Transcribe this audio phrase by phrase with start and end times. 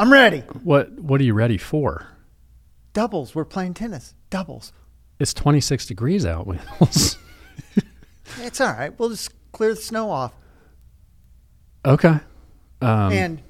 [0.00, 0.38] I'm ready.
[0.64, 2.06] What What are you ready for?
[2.94, 3.34] Doubles.
[3.34, 4.14] We're playing tennis.
[4.30, 4.72] Doubles.
[5.18, 7.18] It's 26 degrees out, Wheels.
[8.38, 8.96] It's all right.
[8.96, 10.32] We'll just clear the snow off.
[11.84, 12.20] okay.
[12.80, 13.42] Um, and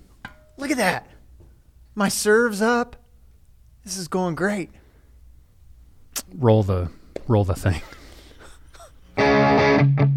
[0.56, 1.06] look at that.
[1.94, 2.96] My serve's up.
[3.84, 4.70] This is going great.
[6.34, 6.90] roll the
[7.28, 7.82] roll the thing.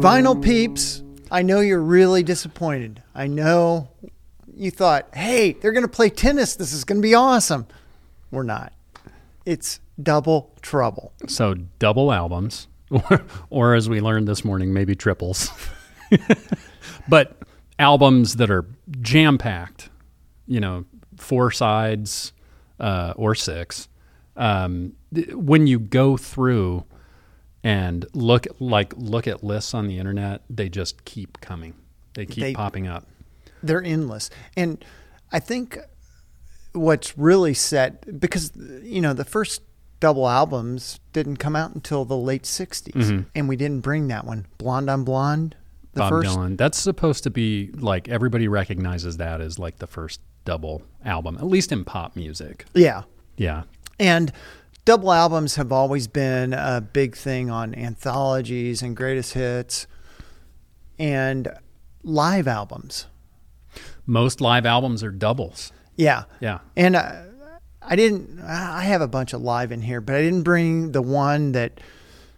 [0.00, 3.02] Vinyl peeps, I know you're really disappointed.
[3.16, 3.88] I know
[4.54, 6.54] you thought, hey, they're going to play tennis.
[6.54, 7.66] This is going to be awesome.
[8.30, 8.72] We're not.
[9.44, 11.12] It's double trouble.
[11.26, 15.50] So double albums, or, or as we learned this morning, maybe triples.
[17.08, 17.36] but
[17.80, 18.66] albums that are
[19.00, 19.90] jam packed,
[20.46, 20.84] you know,
[21.16, 22.32] four sides
[22.78, 23.88] uh, or six.
[24.36, 24.92] Um,
[25.32, 26.84] when you go through
[27.68, 31.74] and look like look at lists on the internet, they just keep coming.
[32.14, 33.06] They keep They- popping up.
[33.62, 34.30] They're endless.
[34.56, 34.82] And
[35.32, 35.76] I think
[36.72, 38.52] what's really set, because,
[38.82, 39.60] you know, the first
[40.00, 42.92] double albums didn't come out until the late 60s.
[42.92, 43.22] Mm-hmm.
[43.34, 44.46] And we didn't bring that one.
[44.56, 45.54] Blonde on Blonde,
[45.92, 46.30] the Bob first.
[46.38, 46.56] Dylan.
[46.56, 51.46] That's supposed to be like everybody recognizes that as like the first double album, at
[51.46, 52.64] least in pop music.
[52.74, 53.02] Yeah.
[53.36, 53.64] Yeah.
[53.98, 54.32] And
[54.88, 59.86] double albums have always been a big thing on anthologies and greatest hits
[60.98, 61.46] and
[62.02, 63.06] live albums.
[64.06, 65.72] Most live albums are doubles.
[65.96, 66.24] Yeah.
[66.40, 66.60] Yeah.
[66.74, 67.16] And uh,
[67.82, 71.02] I didn't, I have a bunch of live in here, but I didn't bring the
[71.02, 71.82] one that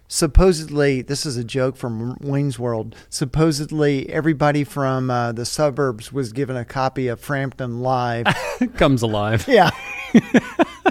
[0.09, 6.33] supposedly, this is a joke from Wayne's World, supposedly everybody from uh, the suburbs was
[6.33, 8.27] given a copy of Frampton Live.
[8.75, 9.47] Comes alive.
[9.47, 9.71] Yeah.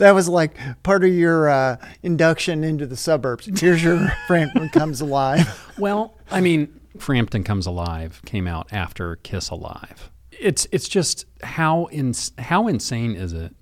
[0.00, 3.48] that was like part of your uh, induction into the suburbs.
[3.60, 5.72] Here's your Frampton Comes Alive.
[5.78, 10.10] Well, I mean, Frampton Comes Alive came out after Kiss Alive.
[10.32, 13.54] It's it's just how ins- how insane is it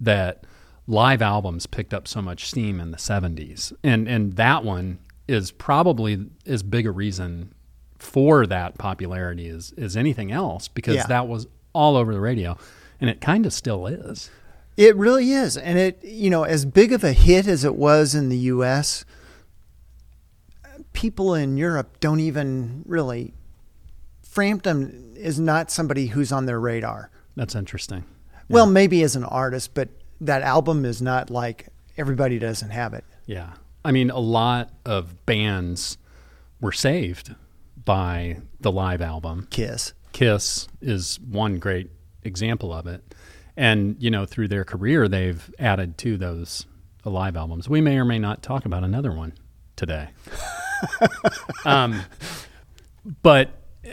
[0.00, 0.44] that
[0.86, 3.72] live albums picked up so much steam in the 70s.
[3.82, 7.54] And and that one is probably as big a reason
[7.98, 11.06] for that popularity as, as anything else because Yeah.
[11.06, 12.58] that was all over the radio
[13.00, 14.30] and it kind of still is.
[14.76, 15.56] It really is.
[15.56, 19.04] And it, you know, as big of a hit as it was in the U.S.,
[20.92, 23.34] people in Europe don't even really.
[24.22, 27.10] Frampton is not somebody who's on their radar.
[27.36, 28.04] That's interesting.
[28.48, 29.88] Well, maybe as an artist, but
[30.20, 33.04] that album is not like everybody doesn't have it.
[33.26, 33.52] Yeah.
[33.84, 35.98] I mean, a lot of bands
[36.60, 37.34] were saved
[37.84, 39.46] by the live album.
[39.50, 39.92] Kiss.
[40.12, 41.90] Kiss is one great
[42.22, 43.14] example of it.
[43.56, 46.66] And, you know, through their career, they've added to those
[47.04, 47.68] live albums.
[47.68, 49.34] We may or may not talk about another one
[49.76, 50.08] today.
[51.64, 52.02] um,
[53.22, 53.50] but
[53.86, 53.90] uh,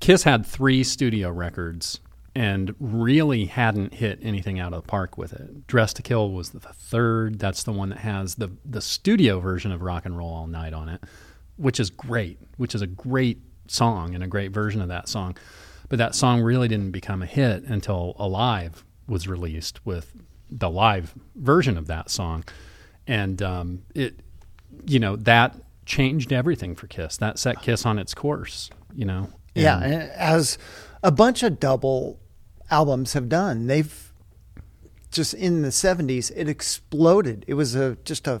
[0.00, 2.00] Kiss had three studio records
[2.34, 5.66] and really hadn't hit anything out of the park with it.
[5.66, 7.38] Dress to Kill was the third.
[7.38, 10.72] That's the one that has the the studio version of Rock and Roll All Night
[10.72, 11.02] on it,
[11.56, 15.36] which is great, which is a great song and a great version of that song.
[15.94, 20.10] But that song really didn't become a hit until Alive was released with
[20.50, 22.42] the live version of that song.
[23.06, 24.18] And um, it,
[24.86, 25.54] you know, that
[25.86, 27.16] changed everything for Kiss.
[27.18, 29.30] That set Kiss on its course, you know.
[29.54, 30.58] Yeah, And- and as
[31.04, 32.18] a bunch of double
[32.72, 34.12] albums have done, they've
[35.12, 37.44] just in the '70s it exploded.
[37.46, 38.40] It was a just a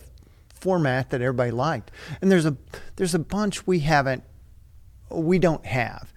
[0.56, 2.56] format that everybody liked, and there's a
[2.96, 4.24] there's a bunch we haven't,
[5.08, 6.12] we don't have.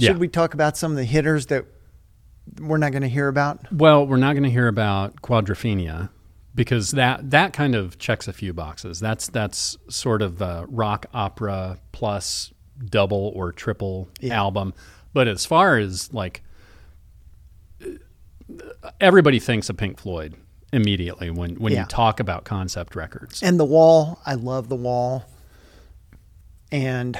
[0.00, 0.08] Yeah.
[0.08, 1.66] Should we talk about some of the hitters that
[2.60, 3.72] we're not going to hear about?
[3.72, 6.10] Well, we're not going to hear about Quadrophenia
[6.54, 8.98] because that that kind of checks a few boxes.
[9.00, 12.52] That's that's sort of a rock opera plus
[12.84, 14.36] double or triple Yeah.
[14.38, 14.74] album.
[15.12, 16.42] But as far as like
[19.00, 20.34] everybody thinks of Pink Floyd
[20.72, 21.80] immediately when when Yeah.
[21.80, 23.42] you talk about concept records.
[23.42, 25.24] And the Wall, I love the Wall,
[26.72, 27.18] and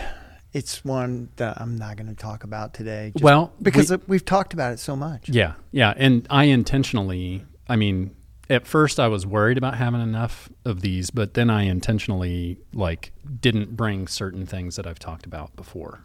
[0.53, 3.13] it's one that I'm not going to talk about today.
[3.15, 5.29] just Well, because we- we've talked about it so much.
[5.29, 8.15] Yeah, yeah, and I intentionally, I mean,
[8.49, 13.13] at first I was worried about having enough of these, but then I intentionally like
[13.41, 16.05] didn't bring certain things that I've talked about before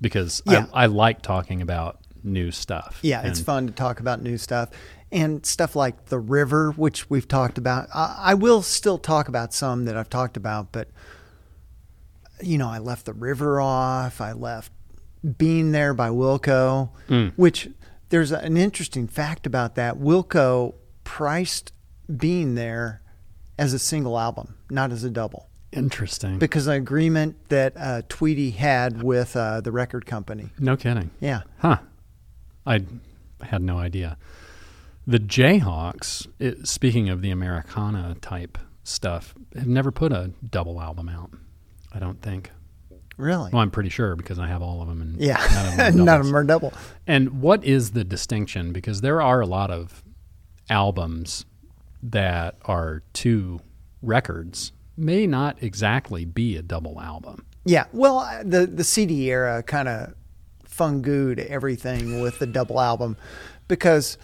[0.00, 0.66] because Yeah.
[0.72, 2.98] I, I like talking about new stuff.
[3.02, 4.70] Yeah, it's fun to talk about new stuff
[5.12, 7.88] and stuff like the river, which we've talked about.
[7.94, 10.88] I, I will still talk about some that I've talked about, but
[12.42, 14.20] you know, I left the river off.
[14.20, 14.72] I left
[15.38, 17.32] Being There by Wilco, Mm.
[17.36, 17.68] which
[18.10, 19.96] there's an interesting fact about that.
[19.96, 20.74] Wilco
[21.04, 21.72] priced
[22.14, 23.00] Being There
[23.58, 26.38] as a single album, not as a double, Interesting.
[26.38, 30.50] because of an agreement that uh, Tweedy had with uh, the record company.
[30.58, 31.10] no kidding.
[31.20, 31.40] Yeah.
[31.58, 31.78] Huh.
[32.66, 32.84] I
[33.42, 34.18] had no idea.
[35.06, 41.08] The Jayhawks, it, speaking of the Americana type stuff, have never put a double album
[41.08, 41.30] out.
[41.96, 42.50] I don't think.
[43.16, 43.50] Really?
[43.50, 45.00] Well, I'm pretty sure because I have all of them.
[45.00, 45.36] And yeah.
[45.54, 46.72] none of them are None of them are double.
[47.06, 48.72] And what is the distinction?
[48.72, 50.04] Because there are a lot of
[50.68, 51.46] albums
[52.02, 53.60] that are two
[54.02, 57.46] records, may not exactly be a double album.
[57.64, 57.86] Yeah.
[57.92, 60.14] Well, the the CD era kind of
[60.64, 63.16] fungued everything with the double album
[63.66, 64.18] because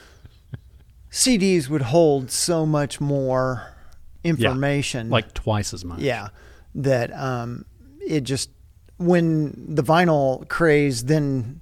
[1.10, 3.74] CDs would hold so much more
[4.22, 5.10] information.
[5.10, 6.00] Like twice as much.
[6.00, 6.28] yeah,
[6.74, 7.64] that um,
[8.06, 8.50] it just
[8.98, 11.60] when the vinyl craze then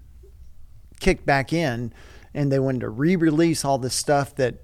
[1.00, 1.92] kicked back in,
[2.34, 4.56] and they wanted to re-release all this stuff that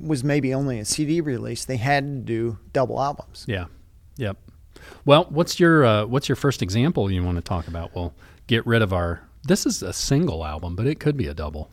[0.00, 3.44] was maybe only a CD release, they had to do double albums.
[3.46, 3.66] Yeah.
[4.16, 4.36] Yep.
[5.04, 7.94] Well, what's your uh, what's your first example you want to talk about?
[7.94, 8.14] We'll
[8.46, 9.22] get rid of our.
[9.44, 11.68] This is a single album, but it could be a double.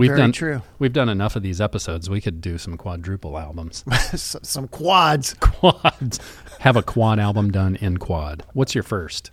[0.00, 0.62] We've Very done true.
[0.78, 2.08] We've done enough of these episodes.
[2.08, 3.84] We could do some quadruple albums.
[4.16, 5.34] Some quads.
[5.40, 6.18] Quads.
[6.60, 8.42] Have a quad album done in quad.
[8.54, 9.30] What's your first?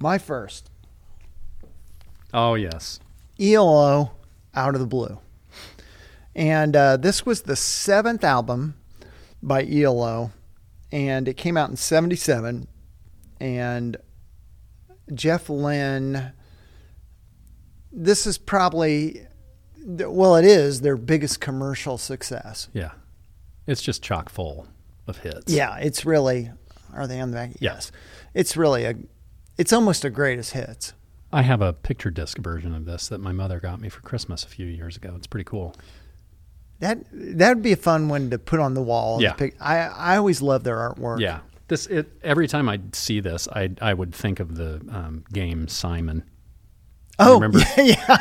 [0.00, 0.70] My first.
[2.34, 2.98] Oh yes.
[3.38, 4.10] ELO
[4.56, 5.20] Out of the Blue.
[6.34, 8.74] And uh, this was the seventh album
[9.40, 10.32] by ELO,
[10.90, 12.66] and it came out in 77.
[13.40, 13.96] And
[15.14, 16.32] Jeff Lynne,
[17.92, 19.27] this is probably,
[19.84, 22.68] well, it is their biggest commercial success.
[22.72, 22.92] Yeah.
[23.66, 24.66] It's just chock full
[25.06, 25.52] of hits.
[25.52, 26.50] Yeah, it's really,
[26.94, 27.50] are they on the back?
[27.60, 27.92] Yes.
[28.34, 28.94] It's really a,
[29.56, 30.94] it's almost a greatest hits.
[31.32, 34.44] I have a picture disc version of this that my mother got me for Christmas
[34.44, 35.12] a few years ago.
[35.16, 35.74] It's pretty cool.
[36.80, 39.20] That that would be a fun one to put on the wall.
[39.20, 39.32] Yeah.
[39.32, 41.20] Pic- I I always love their artwork.
[41.20, 41.40] Yeah.
[41.66, 45.68] This it every time I see this, I I would think of the um, game
[45.68, 46.24] Simon.
[47.18, 47.58] Oh, remember?
[47.76, 48.16] yeah.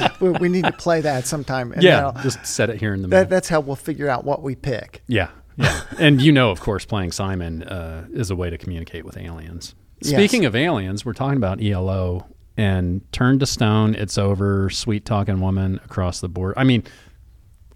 [0.20, 1.72] we, we need to play that sometime.
[1.72, 3.30] and Yeah, just set it here in the That, middle.
[3.30, 5.02] that's how we'll figure out what we pick.
[5.06, 5.82] yeah, yeah.
[5.98, 9.74] and you know, of course, playing Simon uh, is a way to communicate with aliens.
[10.00, 10.12] Yes.
[10.14, 13.94] Speaking of aliens, we're talking about ELO and Turn to Stone.
[13.94, 14.68] It's over.
[14.70, 16.54] Sweet Talking Woman across the board.
[16.56, 16.82] I mean,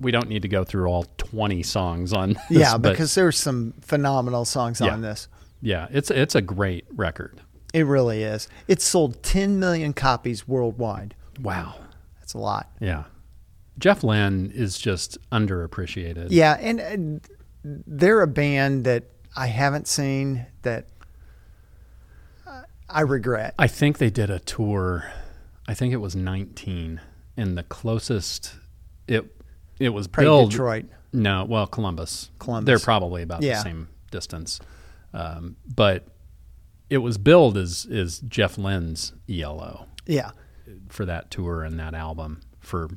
[0.00, 2.30] we don't need to go through all twenty songs on.
[2.50, 4.92] This, yeah, because there's some phenomenal songs Yeah.
[4.92, 5.28] on this.
[5.62, 7.40] yeah, it's it's a great record.
[7.72, 8.48] It really is.
[8.68, 11.14] It's sold 10 million copies worldwide.
[11.42, 11.74] Wow.
[12.26, 12.68] That's a lot.
[12.80, 13.04] Yeah.
[13.78, 16.26] Jeff Lynne is just underappreciated.
[16.30, 17.28] Yeah, and uh,
[17.62, 19.04] they're a band that
[19.36, 20.88] I haven't seen that
[22.44, 23.54] uh, I regret.
[23.60, 25.08] I think they did a tour.
[25.68, 27.00] I think it was 19,
[27.36, 28.54] and the closest
[29.06, 29.24] it
[29.78, 30.50] it was Probably billed.
[30.50, 30.86] Detroit.
[31.12, 32.30] No, well, Columbus.
[32.40, 32.66] Columbus.
[32.66, 33.54] They're probably about Yeah.
[33.58, 34.58] the same distance,
[35.14, 36.08] um, but
[36.90, 40.32] it was billed as is Jeff Lynne's ELO Yeah.
[40.88, 42.40] For that tour and that album.
[42.60, 42.88] For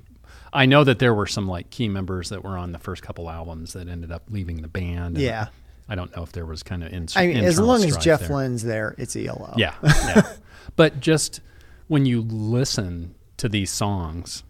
[0.53, 3.29] I know that there were some like key members that were on the first couple
[3.29, 5.15] albums that ended up leaving the band.
[5.15, 5.47] and Yeah.
[5.87, 8.21] I don't know if there was kind of in, I mean, as long as Jeff
[8.21, 8.29] there.
[8.29, 9.55] Lynne's there, it's ELO.
[9.57, 10.33] Yeah, yeah.
[10.75, 11.41] but just
[11.87, 14.43] when you listen to these songs,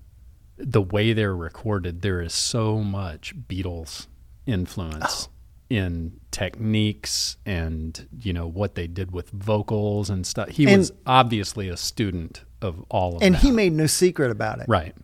[0.58, 4.08] the way they're recorded, there is so much Beatles
[4.46, 5.34] influence oh.
[5.70, 10.50] in techniques and you know what they did with vocals and stuff.
[10.50, 13.42] He And- was obviously a student of all of And that.
[13.42, 14.66] he made no secret about it.
[14.68, 14.96] Right.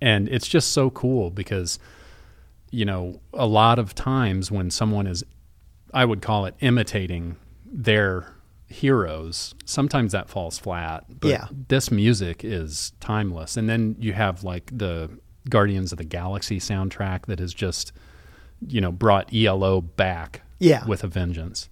[0.00, 1.78] And it's just so cool because,
[2.70, 5.24] you know, a lot of times when someone is,
[5.92, 8.26] I would call it imitating their
[8.66, 11.04] heroes, sometimes that falls flat.
[11.20, 11.46] But Yeah.
[11.68, 13.56] this music is timeless.
[13.56, 15.10] And then you have like the
[15.48, 17.92] Guardians of the Galaxy soundtrack that has just,
[18.66, 20.84] you know, brought ELO back Yeah.
[20.86, 21.68] with a vengeance.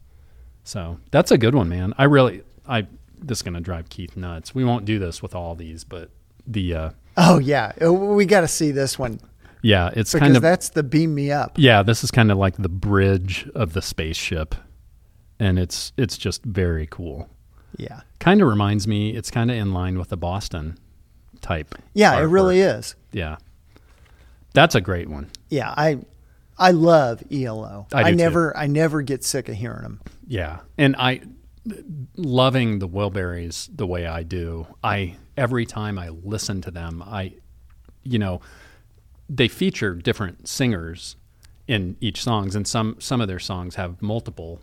[0.64, 1.92] So that's a good one, man.
[1.98, 2.86] I really, I,
[3.22, 4.54] this is going to drive Keith nuts.
[4.54, 6.10] We won't do this with all these, but
[6.46, 9.20] the, uh, Oh yeah, Uh, we got to see this one
[9.62, 11.52] Yeah, it's because kind of that's the beam me up.
[11.56, 11.82] yeah.
[11.82, 14.54] This is kind of like the bridge of the spaceship,
[15.38, 17.28] and it's it's just very cool.
[17.76, 19.10] Yeah, Kind of reminds me.
[19.16, 20.78] It's kind of in line with the Boston
[21.40, 21.74] type.
[21.94, 22.94] yeah, it really is.
[23.12, 23.36] Yeah,
[24.54, 25.30] that's a great one.
[25.48, 25.98] Yeah, I
[26.58, 27.86] I love ELO.
[27.92, 28.16] I too.
[28.16, 30.00] never I never get sick of hearing them.
[30.26, 31.20] Yeah, and I
[32.16, 34.66] loving the Wilburys the way I do.
[34.82, 37.34] I every time I listen to them, I
[38.02, 38.40] you know
[39.28, 41.16] they feature different singers
[41.68, 44.60] in each songs, and some some of their songs have multiple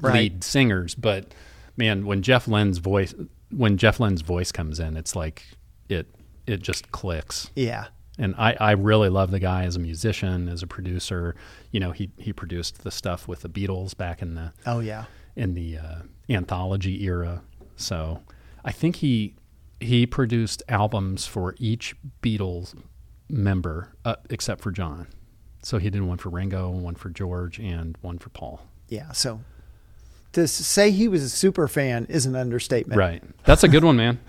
[0.00, 0.14] Right.
[0.14, 0.94] lead singers.
[0.94, 1.34] But
[1.76, 3.14] man, when Jeff Lynne's voice
[3.50, 5.42] when Jeff Lynne's voice comes in, it's like
[5.88, 6.06] it
[6.46, 7.50] it just clicks.
[7.56, 7.86] Yeah.
[8.20, 11.34] And I, I really love the guy as a musician, as a producer.
[11.72, 15.04] You know, he he produced the stuff with the Beatles back in the Oh yeah.
[15.38, 17.42] In the uh, anthology era.
[17.76, 18.22] So
[18.64, 19.34] I think he
[19.80, 22.74] he produced albums for each Beatles
[23.28, 25.06] member uh, except for John.
[25.62, 28.60] So he did one for Ringo, one for George, and one for Paul.
[28.88, 29.12] Yeah.
[29.12, 29.40] So
[30.32, 32.98] to say he was a super fan is an understatement.
[32.98, 33.22] Right.
[33.44, 34.18] That's a good one, man.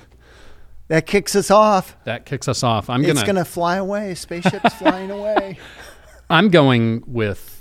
[0.90, 1.96] That kicks us off.
[2.06, 2.90] That kicks us off.
[2.90, 4.16] I'm it's gonna, It's gonna fly away.
[4.16, 5.60] Spaceship's flying away.
[6.32, 7.59] I'm going with.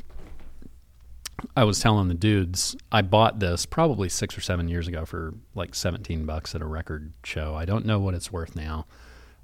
[1.56, 5.34] I was telling the dudes I bought this probably six or seven years ago for
[5.54, 7.54] like 17 bucks at a record show.
[7.54, 8.86] I don't know what it's worth now.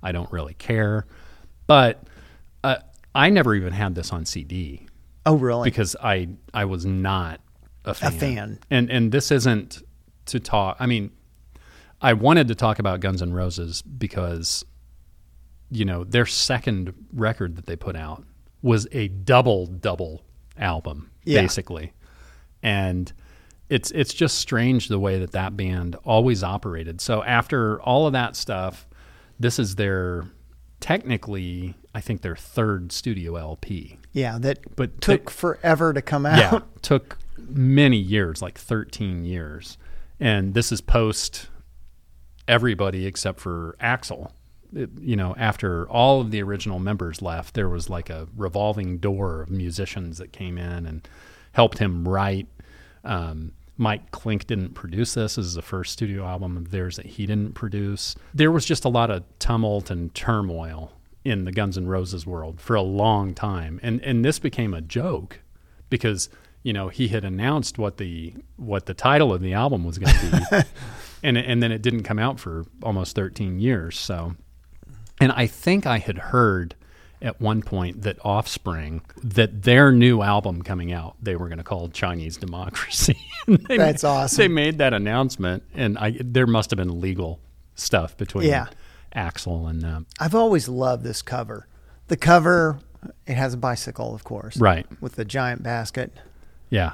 [0.03, 1.07] I don't really care,
[1.67, 2.03] but
[2.63, 2.77] uh,
[3.15, 4.87] I never even had this on CD
[5.27, 5.71] Oh really?
[5.71, 7.41] because I I was not
[7.85, 8.13] a fan.
[8.13, 8.59] A fan.
[8.71, 9.83] And and this isn't
[10.27, 10.77] to talk.
[10.81, 11.11] I mean,
[12.01, 14.65] I wanted to talk about Guns N' Roses because
[15.71, 18.25] you know their second record that they put out
[18.63, 20.25] was a double double
[20.59, 21.41] album Yeah.
[21.43, 21.93] basically,
[22.63, 23.13] and
[23.69, 27.01] it's it's just strange the way that that band always operated.
[27.01, 28.87] So after all of that stuff,
[29.41, 30.25] this is their
[30.81, 34.39] technically I think their third studio LP yeah.
[34.39, 36.39] That but took they- forever to come out.
[36.39, 39.77] yeah, took many years, like 13 years.
[40.21, 41.49] And this is post
[42.47, 44.31] everybody except for Axl.
[45.01, 49.43] You know, after all of the original members left, there was like a revolving door
[49.43, 51.09] of musicians that came in and
[51.53, 52.49] helped him write.
[53.05, 55.37] Um, Mike Clink didn't produce this.
[55.37, 58.15] This is the first studio album of theirs that he didn't produce.
[58.33, 60.93] There was just a lot of tumult and turmoil
[61.25, 64.81] in the Guns N' Roses world for a long time, and and this became a
[64.81, 65.41] joke
[65.89, 66.29] because
[66.63, 70.15] you know he had announced what the what the title of the album was going
[70.15, 70.57] to be,
[71.23, 73.99] and and then it didn't come out for almost 13 years.
[73.99, 74.37] So,
[75.21, 76.75] and I think I had heard
[77.23, 81.65] at one point that Offspring that their new album coming out they were going to
[81.65, 83.17] call Chinese Democracy.
[83.47, 84.39] They That's awesome.
[84.39, 87.41] They made that announcement, and I there must have been legal
[87.75, 88.67] stuff between Yeah.
[89.15, 90.07] Axl and them.
[90.19, 91.69] I've always loved this cover.
[92.09, 92.79] The cover,
[93.27, 94.87] it has a bicycle, of course, Right.
[95.01, 96.13] with the giant basket.
[96.71, 96.93] Yeah.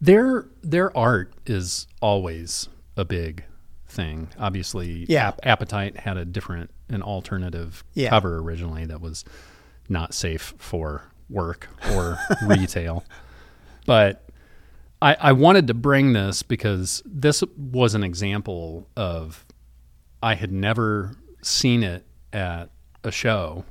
[0.00, 3.44] Their their art is always a big
[3.88, 4.28] thing.
[4.38, 5.28] Obviously, Yeah.
[5.28, 8.10] Ap- Appetite had a different an alternative Yeah.
[8.10, 9.24] cover originally that was
[9.88, 13.04] not safe for work or retail.
[13.86, 14.28] But
[15.02, 19.44] I, I wanted to bring this because this was an example of
[20.22, 22.70] I had never seen it at
[23.02, 23.64] a show.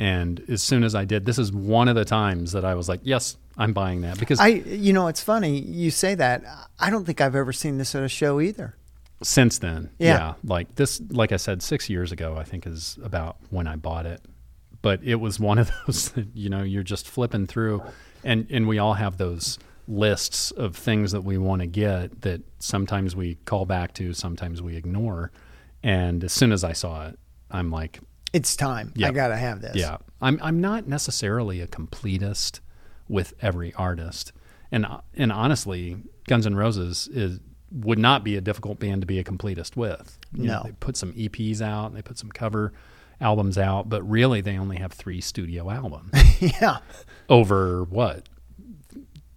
[0.00, 2.88] And as soon as I did, this is one of the times that I was
[2.88, 6.44] like, yes, I'm buying that because I, you know, it's funny you say that.
[6.78, 8.76] I don't think I've ever seen this at a show either.
[9.22, 10.08] Since then, Yeah.
[10.18, 10.34] yeah.
[10.44, 14.06] like this, like I said, six years ago, I think is about when I bought
[14.06, 14.20] it.
[14.80, 17.82] But it was one of those that, you know, you're just flipping through
[18.24, 22.42] and, and we all have those lists of things that we want to get that
[22.58, 25.32] sometimes we call back to, sometimes we ignore.
[25.82, 27.18] And as soon as I saw it,
[27.50, 28.00] I'm like,
[28.32, 28.92] It's time.
[29.02, 29.76] I got to have this.
[29.76, 32.60] Yeah, I'm I'm not necessarily a completist
[33.08, 34.32] with every artist,
[34.70, 34.84] and
[35.14, 35.96] and honestly,
[36.26, 40.18] Guns N' Roses is would not be a difficult band to be a completist with.
[40.32, 40.62] You know, No.
[40.64, 42.72] they put some EPs out, they put some cover
[43.20, 46.10] albums out, but really they only have three studio albums
[46.40, 46.78] yeah.
[47.28, 48.28] over what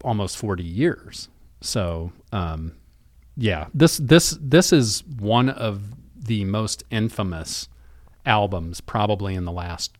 [0.03, 1.29] almost 40 years.
[1.61, 2.73] So, um,
[3.37, 5.81] yeah, this this this is one of
[6.15, 7.67] the most infamous
[8.25, 9.97] albums probably in the last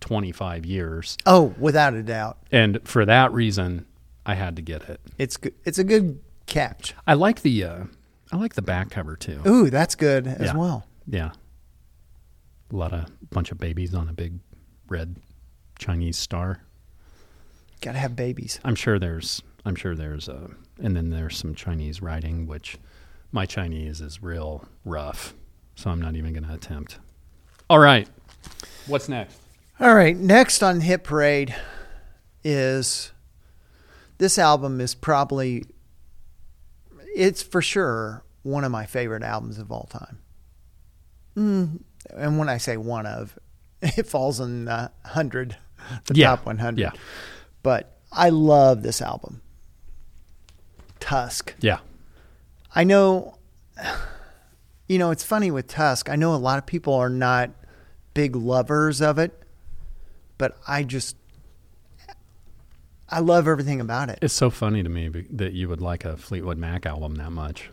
[0.00, 1.16] 25 years.
[1.26, 2.38] Oh, without a doubt.
[2.50, 3.86] And for that reason,
[4.24, 5.00] I had to get it.
[5.18, 5.54] It's good.
[5.64, 6.94] It's a good catch.
[7.06, 7.84] I like the uh,
[8.30, 9.40] I like the back cover too.
[9.46, 10.56] Ooh, that's good as Yeah.
[10.56, 10.86] well.
[11.06, 11.30] Yeah.
[12.72, 14.34] A lot of bunch of babies on a big
[14.88, 15.16] red
[15.78, 16.60] Chinese star.
[17.80, 18.60] Got to have babies.
[18.64, 20.48] I'm sure there's I'm sure there's uh
[20.82, 22.76] and then there's some Chinese writing which
[23.32, 25.34] my Chinese is real rough.
[25.76, 26.98] So I'm not even going to attempt.
[27.70, 28.06] All right.
[28.86, 29.38] What's next?
[29.78, 30.16] All right.
[30.16, 31.54] Next on Hit Parade
[32.44, 33.12] is
[34.18, 35.64] this album is probably
[37.14, 40.18] it's for sure one of my favorite albums of all time.
[41.36, 41.80] Mm,
[42.16, 43.38] and when I say one of,
[43.82, 45.56] it falls in the hundred,
[46.06, 46.30] the Yeah.
[46.30, 46.80] top one hundred.
[46.80, 46.92] Yeah.
[47.62, 49.42] But I love this album.
[50.98, 51.54] Tusk.
[51.60, 51.78] Yeah.
[52.74, 53.36] I know,
[54.88, 56.08] you know, it's funny with Tusk.
[56.08, 57.50] I know a lot of people are not
[58.14, 59.42] big lovers of it,
[60.38, 61.16] but I just,
[63.10, 64.18] I love everything about it.
[64.22, 67.70] It's so funny to me that you would like a Fleetwood Mac album that much.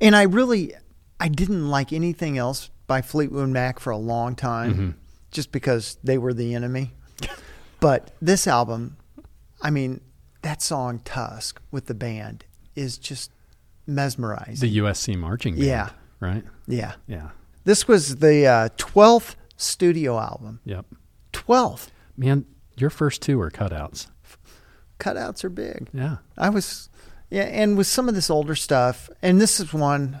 [0.00, 0.74] And I really,
[1.20, 4.90] I didn't like anything else by Fleetwood Mac for a long time, Mm-hmm.
[5.30, 6.92] just because they were the enemy.
[7.80, 8.96] but this album,
[9.62, 10.00] I mean,
[10.42, 13.30] that song "Tusk" with the band is just
[13.86, 14.68] mesmerizing.
[14.68, 15.66] The USC marching band.
[15.66, 15.88] Yeah.
[16.20, 16.44] Right?
[16.66, 17.30] yeah, Yeah.
[17.64, 20.60] this was the uh, twelfth studio album.
[20.64, 20.86] Yep.
[21.32, 22.44] Twelfth Man,
[22.76, 24.08] your first two are cutouts.
[24.98, 25.88] Cutouts are big.
[25.92, 26.16] Yeah.
[26.36, 26.88] I was,
[27.30, 30.20] yeah, and with some of this older stuff, and this is one,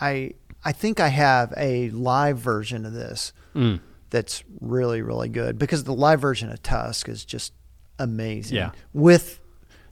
[0.00, 0.32] I
[0.64, 3.80] I think I have a live version of this Mm.
[4.10, 7.52] that's really really good because the live version of Tusk is just
[7.98, 8.56] amazing.
[8.56, 8.70] Yeah.
[8.92, 9.40] with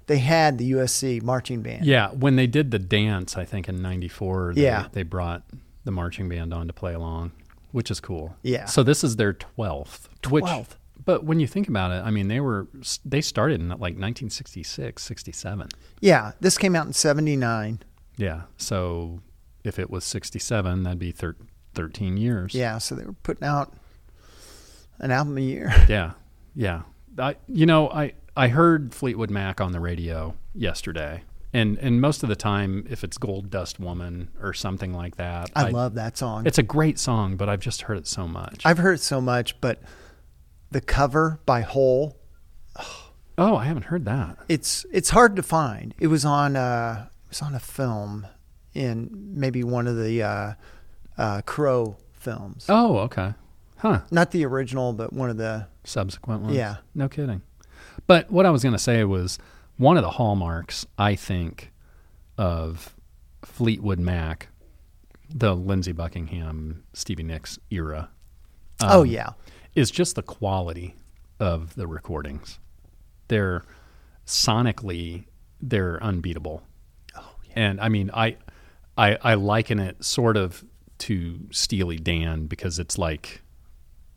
[0.07, 1.85] they had the USC marching band.
[1.85, 2.09] Yeah.
[2.13, 4.87] When they did the dance, I think in 94, they, Yeah.
[4.93, 5.43] they brought
[5.85, 7.33] the marching band on to play along,
[7.73, 8.35] which is cool.
[8.43, 8.65] Yeah.
[8.65, 10.09] So this is their 12th.
[10.23, 10.77] 12th.
[11.05, 12.67] But when you think about it, I mean, they were,
[13.05, 15.69] they started in like 1966, 67.
[16.01, 16.33] yeah.
[16.41, 17.81] This came out in '79.
[18.17, 18.43] Yeah.
[18.57, 19.21] So
[19.65, 21.37] if it was 67, that'd be thir-
[21.75, 22.55] 13 years.
[22.55, 23.73] Yeah, so they were putting out
[24.99, 25.73] an album a year.
[25.89, 26.13] Yeah.
[26.55, 26.83] Yeah.
[27.19, 31.23] I, you know, I, I heard Fleetwood Mac on the radio yesterday.
[31.53, 35.51] And, and most of the time, if it's Gold Dust Woman or something like that,
[35.57, 36.47] I, love that song.
[36.47, 38.67] It's a great song, but I've just heard it so much.
[38.67, 39.81] I've heard it so much, but
[40.71, 42.19] the cover by Hole
[43.39, 44.37] oh, I haven't heard that.
[44.49, 45.95] it's it's hard to find.
[45.99, 48.27] It was on uh, it was on a film
[48.75, 50.53] in maybe one of the uh,
[51.17, 52.67] uh, Crow films.
[52.69, 53.35] Oh, okay.
[53.79, 54.01] Huh.
[54.11, 56.57] Not the original, but one of the Subsequent ones.
[56.57, 56.77] Yeah.
[56.95, 57.43] No kidding.
[58.07, 59.39] But what I was going to say was
[59.77, 61.73] one of the hallmarks, I think,
[62.37, 62.95] of
[63.45, 64.49] Fleetwood Mac,
[65.33, 68.11] the Lindsey Buckingham, Stevie Nicks era.
[68.83, 69.31] oh um, yeah,
[69.79, 70.95] is just the quality
[71.39, 72.59] of the recordings.
[73.29, 73.63] They're
[74.27, 75.25] sonically
[75.61, 76.63] they're unbeatable.
[77.17, 78.37] oh yeah, And I mean, I,
[78.97, 80.65] I, I liken it sort of
[80.99, 83.43] to Steely Dan because it's like,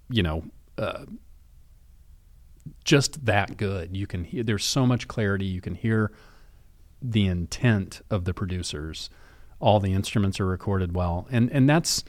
[0.10, 0.44] you know,
[0.78, 1.06] uh,
[2.84, 3.96] just that good.
[3.96, 4.44] You can hear.
[4.44, 5.46] There's so much clarity.
[5.46, 6.12] You can hear
[7.02, 9.10] the intent of the producers.
[9.60, 12.04] All the instruments are recorded well, and and that's,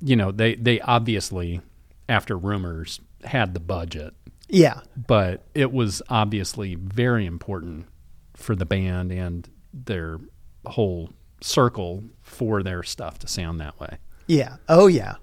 [0.00, 1.60] you know, they they obviously,
[2.08, 4.14] after rumors, had the budget
[4.48, 7.86] yeah, but it was obviously very important
[8.34, 10.18] for the band and their
[10.66, 13.98] whole circle for their stuff to sound that way.
[14.26, 14.56] yeah.
[14.68, 15.14] Oh yeah.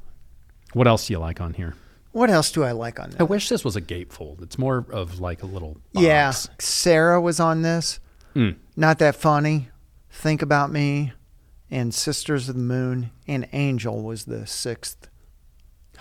[0.73, 1.75] What else do you like on here?
[2.13, 3.19] What else do I like on this?
[3.19, 4.41] I wish this was a gatefold.
[4.41, 6.05] It's more of like a little box.
[6.05, 7.99] Yeah, Sara was on this.
[8.35, 8.55] Mm.
[8.75, 9.69] Not that funny.
[10.09, 11.13] Think about me,
[11.69, 15.09] and Sisters of the Moon, and Angel was the sixth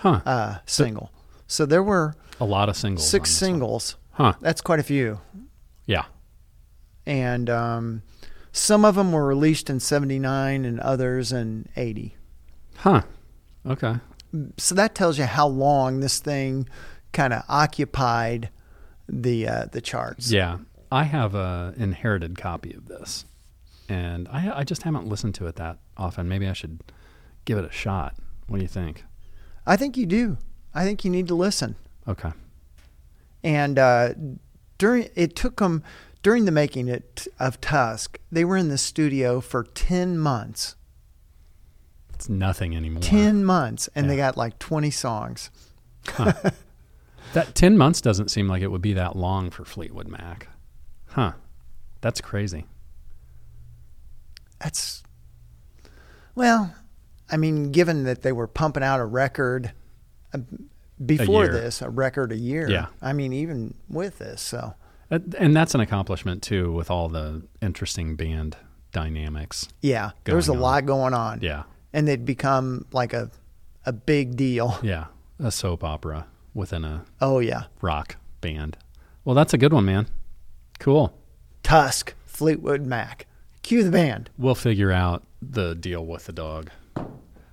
[0.01, 0.21] Huh.
[0.25, 1.11] uh, single.
[1.47, 3.07] So there were a lot of singles.
[3.09, 3.47] six this one.
[3.49, 3.95] singles.
[4.11, 4.33] Huh.
[4.41, 5.19] That's quite a few.
[5.85, 6.05] Yeah.
[7.05, 8.01] and um,
[8.51, 12.15] some of them were released in 79 and others in 80
[12.77, 13.01] Huh.
[13.65, 13.95] Okay.
[14.57, 16.67] so that tells you how long this thing
[17.13, 18.49] kind of occupied
[19.07, 20.57] the uh, the charts Yeah.
[20.91, 23.23] I have a inherited copy of this,
[23.87, 26.27] and I I just haven't listened to it that often.
[26.27, 26.81] Maybe I should
[27.45, 28.15] give it a shot.
[28.47, 29.05] What do you think?
[29.71, 30.37] I think you do
[30.73, 31.75] i think you need to listen
[32.07, 32.31] Okay.
[33.43, 34.13] and uh,
[34.77, 35.83] during it took them
[36.23, 40.75] during the making it of tusk they were in the studio for 10 months
[42.13, 43.01] It's nothing anymore.
[43.01, 45.49] 10 months and they got like 20 songs
[46.07, 46.33] Huh.
[47.33, 50.47] that 10 months doesn't seem like it would be that long for Fleetwood Mac.
[51.09, 51.33] Huh.
[52.01, 52.65] That's crazy.
[54.59, 55.03] That's
[56.33, 56.73] well,
[57.31, 59.71] I mean, given that they were pumping out a record
[60.33, 60.39] uh,
[61.03, 61.53] before year.
[61.53, 62.69] this, a record a year.
[62.69, 62.87] Yeah.
[63.01, 64.75] I mean, even with this, so
[65.09, 68.57] Uh, And that's an accomplishment, too, with all the interesting band
[68.91, 69.67] dynamics.
[69.81, 70.59] yeah, there was a on.
[70.59, 71.39] lot going on.
[71.41, 71.63] Yeah.
[71.93, 73.29] and they'd become like a
[73.85, 74.77] a big deal.
[74.83, 75.05] Yeah.
[75.39, 78.77] A soap opera within a Oh yeah, rock band.
[79.25, 80.07] Well, that's a good one, man.
[80.79, 81.17] Cool.
[81.63, 83.25] Tusk, Fleetwood Mac.
[83.63, 84.29] Cue the band.
[84.37, 86.69] We'll figure out the deal with the dog.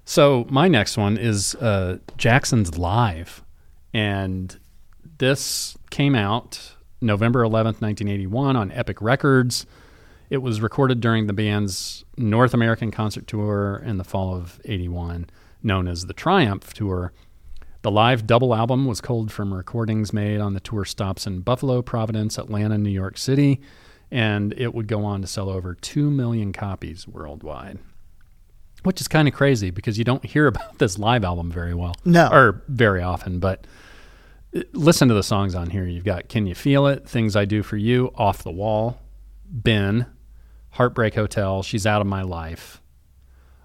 [0.04, 3.44] So my next one is uh, Jackson's Live,
[3.92, 4.58] and
[5.18, 9.66] this came out November eleventh, nineteen eighty-one, on Epic Records.
[10.30, 15.28] It was recorded during the band's North American concert tour in the fall of '81,
[15.62, 17.12] known as the Triumph Tour.
[17.82, 21.80] The live double album was culled from recordings made on the tour stops in Buffalo,
[21.80, 23.60] Providence, Atlanta, New York City,
[24.10, 27.78] and it would go on to sell over 2 million copies worldwide.
[28.84, 31.94] Which is kind of crazy because you don't hear about this live album very well.
[32.04, 32.28] No.
[32.28, 33.66] Or very often, but
[34.54, 35.84] uh, listen to the songs on here.
[35.84, 39.00] You've got Can You Feel It, Things I Do For You, Off the Wall,
[39.44, 40.06] Ben,
[40.70, 42.80] Heartbreak Hotel, She's Out of My Life,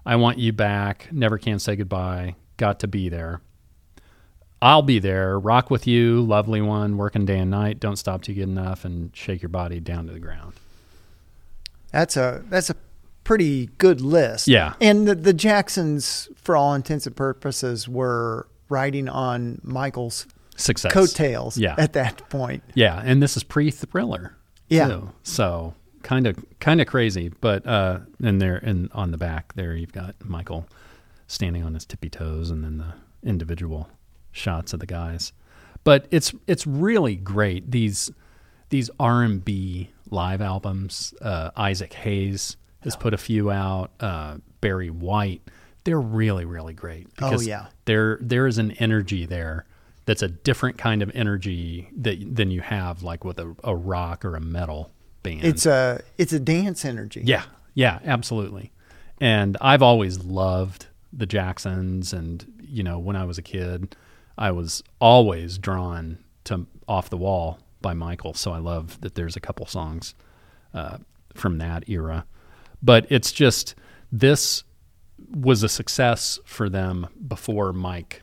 [0.04, 3.40] I Want You Back, Never Can Say Goodbye, Got to Be There.
[4.64, 8.34] I'll be there, rock with you, lovely one, working day and night, don't stop till
[8.34, 10.54] you get enough, and shake your body down to the ground.
[11.92, 12.76] That's a that's a
[13.24, 14.46] pretty good list.
[14.48, 14.74] Yeah.
[14.80, 20.92] And the, the Jacksons, for all intents and purposes, were riding on Michael's Success.
[20.92, 21.74] coattails Yeah.
[21.78, 22.62] at that point.
[22.74, 24.36] Yeah, and this is pre-thriller.
[24.68, 24.88] Yeah.
[24.88, 25.10] too.
[25.22, 29.74] So kind of kind of crazy, but uh, and there and on the back there
[29.74, 30.66] you've got Michael
[31.26, 32.94] standing on his tippy toes, and then the
[33.28, 33.88] individual
[34.32, 35.32] shots of the guys.
[35.82, 38.10] But it's it's really great these
[38.70, 41.12] these R and B live albums.
[41.20, 43.90] Uh, Isaac Hayes has put a few out.
[44.00, 45.42] Uh, Barry White.
[45.84, 47.08] They're really really great.
[47.20, 47.66] Oh, yeah.
[47.84, 49.66] there there is an energy there
[50.06, 54.24] that's a different kind of energy that than you have like with a, a rock
[54.24, 54.90] or a metal
[55.22, 55.44] band.
[55.44, 57.22] It's a it's a dance energy.
[57.24, 57.44] yeah,
[57.74, 58.72] yeah, absolutely.
[59.20, 63.96] And I've always loved the Jacksons, and you know, when I was a kid,
[64.36, 68.34] I was always drawn to "Off the Wall" by Michael.
[68.34, 70.14] So I love that there's a couple songs
[70.72, 70.98] uh,
[71.34, 72.26] from that era.
[72.84, 73.74] But it's just
[74.12, 74.62] this
[75.34, 78.22] was a success for them before Mike.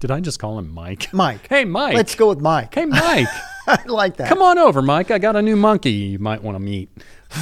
[0.00, 1.08] Did I just call him Mike?
[1.12, 1.46] Mike.
[1.48, 1.94] Hey, Mike.
[1.94, 2.74] Let's go with Mike.
[2.74, 3.28] Hey, Mike.
[3.68, 4.28] I like that.
[4.28, 5.10] Come on over, Mike.
[5.10, 6.90] I got a new monkey you might want to meet.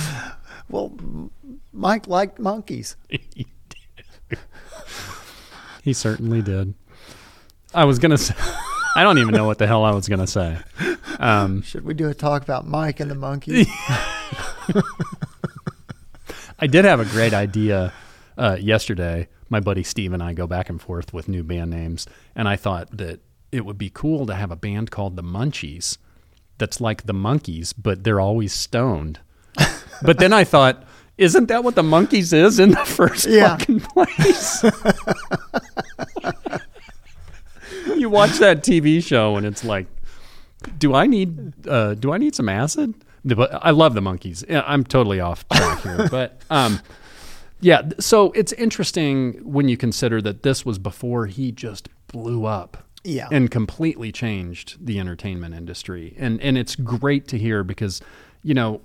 [0.71, 0.97] Well,
[1.75, 2.97] Mike liked monkeys.
[5.85, 6.73] He certainly did.
[7.75, 8.35] I was gonna say,
[8.97, 10.57] I don't even know what the hell I was gonna say.
[11.21, 13.69] Um, Should we do a talk about Mike and the monkeys?
[16.65, 17.93] I did have a great idea
[18.39, 19.29] uh, yesterday.
[19.51, 22.57] My buddy Steve and I go back and forth with new band names, and I
[22.57, 23.21] thought that
[23.53, 25.99] it would be cool to have a band called the Munchies.
[26.57, 29.21] That's like the monkeys, but they're always stoned.
[30.03, 30.85] but then I thought,
[31.19, 33.59] isn't that what the monkeys is in the first Yeah.
[33.59, 34.65] fucking place?
[37.95, 39.87] you watch that TV show and it's like,
[40.79, 42.95] do I need uh, do I need some acid?
[43.25, 44.45] But I love the monkeys.
[44.51, 46.81] I'm totally off track here, but um,
[47.61, 47.83] yeah.
[47.99, 53.29] So it's interesting when you consider that this was before he just blew up Yeah.
[53.33, 56.15] and completely changed the entertainment industry.
[56.19, 58.01] And and it's great to hear because
[58.43, 58.83] you know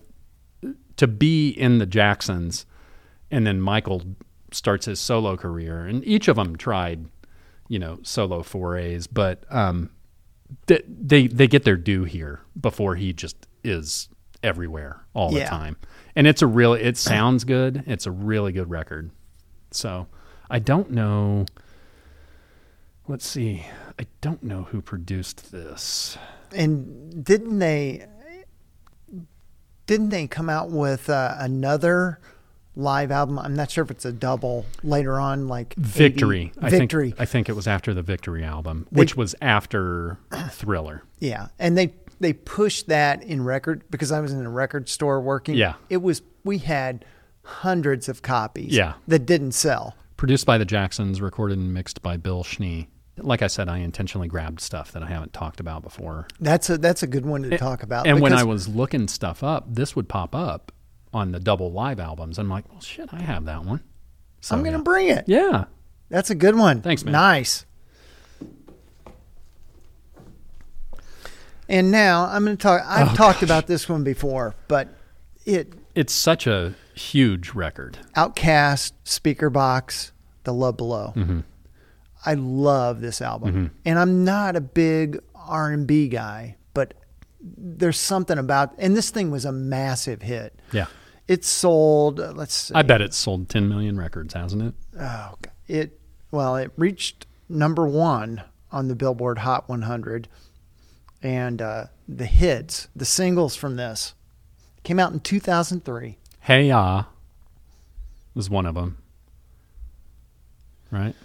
[0.98, 2.66] to be in the Jacksons
[3.32, 4.04] and then Michael
[4.52, 7.06] starts his solo career and each of them tried
[7.68, 9.90] you know solo forays but um
[10.66, 14.10] th- they they get their due here before he just is
[14.44, 15.78] everywhere all the time.
[16.16, 17.84] And it's a really it sounds good.
[17.88, 19.12] It's a really good record.
[19.72, 20.08] So
[20.52, 21.46] i don't know
[23.08, 23.64] let's see
[24.00, 26.18] i don't know who produced this.
[26.52, 28.06] And didn't they
[29.86, 32.20] didn't they come out with uh, another
[32.76, 33.40] live album?
[33.40, 36.52] I'm not sure if it's a double later on, like 80 victory.
[36.62, 37.10] I Victory.
[37.12, 40.18] think i think it was after the victory album which was after
[40.52, 41.04] thriller.
[41.20, 45.22] Yeah, and they they pushed that in record because I was in a record store
[45.22, 45.56] working.
[45.56, 45.76] Yeah.
[45.90, 47.06] it was we had
[47.44, 48.76] hundreds of copies.
[48.76, 48.94] Yeah.
[49.08, 49.96] that didn't sell.
[50.18, 52.90] produced by the Jacksons, recorded and mixed by Bill Schnee.
[53.18, 56.28] Like I said, I intentionally grabbed stuff that I haven't talked about before.
[56.40, 58.08] That's a that's a good one to talk about.
[58.08, 60.72] And when I was looking stuff up, this would pop up
[61.14, 62.38] on the double live albums.
[62.38, 63.82] I'm like, well, shit, I have that one.
[64.42, 64.84] So, I'm gonna yeah.
[64.84, 65.26] bring it.
[65.28, 65.66] Yeah.
[66.10, 66.82] That's a good one.
[66.82, 67.12] Thanks, man.
[67.12, 67.66] Nice.
[71.70, 72.82] And now I'm going to talk.
[72.86, 73.44] I've Oh, talked gosh.
[73.44, 74.90] about this one before, but
[75.46, 78.00] it It's such a huge record.
[78.16, 80.12] OutKast, Speaker Box,
[80.44, 81.14] The Love Below.
[81.16, 81.40] Mm-hmm.
[82.26, 86.94] I love this album, and I'm not a big R and B guy, but
[87.42, 88.74] there's something about.
[88.78, 90.60] And this thing was a massive hit.
[90.74, 90.88] Yeah.
[91.30, 92.20] It sold.
[92.20, 92.54] uh, Let's.
[92.56, 94.74] See, I bet it's sold 10 million records, hasn't it?
[95.00, 95.36] Oh,
[95.68, 95.98] it
[96.32, 100.28] well, it reached number one on the Billboard Hot 100,
[101.22, 104.14] and uh, the hits, the singles from this,
[104.84, 106.18] came out in 2003.
[106.42, 107.04] Hey Ya
[108.34, 108.98] was one of them.
[110.92, 111.16] Right?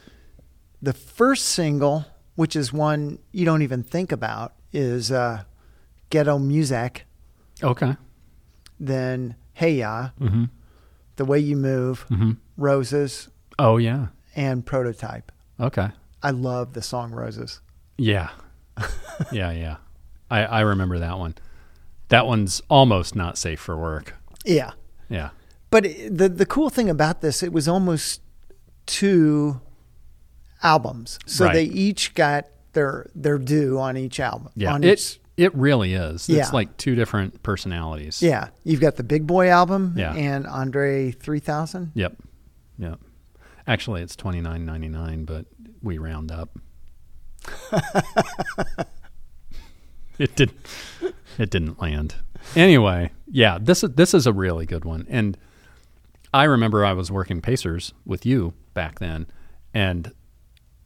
[0.83, 2.05] The first single,
[2.35, 5.45] which is one you don't even think about, is uh,
[6.11, 7.07] "Ghetto Music."
[7.63, 7.97] Okay.
[8.79, 10.45] Then "Hey Ya," Mm-hmm.
[11.17, 12.33] "The Way You Move," Mm-hmm.
[12.59, 13.29] "Roses,"
[13.59, 14.09] Oh, yeah.
[14.37, 15.89] and "Prototype." Okay.
[16.23, 17.61] I love the song "Roses."
[17.97, 18.31] Yeah.
[19.33, 19.77] yeah, yeah.
[20.35, 21.35] I, I remember that one.
[22.09, 24.15] That one's almost not safe for work.
[24.45, 24.73] Yeah.
[25.09, 25.31] Yeah.
[25.71, 28.21] But the the cool thing about this, it was almost
[28.87, 29.61] two
[30.63, 31.55] albums, so Right.
[31.55, 34.51] they each got their their due on each album.
[34.57, 34.73] Yeah.
[34.75, 36.29] on It each, it really is.
[36.29, 36.41] Yeah.
[36.43, 38.23] It's like two different personalities.
[38.23, 38.49] yeah.
[38.65, 40.15] You've got the Big Boi album Yeah.
[40.15, 41.93] and Andre three thousand.
[41.95, 42.17] Yep.
[42.79, 43.01] Yep.
[43.67, 45.47] Actually, it's twenty nine ninety nine, but
[45.83, 46.51] we round up.
[50.19, 50.53] it did.
[51.39, 52.15] It didn't land.
[52.55, 55.37] Anyway, yeah, this is this is a really good one, and
[56.33, 59.27] I remember I was working Pacers with you back then,
[59.73, 60.13] and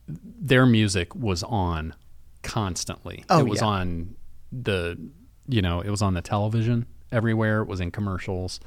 [0.06, 1.94] their music was on
[2.42, 3.24] constantly.
[3.28, 3.66] Oh, it was yeah.
[3.66, 4.16] on
[4.52, 4.98] the,
[5.48, 7.62] you know, it was on the television everywhere.
[7.62, 8.60] It was in commercials.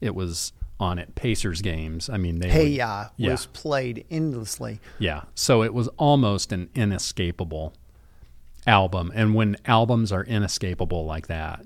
[0.00, 2.08] It was on at Pacers games.
[2.08, 3.30] I mean, they Hey would- Ya Yeah.
[3.32, 4.80] was played endlessly.
[4.98, 5.22] yeah.
[5.34, 7.74] So it was almost an inescapable
[8.68, 9.10] album.
[9.14, 11.64] And when albums are inescapable like that,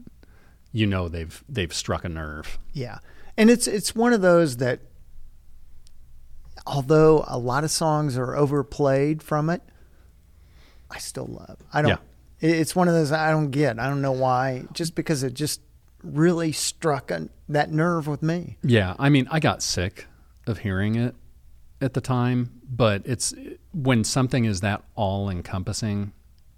[0.72, 2.58] you know they've they've struck a nerve.
[2.72, 2.98] Yeah.
[3.36, 4.80] And it's it's one of those that
[6.66, 9.62] although a lot of songs are overplayed from it,
[10.90, 11.58] I still love.
[11.72, 11.98] I don't Yeah.
[12.40, 13.78] it's one of those I don't get.
[13.78, 14.64] I don't know why.
[14.72, 15.60] Just because it just
[16.02, 18.58] really struck a, that nerve with me.
[18.62, 20.06] Yeah, I mean, I got sick
[20.46, 21.14] of hearing it
[21.80, 23.32] at the time, but it's
[23.72, 26.12] when something is that all encompassing,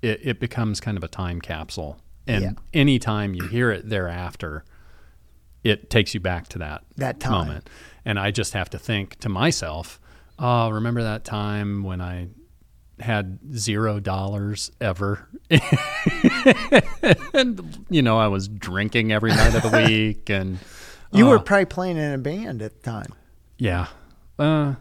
[0.04, 1.98] it, it becomes kind of a time capsule.
[2.26, 2.52] And Yeah.
[2.72, 4.64] anytime you hear it thereafter,
[5.62, 7.46] it takes you back to that, That time.
[7.48, 7.70] moment.
[8.04, 9.98] And I just have to think to myself,
[10.38, 12.28] oh, remember that time when I
[13.00, 15.28] had zero dollars ever
[17.34, 20.58] and you know i was drinking every night of the week and
[21.12, 23.12] You uh, were probably playing in a band at the time.
[23.58, 23.88] yeah.
[24.38, 24.74] Uh,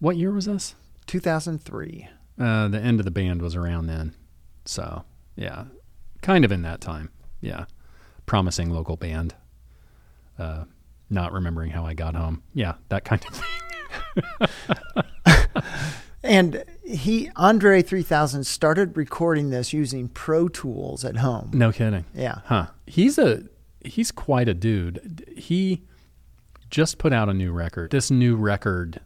[0.00, 0.74] what year was this?
[1.06, 2.08] 2003.
[2.38, 4.14] Uh, the end of the band was around then.
[4.64, 5.04] So,
[5.36, 5.64] yeah.
[6.22, 7.10] Kind of in that time.
[7.40, 7.64] Yeah.
[8.26, 9.34] Promising local band.
[10.38, 10.64] Uh,
[11.08, 12.42] not remembering how I got home.
[12.54, 13.34] Yeah, that kind of
[14.40, 14.48] thing.
[16.22, 21.50] And he Andre 3000 started recording this using Pro Tools at home.
[21.54, 22.04] No kidding.
[22.14, 22.40] Yeah.
[22.44, 22.66] Huh.
[22.86, 23.44] He's a
[23.84, 25.24] he's quite a dude.
[25.36, 25.82] He
[26.68, 27.90] just put out a new record.
[27.90, 29.00] This new record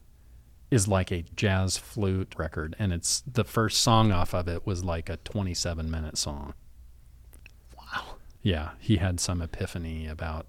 [0.75, 4.83] is like a jazz flute record and it's the first song off of it was
[4.85, 6.53] like a 27 minute song.
[7.77, 8.17] Wow.
[8.43, 10.47] Yeah, he had some epiphany about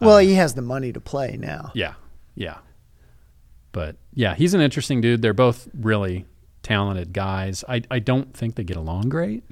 [0.00, 1.72] Well, he has the money to play now.
[1.74, 1.94] yeah,
[2.34, 2.58] yeah.
[3.72, 5.22] But yeah, he's an interesting dude.
[5.22, 6.26] They're both really
[6.62, 7.64] talented guys.
[7.68, 9.42] I I don't think they get along great.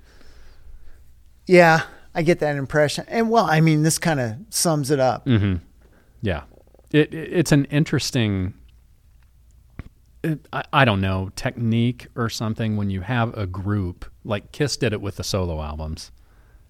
[1.47, 1.83] Yeah,
[2.15, 3.05] I get that impression.
[3.09, 5.27] And well, I mean, this kind of sums it up.
[5.27, 5.57] Mm-hmm.
[6.21, 6.43] Yeah,
[6.93, 8.55] it, it it's an interesting.
[10.73, 15.01] I don't know technique or something when you have a group like Kiss did it
[15.01, 16.13] with the solo albums,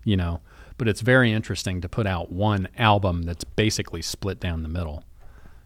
[0.04, 0.40] you know.
[0.78, 5.04] But it's very interesting to put out one album that's basically split down the middle.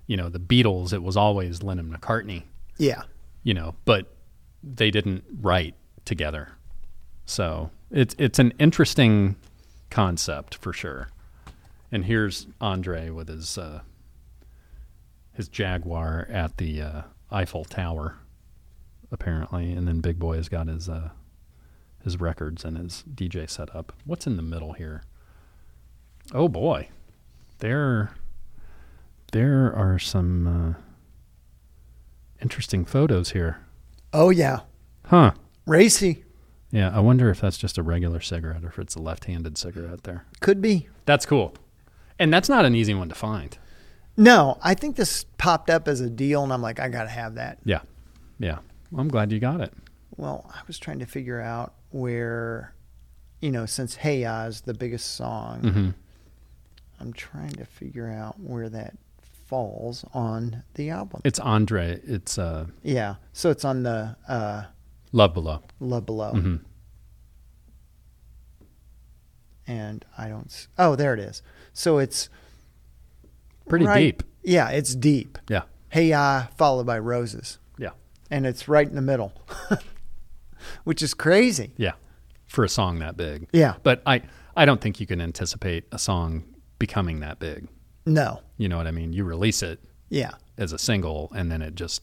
[0.08, 2.42] You know, the Beatles, it was always Lennon McCartney,
[2.76, 3.02] Yeah.
[3.44, 4.12] you know, but
[4.62, 6.52] they didn't write together.
[7.24, 9.36] So it's it's an interesting
[9.90, 11.08] concept for sure.
[11.92, 13.80] And here's Andre with his uh,
[15.32, 18.16] his Jaguar at the uh, Eiffel Tower,
[19.10, 21.10] apparently, and then Big Boi has got his uh,
[22.04, 23.92] his records and his DJ setup.
[24.04, 25.02] What's in the middle here?
[26.32, 26.88] Oh boy,
[27.58, 28.10] there
[29.32, 30.80] there are some uh,
[32.40, 33.58] interesting photos here.
[34.12, 34.60] Oh, yeah.
[35.06, 35.32] Huh.
[35.66, 36.24] Racy.
[36.70, 40.04] Yeah, I wonder if that's just a regular cigarette or if it's a left-handed cigarette
[40.04, 40.24] there.
[40.40, 40.88] Could be.
[41.04, 41.54] That's cool.
[42.18, 43.56] And that's not an easy one to find.
[44.16, 47.08] No, I think this popped up as a deal, and I'm like, I got to
[47.10, 47.58] have that.
[47.64, 47.80] Yeah.
[48.38, 48.58] Yeah.
[48.90, 49.72] Well, I'm glad you got it.
[50.16, 52.74] Well, I was trying to figure out where,
[53.40, 55.94] you know, since Hey Ya is the biggest song, Mhm.
[56.98, 58.96] I'm trying to figure out where that
[59.46, 61.20] falls on the album.
[61.24, 62.00] It's Andre.
[62.04, 63.16] It's uh, yeah.
[63.34, 64.64] So it's on the uh,
[65.12, 65.60] Love Below.
[65.78, 66.30] Love Below.
[66.32, 66.56] hmm
[69.66, 70.66] And I don't.
[70.78, 71.42] Oh, there it is.
[71.72, 72.28] So it's
[73.68, 74.22] Pretty right- deep.
[74.42, 75.38] Yeah, it's deep.
[75.48, 75.62] Yeah.
[75.88, 77.58] Hey Ya followed by Roses.
[77.78, 77.90] Yeah.
[78.30, 79.32] And it's right in the middle,
[80.84, 81.72] which is crazy.
[81.76, 81.92] Yeah.
[82.46, 83.48] For a song that big.
[83.52, 83.74] Yeah.
[83.82, 84.22] But I,
[84.56, 86.44] I don't think you can anticipate a song
[86.78, 87.68] becoming that big.
[88.04, 88.40] No.
[88.56, 89.12] You know what I mean?
[89.12, 90.30] You release it Yeah.
[90.56, 92.02] as a single and then it just,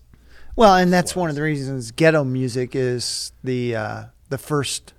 [0.58, 4.93] Well, and that's one of the reasons ghetto music is the uh, the first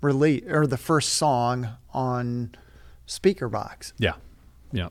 [0.00, 2.54] release or the first song on
[3.08, 3.92] Speakerboxxx.
[3.98, 4.12] yeah.
[4.72, 4.88] Yeah.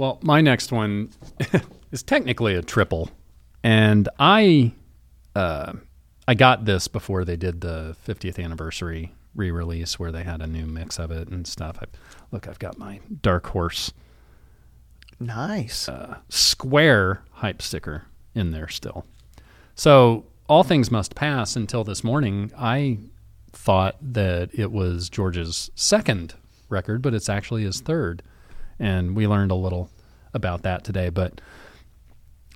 [0.00, 1.10] Well, my next one
[1.92, 3.10] is technically a triple.
[3.62, 4.72] And I,
[5.36, 5.74] uh,
[6.26, 10.64] I got this before they did the 50th anniversary re-release where they had a new
[10.64, 11.76] mix of it and stuff.
[11.82, 11.84] I,
[12.30, 13.92] look, I've got my Dark Horse
[15.20, 15.86] Nice.
[15.86, 19.04] uh, square hype sticker in there still.
[19.74, 22.52] So all things must pass until this morning.
[22.56, 23.00] I
[23.52, 26.36] thought that it was George's second
[26.70, 28.22] record, but it's actually his third,
[28.80, 29.90] and we learned a little
[30.34, 31.10] about that today.
[31.10, 31.40] But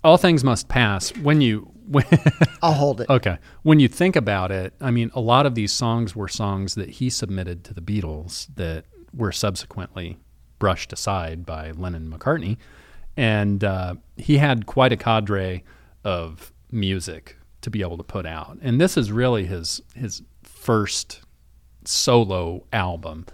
[0.02, 1.16] All things must pass.
[1.18, 2.04] When you when,
[2.62, 3.10] I'll hold it.
[3.10, 6.74] okay, when you think about it, I mean, a lot of these songs were songs
[6.76, 10.16] that he submitted to the Beatles that were subsequently
[10.58, 12.56] brushed aside by Lennon McCartney,
[13.16, 15.62] and uh, he had quite a cadre
[16.04, 18.58] of music to be able to put out.
[18.62, 21.20] And this is really his his first
[21.84, 23.26] solo album.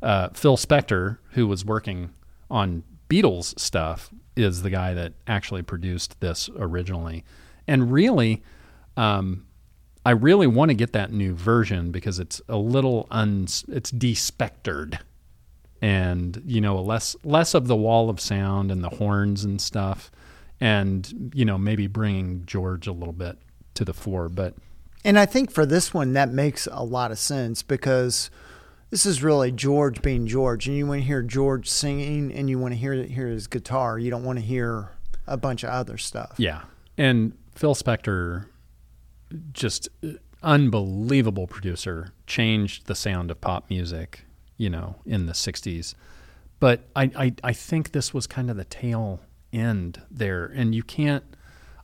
[0.00, 2.10] Uh, Phil Spector, who was working
[2.50, 7.24] on Beatles stuff, is the guy that actually produced this originally.
[7.66, 8.42] And really,
[8.96, 9.46] um,
[10.04, 15.00] I really want to get that new version because it's a little un it's despectered
[15.82, 20.10] and you know less less of the wall of sound and the horns and stuff
[20.60, 23.36] and you know maybe bringing George a little bit
[23.74, 24.54] to the fore but
[25.04, 28.30] And I think for this one, that makes a lot of sense because
[28.90, 32.58] this is really George being George, and you want to hear George singing, and you
[32.58, 33.98] want to hear hear his guitar.
[33.98, 34.90] You don't want to hear
[35.26, 36.34] a bunch of other stuff.
[36.38, 36.62] Yeah.
[36.96, 38.46] And Phil Spector,
[39.52, 44.24] just uh, unbelievable producer, changed the sound of pop music,
[44.56, 45.94] you know, in the 60s.
[46.60, 49.20] But I, I, I think this was kind of the tail
[49.52, 50.46] end there.
[50.46, 51.24] And you can't,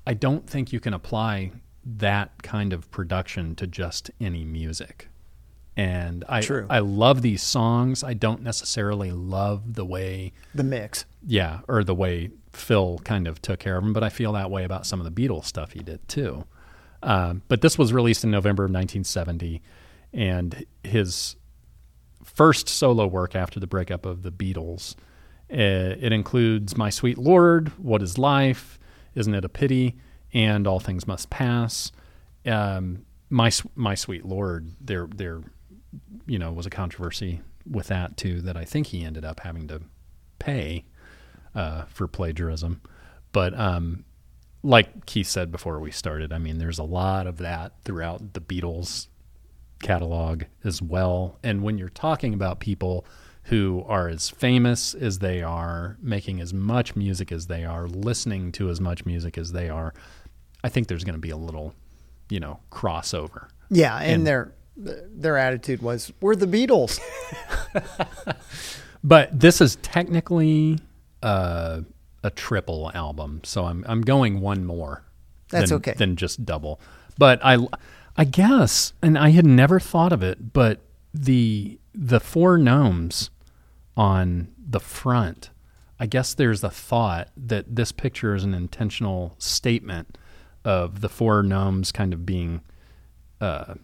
[0.07, 1.53] I don't think you can apply
[1.85, 5.09] that kind of production to just any music.
[5.77, 6.67] And I, True.
[6.69, 8.05] I love these songs.
[8.05, 11.07] I don't necessarily love the way The mix.
[11.27, 13.93] yeah, or the way Phil kind of took care of him.
[13.95, 16.45] But I feel that way about some of the Beatles stuff he did too.
[17.03, 19.63] Um, but this was released in November of 1970,
[20.13, 21.37] and his
[22.23, 24.95] first solo work after the breakup of the Beatles.
[25.51, 28.79] Uh, it includes "My Sweet Lord," "What Is Life,"
[29.15, 29.97] "Isn't It a Pity,"
[30.33, 31.91] and "All Things Must Pass."
[32.47, 35.41] Um, my My Sweet Lord, there there,
[36.27, 38.41] you know, was a controversy with that too.
[38.41, 39.83] That I think he ended up having to
[40.39, 40.85] pay
[41.55, 42.81] uh, for plagiarism.
[43.33, 44.05] But um,
[44.63, 48.41] like Keith said before we started, I mean, there's a lot of that throughout the
[48.41, 49.09] Beatles
[49.83, 51.39] catalog as well.
[51.43, 53.05] And when you're talking about people
[53.45, 58.53] who are as famous as they are, making as much music as they are, listening
[58.53, 59.93] to as much music as they are,
[60.63, 61.75] I think there's going to be a little,
[62.29, 63.49] you know, crossover.
[63.69, 67.01] Yeah, and, And- their their attitude was, "We're the Beatles."
[69.05, 70.79] But this is technically
[71.23, 71.81] uh,
[72.23, 75.05] a triple album, so I'm I'm going one more.
[75.51, 75.95] That's than, okay.
[75.95, 76.81] Than just double.
[77.19, 77.59] But I
[78.17, 80.81] I guess, and I had never thought of it, but
[81.13, 83.31] the the four gnomes
[83.97, 85.51] on the front.
[85.99, 90.19] I guess there's a thought that this picture is an intentional statement
[90.65, 92.61] of the four gnomes kind of being
[93.41, 93.75] uh,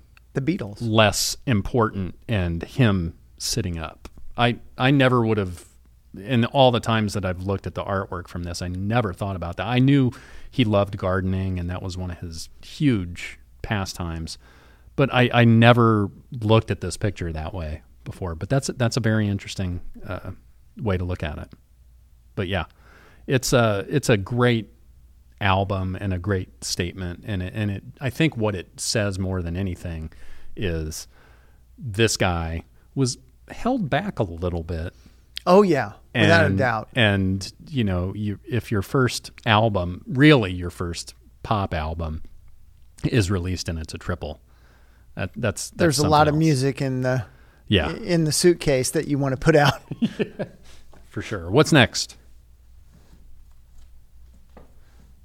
[0.41, 0.79] The Beatles.
[0.81, 4.09] less important and him sitting up.
[4.37, 5.65] I I never would have
[6.19, 9.37] in all the times that I've looked at the artwork from this, I never thought
[9.37, 9.67] about that.
[9.67, 10.11] I knew
[10.51, 14.39] he loved gardening and that was one of his huge pastimes.
[14.97, 18.35] But I, I never looked at this picture that way before.
[18.35, 20.33] But that's that's a very interesting uh,
[20.77, 21.53] way to look at it.
[22.35, 22.65] But yeah,
[23.27, 24.73] it's a it's a great
[25.41, 29.41] album and a great statement and it, and it I think what it says more
[29.41, 30.11] than anything
[30.59, 31.09] is
[31.79, 33.19] this guy was
[33.51, 34.95] held back a little bit.
[35.47, 36.89] Oh yeah, without a doubt.
[36.95, 42.23] and you know you if your first album really your first pop album
[43.05, 44.41] is released and it's a triple
[45.19, 47.25] that, that's, that's There's a lot something of music in the
[47.67, 47.91] yeah.
[47.91, 49.83] in the suitcase that you want to put out.
[51.07, 51.51] for sure.
[51.51, 52.17] What's next?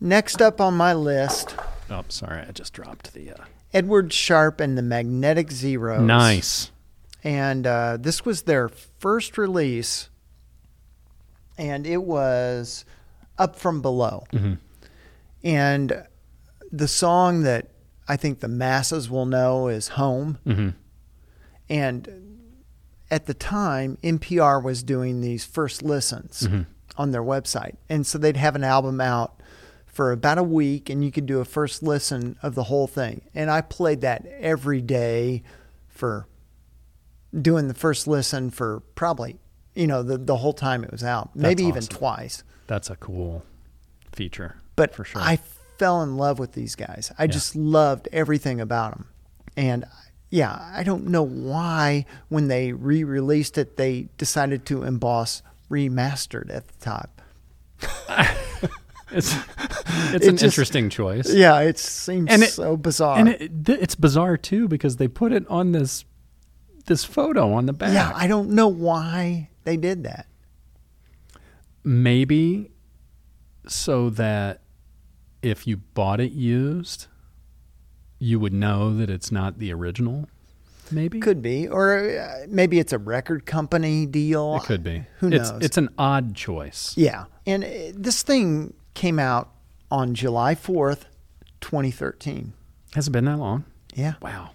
[0.02, 1.56] Next up on my list,
[1.91, 6.02] oh sorry I just dropped the uh, Edward Sharpe and the Magnetic Zeros.
[6.02, 6.72] nice
[7.24, 8.68] and uh, this was their
[9.00, 10.10] first release,
[11.58, 12.84] and it was
[13.38, 14.26] Up From Below.
[14.34, 14.58] Mhm.
[15.44, 16.04] And
[16.72, 17.70] the song that
[18.08, 20.38] I think the masses will know is Home.
[20.44, 20.70] hmm
[21.70, 22.10] And
[23.10, 26.65] at the time, NPR was doing these first listens Mhm.
[26.98, 27.78] on their website.
[27.90, 29.40] And so they'd have an album out
[29.94, 33.21] for about a week, and you could do a first listen of the whole thing.
[33.33, 35.44] And I played that every day
[35.87, 36.27] for
[37.39, 39.37] doing the first listen for probably,
[39.75, 42.44] you know, the, the whole time it was out, maybe even twice.
[42.67, 43.46] that's a cool
[44.12, 45.37] feature But for sure I
[45.77, 47.12] fell in love with these guys.
[47.17, 49.08] I just loved everything about them.
[49.56, 49.85] And
[50.29, 56.67] yeah, I don't know why when they re-released it they decided to emboss remastered at
[56.67, 57.21] the top.
[59.12, 59.35] it's
[60.13, 63.17] it's It an just- interesting choice Yeah, it seems And it- so bizarre.
[63.17, 66.06] and it, it's bizarre too because they put it on this
[66.85, 70.27] this photo on the back yeah, I don't know why they did that.
[71.83, 72.71] maybe
[73.67, 74.62] so that
[75.41, 77.08] if you bought it used,
[78.19, 80.27] you would know that it's not the original.
[80.91, 84.58] Maybe Could be, or uh, maybe it's a record company deal.
[84.58, 85.06] it could be.
[85.19, 85.62] Who It's, knows?
[85.63, 86.94] it's an odd choice.
[86.98, 89.50] Yeah, and uh, this thing came out
[89.94, 91.06] on July fourth,
[91.62, 92.52] twenty thirteen.
[92.96, 93.63] Has it been that long?
[93.94, 94.50] Yeah, Wow.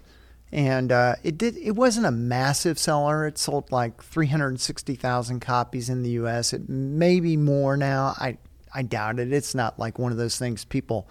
[0.51, 1.55] and uh, it did.
[1.57, 3.25] It wasn't a massive seller.
[3.25, 6.51] It sold like three hundred sixty thousand copies in the U.S.
[6.53, 8.13] It may be more now.
[8.17, 8.37] I
[8.75, 9.31] I doubt it.
[9.33, 11.07] It's not like one of those things people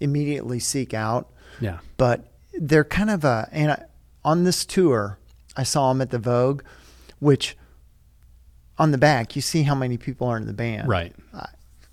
[0.00, 1.30] immediately seek out.
[1.60, 1.78] Yeah.
[1.96, 3.84] But they're kind of a and I,
[4.24, 5.18] on this tour,
[5.56, 6.62] I saw them at the Vogue,
[7.20, 7.56] which
[8.78, 10.88] on the back you see how many people are in the band.
[10.88, 11.14] Right.
[11.34, 11.48] I,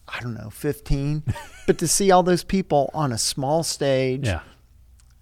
[0.08, 1.24] I don't know, fifteen.
[1.68, 4.42] but to see all those people on a small stage, Yeah.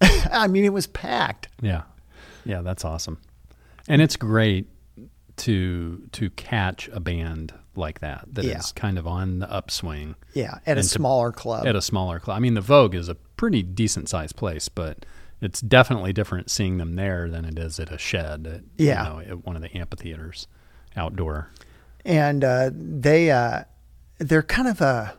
[0.30, 1.48] I mean, it was packed.
[1.60, 1.82] Yeah.
[2.44, 3.18] Yeah, that's awesome.
[3.88, 4.68] And it's great
[5.38, 8.60] to to catch a band like that that is Yeah.
[8.80, 11.66] kind of on the upswing Yeah, at a And to- smaller club.
[11.66, 12.36] at a smaller club.
[12.36, 15.04] I mean, the Vogue is a pretty decent sized place, but
[15.42, 19.02] it's definitely different seeing them there than it is at a shed at Yeah.
[19.04, 20.46] you know, at one of the amphitheaters
[20.96, 21.50] outdoor.
[22.06, 23.64] and uh, they uh,
[24.18, 25.14] they're kind of a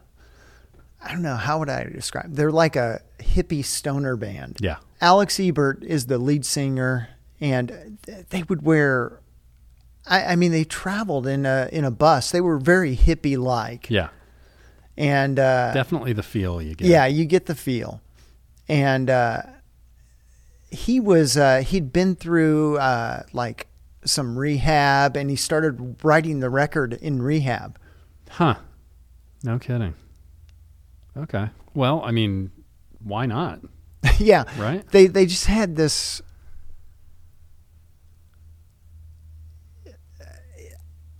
[1.01, 2.33] I don't know how would I describe.
[2.33, 4.57] They're like a hippie stoner band.
[4.59, 4.77] Yeah.
[4.99, 7.97] Alex Ebert is the lead singer, and
[8.29, 9.19] they would wear.
[10.07, 12.31] I, I mean, they traveled in a in a bus.
[12.31, 14.09] They were very hippie like, Yeah.
[14.97, 16.87] and uh, Definitely the feel you get.
[16.87, 18.01] yeah, you get the feel.
[18.67, 19.43] And uh,
[20.69, 23.67] he was uh, he'd been through uh, like
[24.03, 27.77] some rehab, and he started writing the record in rehab.
[28.31, 28.55] Huh.
[29.47, 29.93] No kidding.
[31.15, 31.49] Okay.
[31.73, 32.51] Well, I mean,
[33.01, 33.61] why not?
[34.19, 34.85] yeah, Right?
[34.91, 36.21] They they just had this.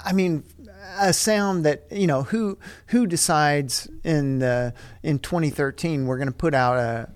[0.04, 0.44] I mean,
[1.00, 2.58] a sound that you know who
[2.88, 4.74] who decides in the
[5.04, 7.10] in 2013 we're going to put out a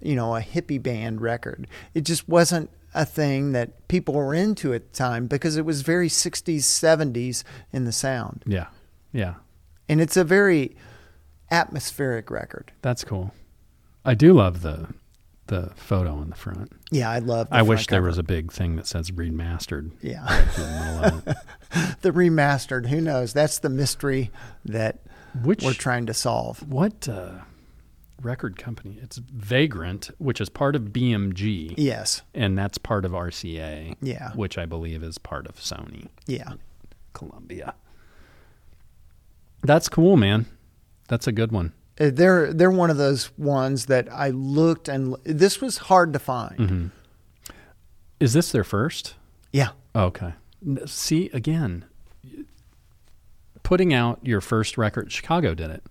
[0.00, 1.66] you know a hippie band record.
[1.92, 5.82] It just wasn't a thing that people were into at the time because it was
[5.82, 8.68] very 60s 70s in the sound, Yeah.
[9.12, 9.34] Yeah.
[9.88, 10.76] And it's a very
[11.50, 12.72] atmospheric record.
[12.82, 13.32] That's cool.
[14.04, 14.88] I do love the
[15.46, 16.72] the photo on the front.
[16.90, 17.50] Yeah, I love.
[17.50, 20.24] The I wish there was a big thing that says remastered Yeah.
[20.56, 20.62] the
[21.02, 21.96] middle of it.
[22.02, 22.86] the remastered.
[22.86, 23.34] Who knows?
[23.34, 24.30] That's the mystery
[24.64, 25.00] that
[25.42, 26.66] Which we're trying to solve.
[26.66, 27.40] what uh,
[28.22, 28.98] record company?
[29.02, 32.22] It's Vagrant, which is part of BMG, Yes.
[32.32, 34.32] and that's part of RCA, Yeah.
[34.32, 36.54] which I believe is part of Sony Yeah.
[37.12, 37.74] Columbia.
[39.64, 40.46] That's cool, man.
[41.08, 41.72] That's a good one.
[41.98, 46.18] Uh, They're they're one of those ones that I looked and this was hard to
[46.18, 46.58] find.
[46.58, 46.86] Mm-hmm.
[48.20, 49.14] Is this their first?
[49.52, 49.70] Yeah.
[49.94, 50.32] Okay.
[50.86, 51.84] See, again,
[53.62, 55.82] putting out your first record, Chicago did it.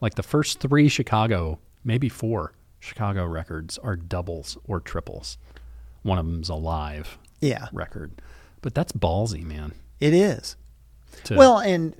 [0.00, 5.38] Like the first three Chicago, maybe four Chicago records are doubles or triples.
[6.02, 7.66] One of them's a live Yeah.
[7.72, 8.20] record.
[8.60, 9.72] But that's ballsy, man.
[10.00, 10.56] It is.
[11.30, 11.94] Well, and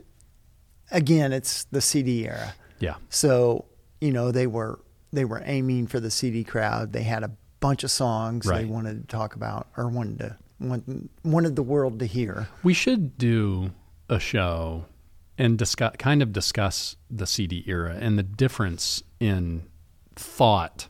[0.93, 2.55] again, it's the CD era.
[2.79, 2.95] yeah.
[3.09, 3.65] So,
[4.01, 4.79] you know, they were
[5.13, 6.93] they were aiming for the CD crowd.
[6.93, 7.31] They had a
[7.61, 8.59] bunch of songs Right.
[8.61, 12.49] they wanted to talk about or wanted to want, wanted the world to hear.
[12.63, 13.73] We should do
[14.09, 14.87] a show
[15.39, 19.63] and discuss, kind of discuss the CD era and the difference in
[20.17, 20.89] thought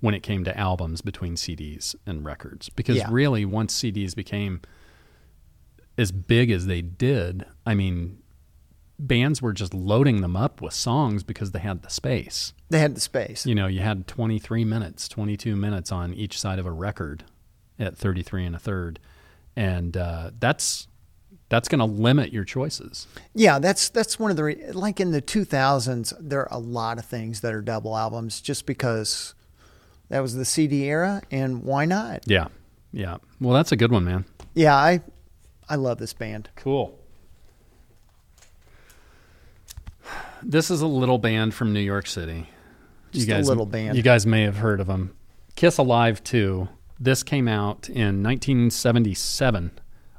[0.00, 2.70] when it came to albums between CDs and records.
[2.70, 3.08] Because Yeah.
[3.10, 4.60] really, once CDs became
[5.98, 8.19] as big as they did, I mean,
[9.00, 12.52] bands were just loading them up with songs because they had the space.
[12.68, 13.46] They had the space.
[13.46, 17.24] You know, you had 23 minutes, 22 minutes on each side of a record
[17.78, 19.00] at 33 and a third.
[19.56, 20.86] And uh, that's
[21.48, 23.08] that's going to limit your choices.
[23.34, 26.98] Yeah, that's that's one of the re- like in the 2000s there are a lot
[26.98, 29.34] of things that are double albums just because
[30.08, 32.22] that was the CD era and why not?
[32.26, 32.48] Yeah.
[32.92, 33.16] Yeah.
[33.40, 34.24] Well, that's a good one, man.
[34.54, 35.00] Yeah, I
[35.68, 36.50] I love this band.
[36.54, 36.99] Cool.
[40.42, 42.48] This is a little band from New York City.
[43.12, 43.96] Just a little band.
[43.96, 45.14] You guys may have heard of them.
[45.56, 46.68] Kiss Alive 2.
[46.98, 49.72] This came out in 1977,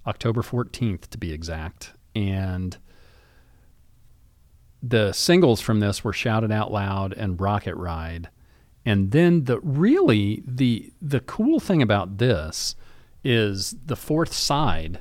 [0.05, 1.93] October 14th to be exact.
[2.15, 2.77] And
[4.81, 8.29] the singles from this were Shout It Out Loud and Rocket Ride.
[8.83, 12.75] And then the really the the cool thing about this
[13.23, 14.99] is the fourth side.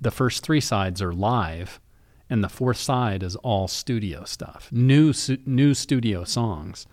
[0.00, 1.80] The first three sides are live,
[2.30, 5.12] and the fourth side is all studio stuff, new
[5.46, 6.86] new studio songs.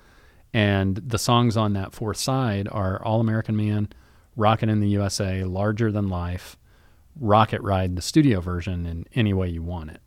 [0.53, 3.87] And the songs on that fourth side are All American Man,
[4.35, 6.57] Rockin' in the USA, Larger Than Life,
[7.17, 10.01] Rocket Ride, the studio version, and Any Way You Want It.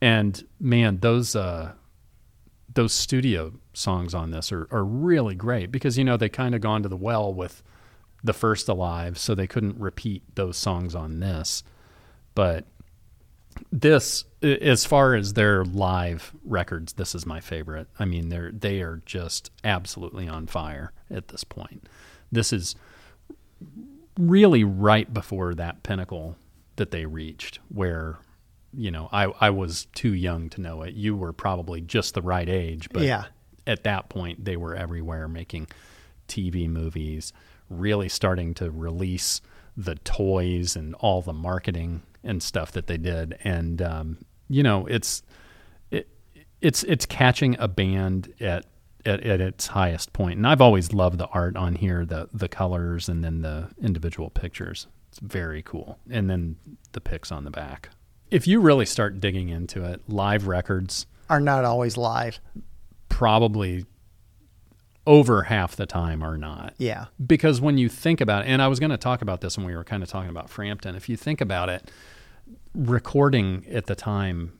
[0.00, 1.72] And man, those uh,
[2.74, 6.60] those studio songs on this are, are really great because you know they kind of
[6.60, 7.62] gone to the well with
[8.22, 11.62] the first Alive, so they couldn't repeat those songs on this.
[12.34, 12.66] But
[13.72, 17.88] this, as far as their live records, this is my favorite.
[17.98, 21.88] I mean, they're they are just absolutely on fire at this point.
[22.30, 22.76] This is
[24.18, 26.36] really right before that pinnacle
[26.76, 28.18] that they reached, where
[28.72, 30.94] you know I I was too young to know it.
[30.94, 33.24] You were probably just the right age, but Yeah.
[33.66, 35.68] at that point they were everywhere making
[36.28, 37.32] TV movies,
[37.70, 39.40] really starting to release
[39.76, 43.38] the toys and all the marketing and stuff that they did.
[43.44, 45.22] And um, you know, it's
[45.90, 46.08] it,
[46.60, 48.66] it's it's catching a band at,
[49.04, 50.36] at at its highest point.
[50.36, 54.30] And I've always loved the art on here, the the colors and then the individual
[54.30, 54.86] pictures.
[55.10, 55.98] It's very cool.
[56.10, 56.56] And then
[56.92, 57.90] the pics on the back.
[58.30, 62.40] If you really start digging into it, live records Are not always live.
[63.08, 63.86] probably
[65.08, 66.74] over half the time are not.
[66.76, 67.06] Yeah.
[67.26, 69.66] Because when you think about it, and I was going to talk about this when
[69.66, 71.90] we were kind of talking about Frampton, if you think about it,
[72.74, 74.52] recording at the time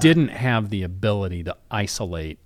[0.00, 2.40] didn't have the ability to isolate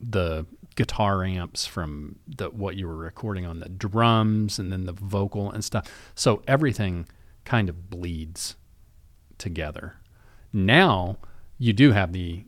[0.00, 0.46] the
[0.76, 5.50] guitar amps from the what you were recording on the drums and then the vocal
[5.50, 5.90] and stuff.
[6.14, 7.06] So everything
[7.46, 8.56] kind of bleeds
[9.38, 9.96] together.
[10.52, 11.16] Now
[11.58, 12.44] you do have the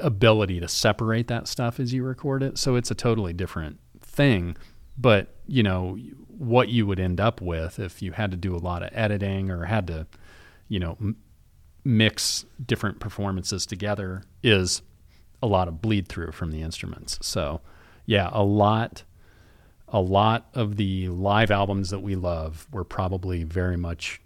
[0.00, 2.58] ability to separate that stuff as you record it.
[2.58, 4.56] So it's a totally different thing.
[4.96, 5.96] But, you know,
[6.28, 9.50] what you would end up with if you had to do a lot of editing
[9.50, 10.06] or had to,
[10.68, 11.16] you know, m-
[11.84, 14.82] mix different performances together is
[15.42, 17.18] a lot of bleed through from the instruments.
[17.22, 17.60] So,
[18.06, 19.04] yeah, a lot
[19.90, 24.20] a lot of the live albums that we love were probably very much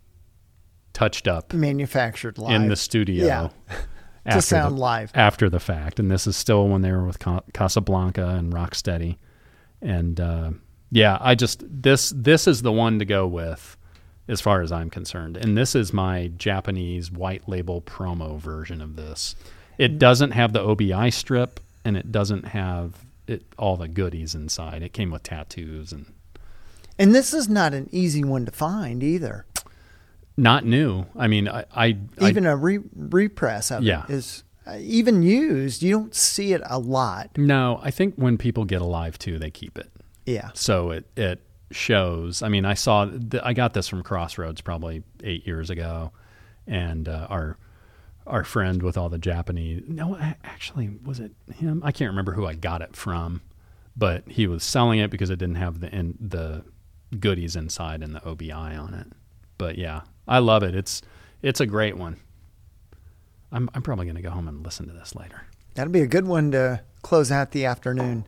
[0.93, 2.61] touched up Manufactured live.
[2.61, 3.49] in the studio Yeah.
[4.25, 5.11] after to sound the, live.
[5.15, 5.99] after the fact.
[5.99, 7.19] And this is still when they were with
[7.53, 9.17] Casablanca and Rocksteady.
[9.81, 10.51] And uh,
[10.91, 13.77] yeah, I just this this is the one to go with
[14.29, 15.37] as far as I'm concerned.
[15.37, 19.35] And this is my Japanese white label promo version of this.
[19.79, 24.83] It doesn't have the OBI strip and it doesn't have it all the goodies inside.
[24.83, 26.13] It came with tattoos and
[26.99, 29.47] And this is not an easy one to find either.
[30.43, 31.07] Not new.
[31.17, 34.05] I mean, I, I I- Even a re- repress of Yeah.
[34.05, 35.83] it is uh, even used.
[35.83, 37.31] You don't see it a lot.
[37.39, 39.91] no, I think when people get Alive 2, they keep it.
[40.27, 40.51] Yeah.
[40.55, 41.41] so it it
[41.73, 42.43] shows.
[42.43, 46.13] I mean, I saw th- I got this from Crossroads probably eight years ago,
[46.67, 47.57] and uh, our
[48.27, 49.83] our friend with all the Japanese.
[49.89, 51.83] No, actually, was it him?
[51.85, 53.41] I can't remember who I got it from,
[53.97, 56.65] but he was selling it because it didn't have the in, the
[57.19, 59.09] goodies inside and the OBI on it.
[59.59, 60.75] But yeah, I love it.
[60.75, 61.03] It's
[61.43, 62.17] it's a great one.
[63.51, 65.43] I'm I'm probably going to go home and listen to this later.
[65.75, 68.25] That'll be a good one to close out the afternoon.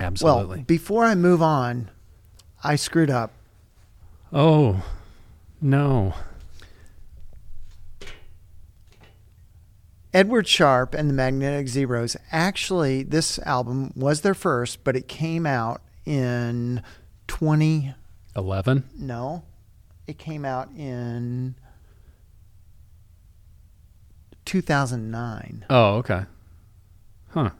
[0.00, 0.56] Absolutely.
[0.58, 1.90] Well, before I move on,
[2.62, 3.32] I screwed up.
[4.32, 4.84] oh
[5.60, 6.14] no.
[10.14, 12.16] Edward Sharpe and the Magnetic Zeros.
[12.32, 16.82] Actually, this album was their first, but it came out in
[17.26, 17.94] 20
[18.36, 18.84] Eleven.
[18.96, 19.42] no.
[20.08, 21.54] It came out in
[24.44, 25.66] 2009.
[25.68, 26.22] Oh, okay.
[27.30, 27.46] Huh.
[27.46, 27.52] It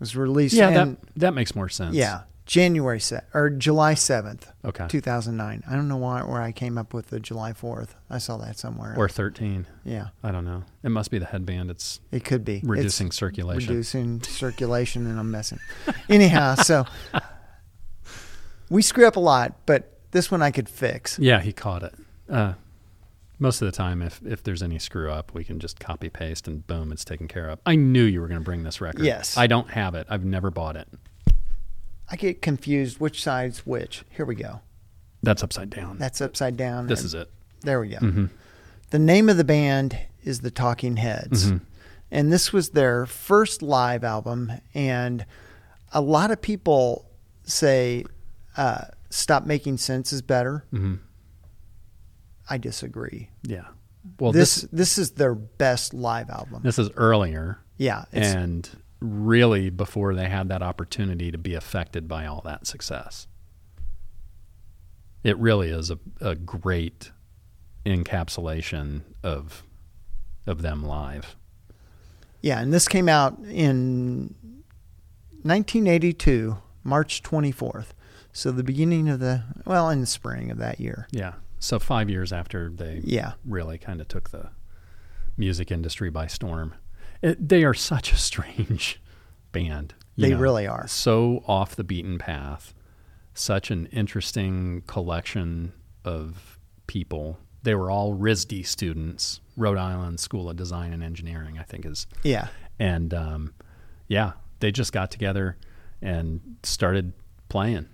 [0.00, 1.94] was released Yeah, in that that makes more sense.
[1.96, 4.86] yeah, January se- or July 7th, Okay.
[4.88, 5.62] 2009.
[5.66, 7.94] I don't know why where I came up with the July 4th.
[8.10, 8.94] I saw that somewhere.
[8.98, 9.66] Or 13.
[9.84, 10.64] yeah, I don't know.
[10.82, 11.70] It must be the headband.
[11.70, 13.68] It's it could be It's- reducing circulation.
[13.72, 15.60] reducing circulation and I'm messing.
[16.10, 16.84] Anyhow, so
[18.68, 21.18] we screw up a lot, but this one I could fix.
[21.18, 21.94] Yeah, he caught it.
[22.30, 22.54] Uh,
[23.38, 26.46] most of the time, if if there's any screw up, we can just copy paste
[26.48, 27.58] and boom, it's taken care of.
[27.66, 29.04] I knew you were going to bring this record.
[29.04, 29.36] Yes.
[29.36, 30.06] I don't have it.
[30.08, 30.88] I've never bought it.
[32.10, 34.04] I get confused which side's which.
[34.10, 34.60] Here we go.
[35.22, 35.98] That's upside down.
[35.98, 36.86] That's upside down.
[36.86, 37.28] this is it.
[37.62, 37.98] There we go.
[37.98, 38.30] Mhm.
[38.90, 41.50] The name of the band is the Talking Heads.
[41.50, 41.60] Mhm.
[42.10, 44.52] And this was their first live album.
[44.74, 45.26] And
[45.92, 47.10] a lot of people
[47.42, 48.04] say
[48.56, 48.84] uh,
[49.14, 50.64] Stop Making Sense is better.
[50.72, 50.98] Mhm.
[52.50, 53.30] I disagree.
[53.42, 53.66] Yeah.
[54.18, 56.62] Well, this, this this is their best live album.
[56.62, 58.04] this is earlier yeah.
[58.12, 58.68] It's, and
[59.00, 63.26] really before they had that opportunity to be affected by all that success.
[65.22, 67.10] It really is a, a great
[67.86, 69.62] encapsulation of
[70.46, 71.36] of them live.
[72.42, 72.60] yeah.
[72.60, 74.34] And this came out in
[75.42, 77.93] 1982, March 24th.
[78.36, 81.06] So the beginning of the, well, in the spring of that year.
[81.12, 81.34] Yeah.
[81.60, 83.32] So 5 years after they Yeah.
[83.46, 84.50] really kind of took the
[85.36, 86.74] music industry by storm.
[87.22, 89.00] It, they are such a strange
[89.52, 89.94] band.
[90.18, 90.38] They know.
[90.38, 90.86] really are.
[90.88, 92.74] so off the beaten path.
[93.34, 95.72] Such an interesting collection
[96.04, 97.38] of people.
[97.62, 102.06] They were all RISD students, Rhode Island School of Design and Engineering, I think is
[102.24, 102.48] Yeah.
[102.78, 103.54] and um,
[104.06, 105.56] yeah, they just got together
[106.02, 107.12] and started
[107.48, 107.86] playing.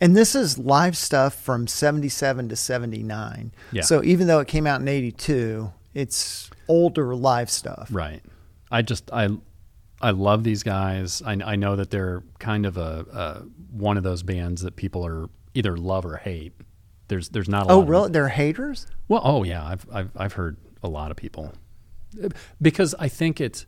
[0.00, 3.52] And this is live stuff from 77 to 79.
[3.72, 3.82] Yeah.
[3.82, 7.88] So even though it came out in 82, it's older live stuff.
[7.92, 8.22] Right.
[8.70, 9.28] I just I
[10.00, 11.20] I love these guys.
[11.26, 13.42] I, I know that they're kind of a, a
[13.76, 16.52] one of those bands that people are either love or hate.
[17.08, 18.10] There's there's not a Oh, lot of- really?
[18.10, 18.86] They're haters?
[19.08, 21.52] Well, oh yeah, I've I've I've heard a lot of people
[22.62, 23.66] because I think it's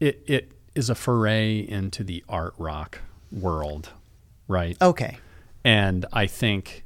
[0.00, 3.90] it it is a foray into the art rock world,
[4.48, 4.76] right?
[4.80, 5.18] Okay.
[5.64, 6.84] And I think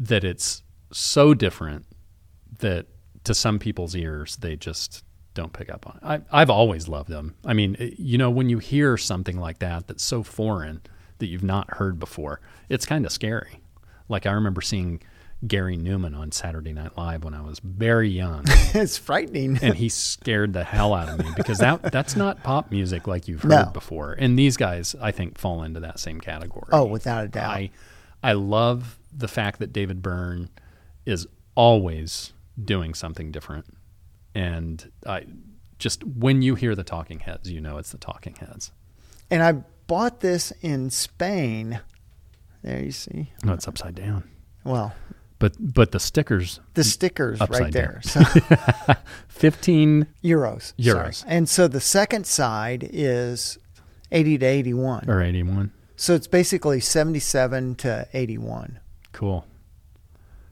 [0.00, 1.86] that it's so different
[2.58, 2.86] that
[3.24, 6.24] to some people's ears they just don't pick up on it.
[6.32, 7.34] I, I've always loved them.
[7.44, 10.82] I mean, you know, when you hear something like that that's so foreign
[11.18, 13.62] that you've not heard before, it's kind of scary.
[14.08, 15.00] Like I remember seeing
[15.46, 19.58] Gary Numan on Saturday Night Live when I was very young, it's frightening.
[19.62, 23.26] and he scared the hell out of me because that that's not pop music like
[23.26, 23.64] you've heard No.
[23.72, 24.12] before.
[24.12, 26.68] And these guys, I think, fall into that same category.
[26.72, 27.50] Oh, without a doubt.
[27.50, 27.70] I
[28.22, 30.48] I love the fact that David Byrne
[31.06, 33.66] is always doing something different,
[34.34, 35.26] and I
[35.78, 38.70] just when you hear the Talking Heads, you know it's the Talking Heads.
[39.30, 39.52] and I
[39.86, 41.80] bought this in Spain.
[42.62, 43.32] There you see.
[43.44, 44.30] No, it's upside down,
[44.64, 44.94] Well,
[45.40, 48.00] but but the stickers the stickers right there.
[48.04, 48.20] So
[49.28, 50.72] fifteen euros.
[50.78, 51.14] Euros.
[51.16, 51.30] Sorry.
[51.34, 53.58] And so the second side is
[54.12, 55.04] 80 to 81.
[55.08, 55.72] or eighty one.
[56.02, 58.80] So it's basically 77 to 81.
[59.12, 59.46] Cool.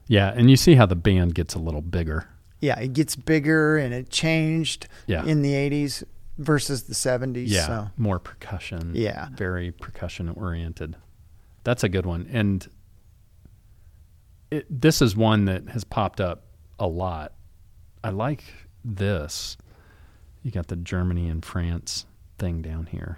[0.07, 2.29] Yeah, and you see how the band gets a little bigger.
[2.61, 5.25] Yeah, it gets bigger and it changed Yeah.
[5.25, 6.05] in the 80s
[6.37, 7.49] versus the 70s.
[7.49, 8.91] Yeah, So more percussion.
[8.95, 9.27] Yeah.
[9.35, 10.95] very percussion oriented.
[11.65, 12.65] That's a good one, and
[14.51, 16.43] it, this is one that has popped up
[16.79, 17.33] a lot.
[18.05, 18.45] I like
[18.85, 19.57] this.
[20.43, 22.05] You got the Germany and France
[22.37, 23.17] thing down here.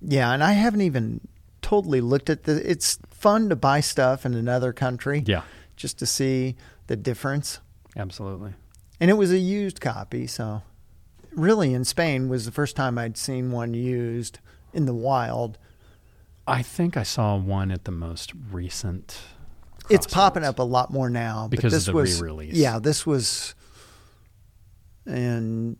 [0.00, 1.20] yeah, and I haven't even
[1.64, 2.68] totally looked at the.
[2.70, 5.22] It's fun to buy stuff in another country.
[5.26, 5.42] Yeah,
[5.76, 6.56] Just to see
[6.88, 7.60] the difference.
[7.96, 8.52] absolutely.
[9.00, 10.62] And it was a used copy, so
[11.32, 14.38] really in Spain was the first time I'd seen one used
[14.72, 15.58] in the wild.
[16.46, 19.18] I think I saw one at the most recent.
[19.90, 21.48] It's popping up a lot more now.
[21.48, 22.54] Because but of this the was, re-release.
[22.54, 23.54] Yeah, this was
[25.06, 25.76] in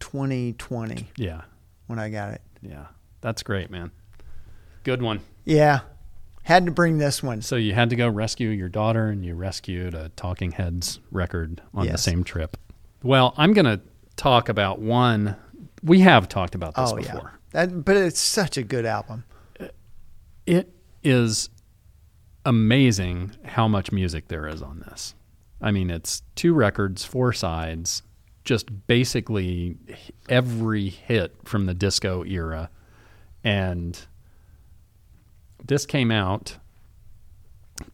[0.00, 1.42] 2020 Yeah,
[1.86, 2.42] when I got it.
[2.62, 2.86] yeah,
[3.20, 3.90] that's great, man.
[4.86, 5.18] Good one.
[5.44, 5.80] Yeah,
[6.44, 7.42] had to bring this one.
[7.42, 11.60] So you had to go rescue your daughter, and you rescued a Talking Heads record
[11.74, 12.56] on the same trip.
[13.02, 13.80] Well, I'm going to
[14.14, 15.34] talk about one.
[15.82, 17.32] We have talked about this oh yeah, before.
[17.50, 19.24] that, but it's such a good album.
[20.46, 20.72] It
[21.02, 21.50] is
[22.44, 25.16] amazing how much music there is on this.
[25.60, 28.04] I mean, it's two records, four sides,
[28.44, 29.78] just basically
[30.28, 32.70] every hit from the disco era.
[33.42, 33.98] And
[35.66, 36.56] this came out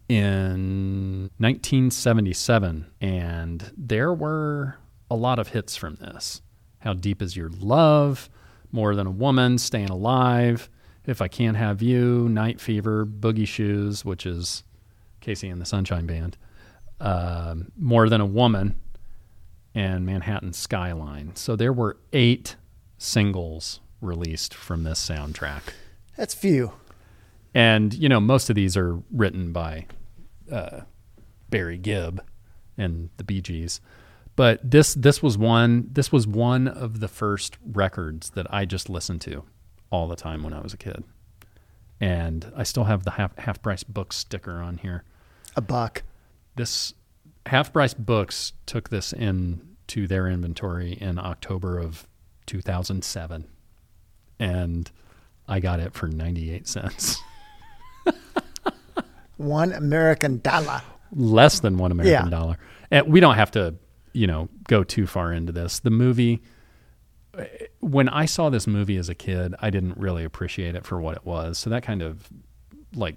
[0.08, 4.76] in 1977, and there were
[5.10, 6.42] a lot of hits from this.
[6.80, 8.28] How Deep Is Your Love,
[8.70, 10.68] More Than a Woman, Staying Alive,
[11.06, 14.64] If I Can't Have You, Night Fever, Boogie Shoes, which is
[15.20, 16.36] KC and the Sunshine Band,
[17.00, 18.76] um, More Than a Woman,
[19.74, 21.34] and Manhattan Skyline.
[21.36, 22.56] So there were eight
[22.98, 25.62] singles released from this soundtrack.
[26.16, 26.72] That's few.
[27.54, 29.86] And, you know, most of these are written by
[30.50, 30.80] uh,
[31.50, 32.22] Barry Gibb
[32.78, 33.80] and the Bee Gees.
[34.34, 38.88] But this this was one this was one of the first records that I just
[38.88, 39.44] listened to
[39.90, 41.04] all the time when I was a kid.
[42.00, 45.04] And I still have the half half price book sticker on here.
[45.54, 46.02] A buck.
[46.56, 46.94] This
[47.44, 52.06] half price books took this in to their inventory in October of
[52.46, 53.46] 2007
[54.42, 54.90] and
[55.46, 57.16] I got it for 98 cents.
[59.36, 60.82] One American dollar.
[61.14, 62.30] less than one American Yeah.
[62.30, 62.58] dollar.
[62.90, 63.74] And we don't have to,
[64.12, 65.80] you know, go too far into this.
[65.80, 66.42] The movie,
[67.80, 71.16] when I saw this movie as a kid, I didn't really appreciate it for what
[71.16, 71.58] it was.
[71.58, 72.28] So that kind of
[72.94, 73.16] like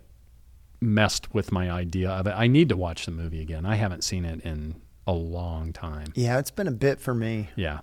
[0.81, 2.31] messed with my idea of it.
[2.35, 3.65] I need to watch the movie again.
[3.65, 6.07] I haven't seen it in a long time.
[6.15, 7.49] Yeah, it's been a bit for me.
[7.55, 7.81] Yeah.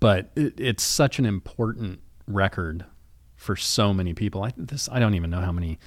[0.00, 2.84] But it, it's such an important record
[3.42, 4.42] for so many people.
[4.44, 5.78] I this I don't even know how many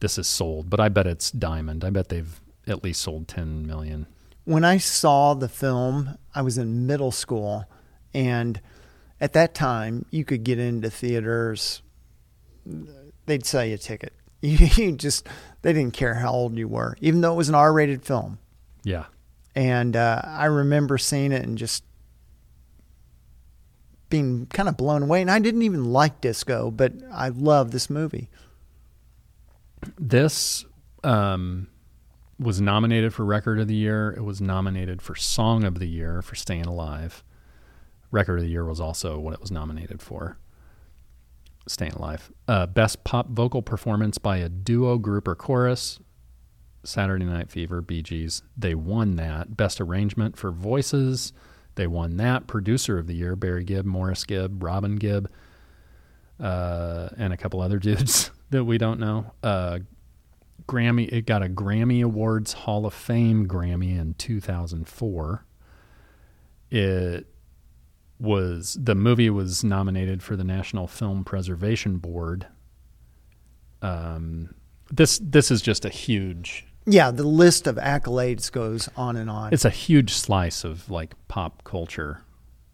[0.00, 1.84] this is sold, but I bet it's diamond.
[1.84, 4.06] I bet they've at least sold 10 million.
[4.44, 7.64] When I saw the film, I was in middle school
[8.14, 8.60] and
[9.20, 11.82] at that time you could get into theaters.
[13.26, 14.12] They'd sell you a ticket.
[14.42, 15.26] You just
[15.62, 18.38] they didn't care how old you were, even though it was an R-rated film.
[18.84, 19.06] Yeah.
[19.56, 21.82] And uh, I remember seeing it and just
[24.08, 25.20] being kind of blown away.
[25.20, 28.28] And I didn't even like disco, but I love this movie.
[29.98, 30.64] This
[31.04, 31.68] um,
[32.38, 34.14] was nominated for Record of the Year.
[34.16, 37.24] It was nominated for Song of the Year for Staying Alive.
[38.10, 40.38] Record of the Year was also what it was nominated for.
[41.68, 42.30] Staying Alive.
[42.46, 46.00] Uh, best pop vocal performance by a duo, group, or chorus.
[46.84, 48.42] Saturday Night Fever, Bee Gees.
[48.56, 49.56] They won that.
[49.56, 51.32] Best arrangement for voices.
[51.76, 52.46] They won that.
[52.46, 55.30] Producer of the Year, Barry Gibb, Maurice Gibb, Robin Gibb,
[56.40, 59.32] uh, and a couple other dudes that we don't know.
[59.42, 59.78] Uh,
[60.66, 61.08] Grammy.
[61.12, 65.44] It got a Grammy Awards Hall of Fame Grammy in 2004.
[66.70, 67.26] It
[68.18, 72.46] was the movie was nominated for the National Film Preservation Board.
[73.82, 74.54] Um,
[74.90, 76.66] this this is just a huge.
[76.86, 79.52] Yeah, the list of accolades goes on and on.
[79.52, 82.22] It's a huge slice of like pop culture,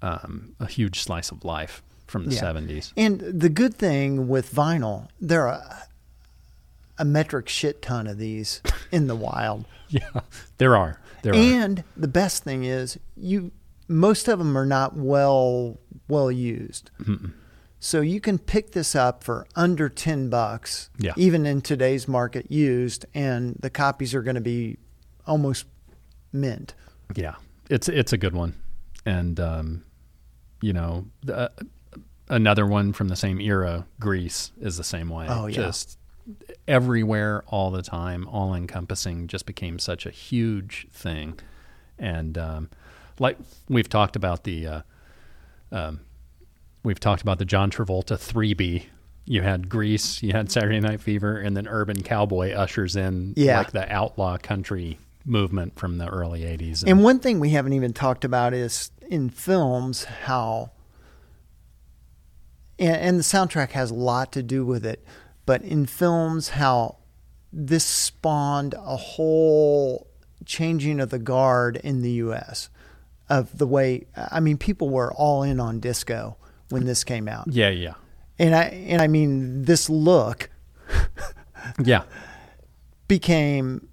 [0.02, 2.42] um, a huge slice of life from the Yeah.
[2.42, 2.92] 70s.
[2.96, 5.62] And the good thing with vinyl, there are
[6.98, 8.60] a metric shit ton of these
[8.92, 9.64] in the wild.
[9.88, 10.08] Yeah,
[10.58, 11.00] there are.
[11.22, 11.36] There are.
[11.36, 13.50] And the best thing is you
[13.88, 16.90] most of them are not well well used.
[17.84, 21.14] So you can pick this up for under 10 bucks Yeah.
[21.16, 24.78] even in today's market used and the copies are going to be
[25.26, 25.66] almost
[26.32, 26.74] mint.
[27.16, 27.34] Yeah,
[27.68, 28.54] it's it's a good one,
[29.04, 29.82] and um,
[30.60, 31.48] you know, uh,
[32.28, 35.26] another one from the same era, Grease, is the same way.
[35.28, 35.56] Oh, yeah.
[35.56, 35.98] just
[36.68, 41.38] everywhere, all the time, all encompassing, just became such a huge thing,
[41.98, 42.70] and um,
[43.18, 43.36] like
[43.68, 44.80] we've talked about the, uh,
[45.72, 46.00] um,
[46.82, 48.86] we've talked about the John Travolta three B.
[49.24, 53.58] You had Grease, you had Saturday Night Fever, and then Urban Cowboy ushers in Yeah.
[53.58, 56.82] like the outlaw country movement from the early '80s.
[56.86, 60.72] And one thing we haven't even talked about is in films how,
[62.78, 65.04] and, and the soundtrack has a lot to do with it,
[65.46, 66.96] but in films how
[67.52, 70.08] this spawned a whole
[70.44, 72.68] changing of the guard in the U.S.
[73.28, 74.06] of the way.
[74.16, 76.36] I mean, people were all in on disco
[76.72, 77.94] when this came out, yeah, yeah.
[78.38, 80.50] and I and I mean this look
[81.84, 82.04] Yeah,
[83.08, 83.88] became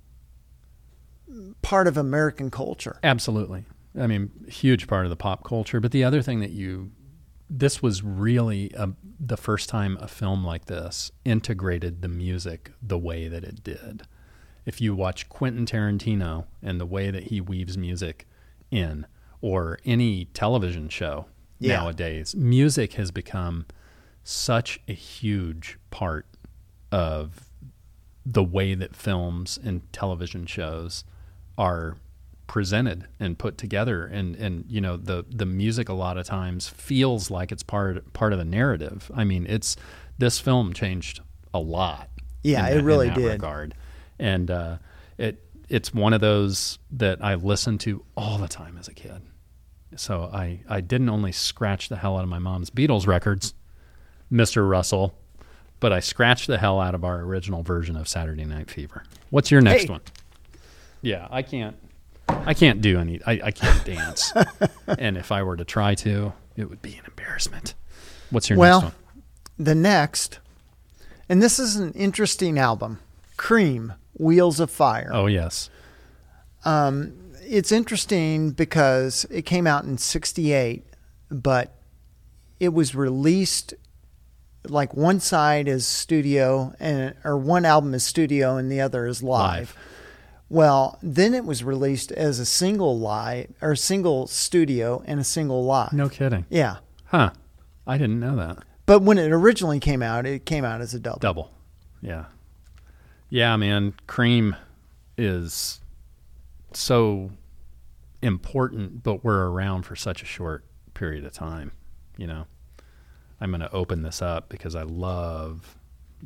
[1.61, 2.99] part of American culture.
[3.03, 3.65] absolutely.
[3.99, 5.79] I mean, huge part of the pop culture.
[5.79, 6.91] But the other thing that you,
[7.49, 12.97] this was really a, the first time a film like this integrated the music the
[12.99, 14.03] way that it did.
[14.65, 18.27] If you watch Quentin Tarantino and the way that he weaves music
[18.69, 19.07] in,
[19.41, 21.25] or any television show
[21.59, 21.77] Yeah.
[21.77, 23.65] nowadays, music has become
[24.23, 26.25] such a huge part
[26.91, 27.49] of
[28.25, 31.03] the way that films and television shows
[31.57, 31.97] are
[32.47, 34.05] presented and put together.
[34.05, 38.11] And and you know the the music a lot of times feels like it's part
[38.13, 39.11] part of the narrative.
[39.13, 39.75] I mean it's
[40.17, 41.21] this film changed
[41.53, 42.09] a lot
[42.43, 43.25] Yeah, it that- in really did.
[43.25, 43.75] regard.
[44.17, 44.77] And uh
[45.17, 49.21] it it's one of those that i listened to all the time as a kid
[49.95, 53.53] so i i didn't only scratch the hell out of my mom's beatles records
[54.31, 55.13] mr russell
[55.79, 59.03] but i scratched the hell out of our original version of saturday night fever.
[59.29, 59.89] What's your next Hey.
[59.89, 60.01] one?
[61.01, 61.75] Yeah i can't
[62.27, 64.31] i can't do any i, I can't dance.
[64.87, 67.73] And if i were to try to it would be an embarrassment.
[68.31, 69.23] What's your Well, next one?
[69.57, 70.39] The next,
[71.29, 72.99] and this is an interesting album,
[73.37, 75.09] Cream, Wheels of Fire.
[75.13, 75.69] oh yes.
[76.65, 80.85] Um, it's interesting because it came out in 68,
[81.31, 81.75] but
[82.59, 83.73] it was released
[84.67, 89.23] like one side is studio and or one album is studio and the other is
[89.23, 89.59] live.
[89.75, 89.77] Live.
[90.49, 95.63] Well, then it was released as a single live or single studio and a single
[95.63, 95.93] live.
[95.93, 96.77] no kidding Yeah.
[97.05, 97.29] huh
[97.87, 100.99] i didn't know that But when it originally came out, it came out as a
[100.99, 101.19] double.
[101.19, 101.51] double
[102.01, 102.25] yeah
[103.29, 104.55] yeah man cream
[105.17, 105.79] is
[106.73, 107.31] so
[108.21, 111.71] important but we're around for such a short period of time
[112.17, 112.45] you know?
[113.41, 115.77] I'm going to open this up because i love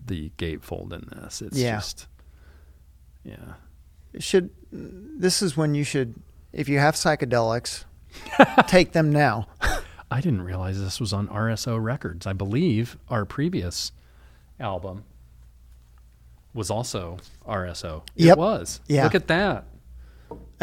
[0.08, 1.40] the gatefold in this.
[1.44, 1.76] It's Yeah.
[1.76, 2.08] just
[3.24, 3.54] yeah.
[4.18, 6.16] Should this is when you should
[6.52, 7.84] if you have psychedelics
[8.68, 9.48] take them now.
[10.10, 12.26] I didn't realize this was on rso records.
[12.26, 13.92] I believe our previous
[14.60, 15.04] album
[16.56, 17.18] was also
[17.48, 18.38] rso Yep.
[18.38, 18.82] it was.
[18.88, 19.04] Yeah.
[19.04, 19.66] look at that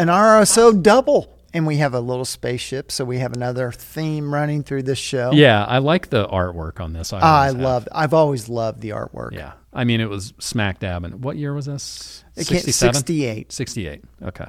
[0.00, 4.62] an RSO double and we have a little spaceship, so we have another theme running
[4.62, 5.32] through this show.
[5.32, 7.12] Yeah, I like the artwork on this.
[7.12, 7.88] I, I always love.
[7.92, 9.32] I've always loved the artwork.
[9.32, 12.24] Yeah, I mean, it was smack dab in what year was this?
[12.36, 12.94] 67?
[12.94, 13.52] 68.
[13.52, 14.04] 68.
[14.22, 14.46] Okay.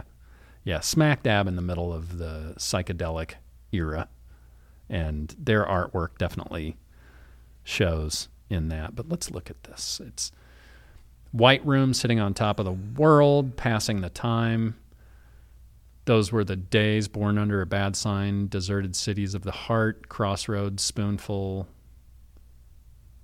[0.64, 3.34] Yeah, smack dab in the middle of the psychedelic
[3.72, 4.08] era.
[4.90, 6.78] And their artwork definitely
[7.64, 8.96] shows in that.
[8.96, 10.02] But let's look at this.
[10.06, 10.32] It's
[11.32, 14.76] White Room sitting on top of the world, passing the time.
[16.06, 20.84] Those were the days born under a bad sign, deserted cities of the heart, crossroads,
[20.84, 21.68] spoonful,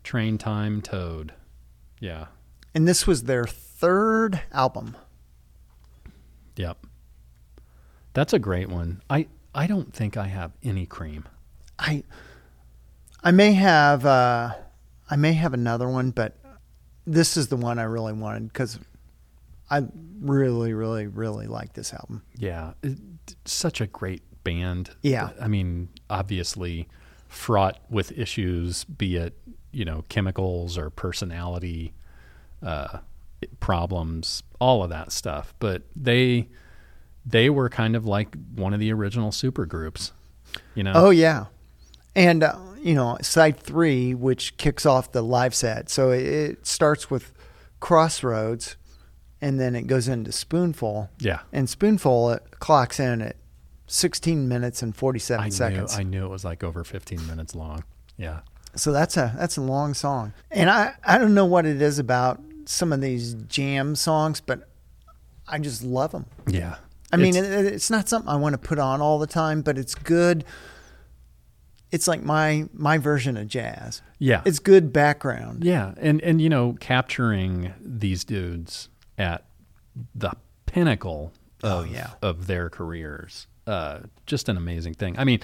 [0.04, 1.34] train time, toad.
[2.00, 2.28] Yeah.
[2.76, 4.96] And this was their third album.
[6.56, 6.86] Yep.
[8.14, 9.02] That's a great one.
[9.10, 11.26] I I don't think I have any cream.
[11.80, 12.04] I
[13.24, 14.54] I may have uh,
[15.10, 16.38] I may have another one, but
[17.06, 18.80] this is the one I really wanted because
[19.70, 19.84] I
[20.22, 22.24] really, really, really like this album.
[22.38, 22.98] Yeah, it,
[23.46, 24.92] such a great band.
[25.02, 25.32] Yeah.
[25.42, 26.88] I mean, obviously
[27.28, 29.38] fraught with issues, be it
[29.72, 31.94] you know chemicals or personality
[32.64, 33.00] uh,
[33.60, 35.54] problems, all of that stuff.
[35.60, 36.48] But they
[37.26, 40.14] they were kind of like one of the original super groups.
[40.76, 40.94] You know.
[40.96, 41.46] Oh yeah,
[42.16, 45.90] and uh, you know side three, which kicks off the live set.
[45.90, 47.34] So it, it starts with
[47.80, 48.78] Crossroads,
[49.42, 51.10] and then it goes into Spoonful.
[51.20, 51.40] Yeah.
[51.54, 53.36] And Spoonful it clocks in at
[53.88, 55.98] 16 minutes and 47 I knew, seconds.
[55.98, 57.84] I knew it was like over 15 minutes long.
[58.18, 58.40] Yeah.
[58.76, 61.98] So that's a that's a long song, and I I don't know what it is
[61.98, 64.70] about some of these jam songs, but
[65.48, 66.26] I just love them.
[66.48, 66.76] Yeah.
[67.12, 69.62] I mean, It's- it, it's not something I want to put on all the time,
[69.62, 70.44] but it's good.
[71.92, 74.02] It's like my my version of jazz.
[74.20, 74.42] yeah.
[74.46, 75.64] It's good background.
[75.64, 79.46] Yeah, and and you know, capturing these dudes at
[80.16, 80.32] the
[80.66, 81.32] pinnacle
[81.64, 82.12] Oh, of, yeah.
[82.22, 85.18] of their careers, uh, just an amazing thing.
[85.18, 85.40] I mean,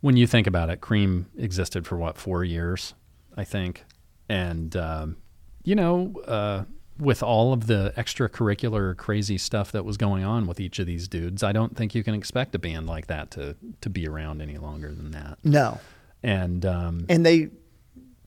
[0.00, 2.94] when you think about it, Cream existed for what four years,
[3.36, 3.84] I think,
[4.30, 5.16] and um,
[5.62, 6.64] you know, uh,
[6.98, 11.06] with all of the extracurricular crazy stuff that was going on with each of these
[11.06, 14.40] dudes, I don't think you can expect a band like that to to be around
[14.40, 15.36] any longer than that.
[15.44, 15.80] No,
[16.22, 17.50] And um, and they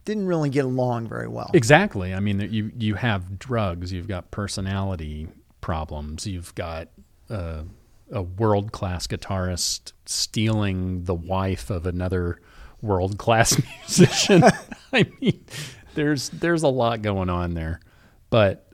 [0.10, 1.49] didn't really get along very well.
[1.53, 2.14] Exactly.
[2.14, 5.28] I mean, you you have drugs, you've got personality
[5.62, 6.89] problems, you've got
[7.30, 7.64] uh,
[8.12, 12.39] a world class guitarist stealing the wife of another
[12.82, 14.43] world class musician.
[14.93, 15.45] I mean,
[15.95, 17.80] there's there's a lot going on there,
[18.30, 18.66] but.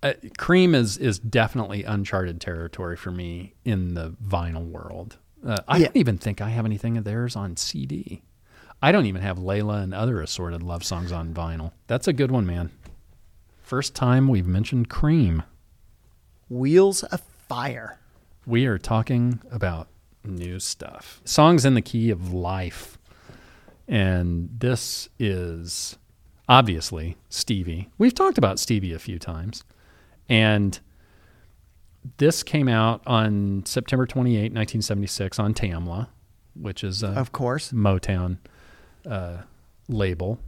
[0.00, 5.18] Uh, Cream is is definitely uncharted territory for me in the vinyl world.
[5.44, 5.86] Uh, I Yeah.
[5.86, 8.22] don't even think I have anything of theirs on CD.
[8.80, 11.72] I don't even have Layla and other assorted love songs on vinyl.
[11.88, 12.70] That's a good one, man.
[13.60, 15.42] First time we've mentioned Cream.
[16.48, 17.98] Wheels of Fire.
[18.46, 19.88] We are talking about
[20.24, 21.20] new stuff.
[21.24, 22.98] Songs in the key of life.
[23.88, 25.98] And this is
[26.48, 27.88] obviously Stevie.
[27.98, 29.64] We've talked about Stevie a few times.
[30.28, 30.78] And
[32.18, 36.08] this came out on September 28, 1976 on Tamla,
[36.54, 37.72] which is Of course.
[37.72, 38.38] Motown
[39.08, 39.38] uh,
[39.88, 40.38] label.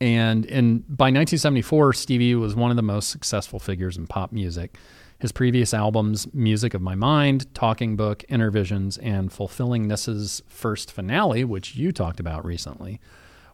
[0.00, 4.76] And in by 1974, Stevie was one of the most successful figures in pop music.
[5.18, 11.74] His previous albums, Music of My Mind, Talking Book, Innervisions, and Fulfillingness's first finale, which
[11.74, 13.00] you talked about recently,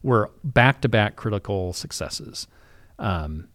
[0.02, 2.46] were back to back critical successes.
[2.98, 3.48] Um,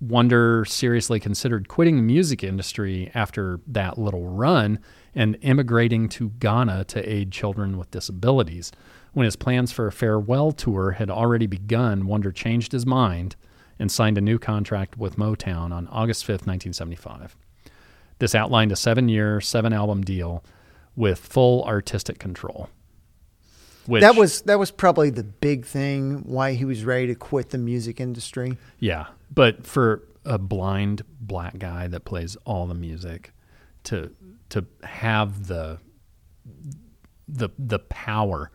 [0.00, 4.78] Wonder seriously considered quitting the music industry after that little run
[5.14, 8.72] and immigrating to Ghana to aid children with disabilities.
[9.16, 13.34] When his plans for a farewell tour had already begun, Wonder changed his mind
[13.78, 17.34] and signed a new contract with Motown on August 5th, 1975.
[18.18, 20.44] This outlined a seven year, seven album deal
[20.96, 22.68] with full artistic control.
[23.86, 27.48] Which, that was that was probably the big thing why he was ready to quit
[27.48, 28.58] the music industry.
[28.80, 33.32] Yeah, but for a blind black guy that plays all the music,
[33.84, 34.10] to
[34.50, 35.78] to have the
[37.26, 38.50] the the power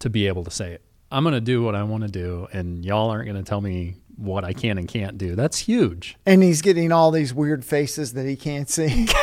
[0.00, 0.82] to be able to say, it.
[1.10, 3.60] "I'm going to do what I want to do, and y'all aren't going to tell
[3.60, 6.16] me what I can and can't do." That's huge.
[6.26, 9.08] And he's getting all these weird faces that he can't see.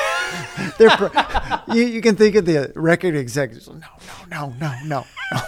[0.78, 1.12] Pro-
[1.74, 3.68] you, you can think of the record executives.
[3.68, 3.76] No,
[4.30, 5.42] no, no, no, no.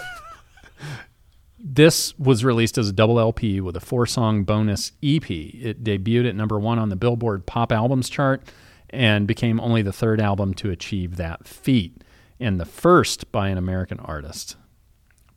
[1.68, 5.28] This was released as a double LP with a four song bonus EP.
[5.30, 8.44] It debuted at number one on the Billboard Pop Albums chart
[8.90, 12.04] and became only the third album to achieve that feat,
[12.38, 14.56] and the first by an American artist.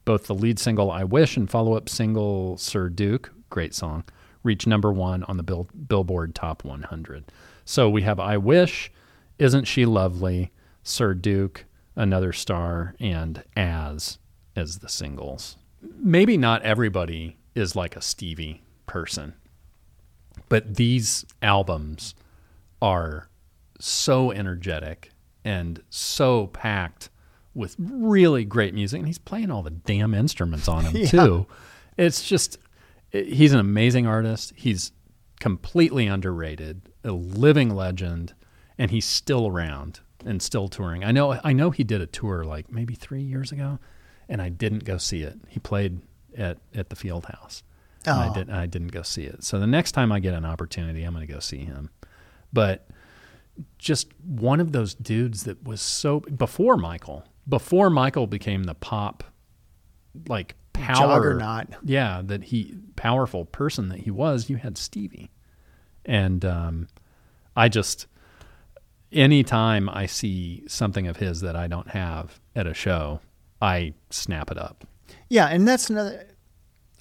[0.10, 4.06] Both the lead single I Wish and follow up single Sir Duke, great song,
[4.42, 7.32] reached number one on the Bill- Billboard Top 100.
[7.64, 8.92] So we have I Wish,
[9.38, 10.52] Isn't She Lovely,
[10.82, 14.18] Sir Duke, Another Star, and As
[14.56, 15.58] as the singles.
[15.80, 19.36] Maybe not everybody is like a Stevie person,
[20.48, 22.16] but these albums
[22.82, 23.30] are
[23.80, 25.12] so energetic
[25.46, 27.12] and so packed
[27.54, 29.00] with really great music.
[29.00, 31.08] And he's playing all the damn instruments on him Yeah.
[31.08, 31.48] too.
[31.98, 32.58] It's just,
[33.12, 34.54] he's an amazing artist.
[34.56, 34.92] He's
[35.40, 38.34] completely underrated, a living legend,
[38.78, 41.04] and he's still around and still touring.
[41.04, 43.80] I know, I know he did a tour like maybe three years ago,
[44.28, 45.40] and I didn't go see it.
[45.48, 46.02] He played
[46.38, 47.64] at, at the Field House.
[48.06, 48.34] And I Oh.
[48.34, 49.44] didn't I didn't go see it.
[49.44, 51.90] So the next time I get an opportunity, I'm going to go see him.
[52.54, 52.88] But
[53.78, 59.24] just one of those dudes that was so before Michael, before Michael became the pop
[60.28, 61.68] like power Juggernaut.
[61.84, 65.32] Yeah, that he powerful person that he was, you had Stevie.
[66.06, 66.88] And um
[67.56, 68.08] I just
[69.12, 73.22] anytime I see something of his that I don't have at a show,
[73.62, 74.86] I snap it up.
[75.30, 76.28] Yeah, and that's another.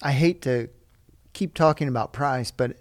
[0.01, 0.69] I hate to
[1.33, 2.77] keep talking about price, but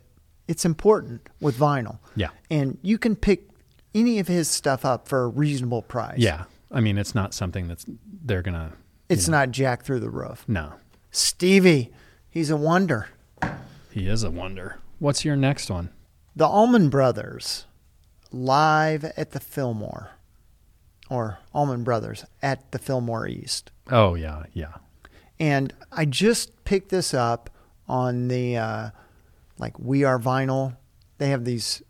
[0.47, 1.99] it's important with vinyl.
[2.17, 2.31] Yeah.
[2.51, 3.49] And you can pick
[3.95, 6.19] any of his stuff up for a reasonable price.
[6.19, 6.45] Yeah.
[6.71, 7.87] I mean, it's not something that's
[8.25, 8.73] they're going to
[9.09, 10.45] It's not jack through the roof.
[10.47, 10.75] No.
[11.11, 11.91] Stevie,
[12.29, 13.09] he's a wonder.
[13.91, 14.77] He is a wonder.
[14.99, 15.91] What's your next one?
[16.37, 17.65] The Allman Brothers
[18.31, 20.11] live at the Fillmore,
[21.09, 23.71] or Allman Brothers at the Fillmore East.
[23.91, 24.75] Oh yeah, yeah.
[25.41, 27.49] And I just picked this up
[27.89, 28.91] on the uh,
[29.59, 30.77] like We Are Vinyl.
[31.17, 31.83] They have these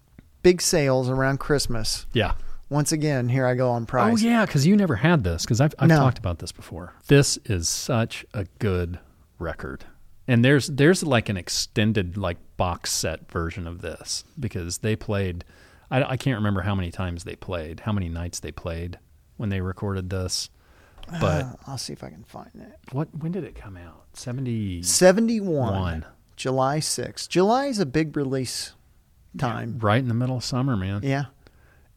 [0.42, 2.06] big sales around Christmas.
[2.12, 2.34] Yeah.
[2.70, 4.12] Once again, here I go on price.
[4.12, 5.42] Oh yeah, because you never had this.
[5.44, 5.96] Because I've, I've No.
[5.96, 6.94] talked about this before.
[7.06, 8.98] This is such a good
[9.38, 9.84] record,
[10.26, 15.44] and there's there's like an extended like box set version of this because they played.
[15.90, 18.98] I, I can't remember how many times they played, how many nights they played
[19.38, 20.50] when they recorded this.
[21.08, 22.78] But Uh, I'll see if I can find it.
[22.92, 24.04] what when did it come out?
[24.12, 26.04] Seventy 71, One.
[26.36, 27.28] July 6th.
[27.30, 28.74] July is a big release
[29.38, 29.78] time.
[29.80, 31.00] right in the middle of summer, man.
[31.02, 31.24] Yeah.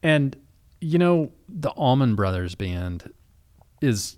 [0.02, 0.38] And
[0.82, 3.14] you know, the Allman Brothers band
[3.82, 4.18] is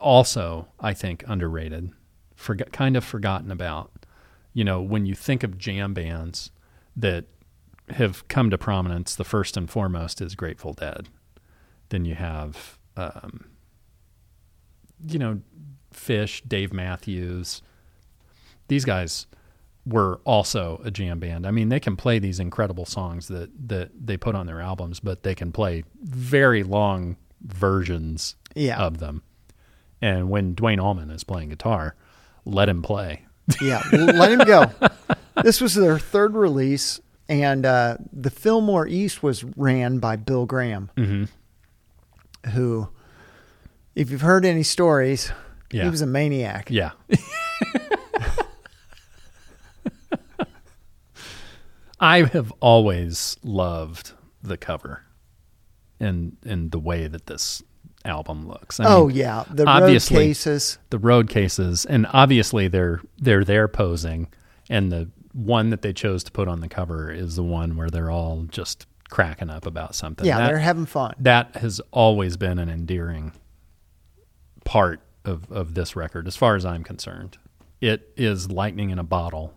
[0.00, 1.92] also, I think, underrated,
[2.34, 3.92] forgot, kind of forgotten about.
[4.54, 6.50] You know, when you think of jam bands
[6.96, 7.26] that
[7.90, 11.08] have come to prominence, the first and foremost is Grateful Dead.
[11.90, 13.50] Then you have, um,
[15.06, 15.40] you know,
[15.94, 17.60] Phish, Dave Matthews.
[18.68, 19.26] These guys
[19.86, 21.46] were also a jam band.
[21.46, 24.98] I mean, they can play these incredible songs that that they put on their albums,
[25.00, 28.78] but they can play very long versions Yeah.
[28.78, 29.22] of them.
[30.02, 31.94] And when Duane Allman is playing guitar,
[32.44, 33.24] let him play.
[33.60, 33.80] Yeah.
[33.92, 34.70] Let him go.
[35.44, 40.90] This was their third release, and uh, the Fillmore East was ran by Bill Graham,
[40.96, 42.50] Mm-hmm.
[42.52, 42.88] who,
[43.94, 45.30] if you've heard any stories,
[45.70, 45.84] Yeah.
[45.84, 46.70] he was a maniac.
[46.70, 46.92] Yeah.
[52.00, 55.02] I have always loved the cover
[55.98, 57.62] and and the way that this
[58.04, 58.78] album looks.
[58.78, 60.78] I oh mean, yeah, the road cases.
[60.90, 64.28] the road cases and obviously they're they're there posing
[64.68, 67.90] and the one that they chose to put on the cover is the one where
[67.90, 70.26] they're all just cracking up about something.
[70.26, 71.14] Yeah, That- they're having fun.
[71.20, 73.32] that has always been an endearing
[74.64, 77.38] part of, of this record, as far as I'm concerned.
[77.80, 79.54] It is lightning in a bottle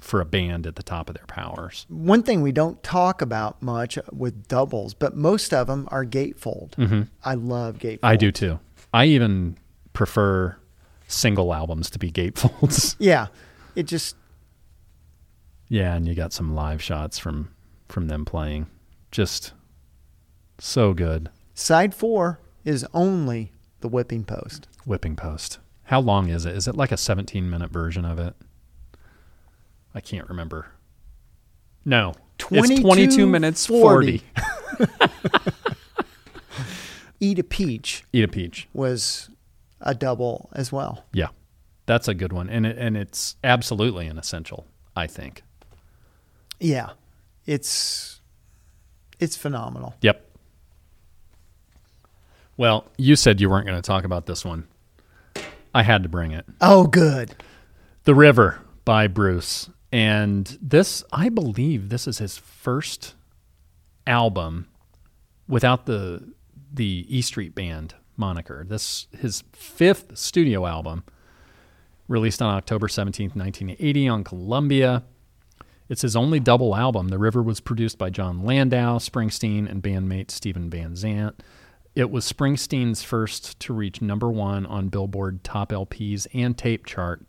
[0.00, 1.86] for a band at the top of their powers.
[1.88, 6.72] One thing we don't talk about much with doubles, but most of them are gatefold.
[6.72, 7.02] Mm-hmm.
[7.24, 8.00] I love gatefold.
[8.02, 8.58] I do too.
[8.92, 9.56] I even
[9.92, 10.56] prefer
[11.08, 12.96] single albums to be gatefolds.
[13.00, 13.28] Yeah,
[13.74, 14.16] it just
[15.68, 17.50] yeah, and you got some live shots from
[17.88, 18.66] from them playing.
[19.10, 19.52] Just
[20.58, 21.28] so good.
[21.54, 24.68] side four is only the whipping post.
[24.84, 25.58] Whipping Post.
[25.84, 26.54] How long is it?
[26.56, 28.34] Is it like a 17 minute version of it?
[29.96, 30.66] I can't remember.
[31.86, 32.12] No.
[32.50, 34.22] it's 22 minutes 40.
[34.78, 34.92] 40.
[37.20, 38.68] Eat a peach Eat a peach.
[38.74, 39.30] was
[39.80, 41.06] a double as well.
[41.14, 41.28] Yeah.
[41.86, 42.50] That's a good one.
[42.50, 45.42] And it, and it's absolutely an essential, I think.
[46.60, 46.90] Yeah,
[47.46, 48.20] it's
[49.18, 49.94] it's phenomenal.
[50.02, 50.22] Yep.
[52.58, 54.66] Well, you said you weren't going to talk about this one.
[55.74, 56.44] I had to bring it.
[56.60, 57.34] Oh, good.
[58.04, 59.68] The River by Bruce.
[59.92, 63.14] And this, I believe, this is his first
[64.06, 64.68] album
[65.48, 66.32] without the
[66.72, 68.64] the E Street Band moniker.
[68.68, 71.04] This his fifth studio album,
[72.08, 75.04] released on October seventeenth, nineteen eighty, on Columbia.
[75.88, 77.08] It's his only double album.
[77.08, 81.42] The River was produced by Jon Landau, Springsteen, and bandmate Stephen Van Zandt.
[81.94, 87.24] It was Springsteen's first to reach number one on Billboard Top LPs and Tape chart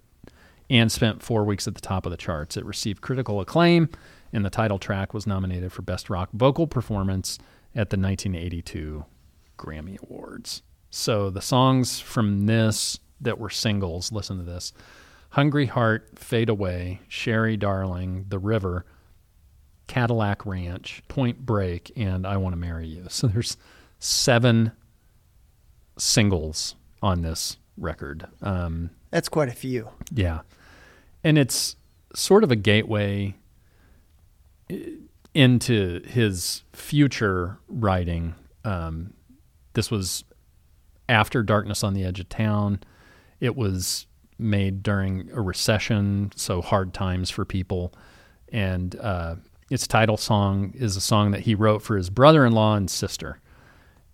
[0.69, 2.57] and spent four weeks at the top of the charts.
[2.57, 3.89] It received critical acclaim,
[4.33, 7.37] and the title track was nominated for Best Rock Vocal Performance
[7.73, 9.05] at the 1982
[9.57, 10.61] Grammy Awards.
[10.89, 14.73] So the songs from this that were singles, listen to this
[15.31, 18.85] Hungry Heart, Fade Away, Sherry Darling, The River,
[19.87, 23.05] Cadillac Ranch, Point Break, and I Want to Marry You.
[23.09, 23.57] So there's
[23.99, 24.71] seven
[25.97, 28.27] singles on this record.
[28.41, 29.89] Um, That's quite a few.
[30.13, 30.41] yeah.
[31.23, 31.75] And it's
[32.15, 33.35] sort of a gateway
[35.33, 38.35] into his future writing.
[38.63, 39.13] Um,
[39.73, 40.23] this was
[41.07, 42.79] after Darkness on the Edge of Town.
[43.39, 44.07] It was
[44.39, 47.93] made during a recession, so hard times for people.
[48.51, 49.35] And uh,
[49.69, 52.89] its title song is a song that he wrote for his brother in law and
[52.89, 53.39] sister.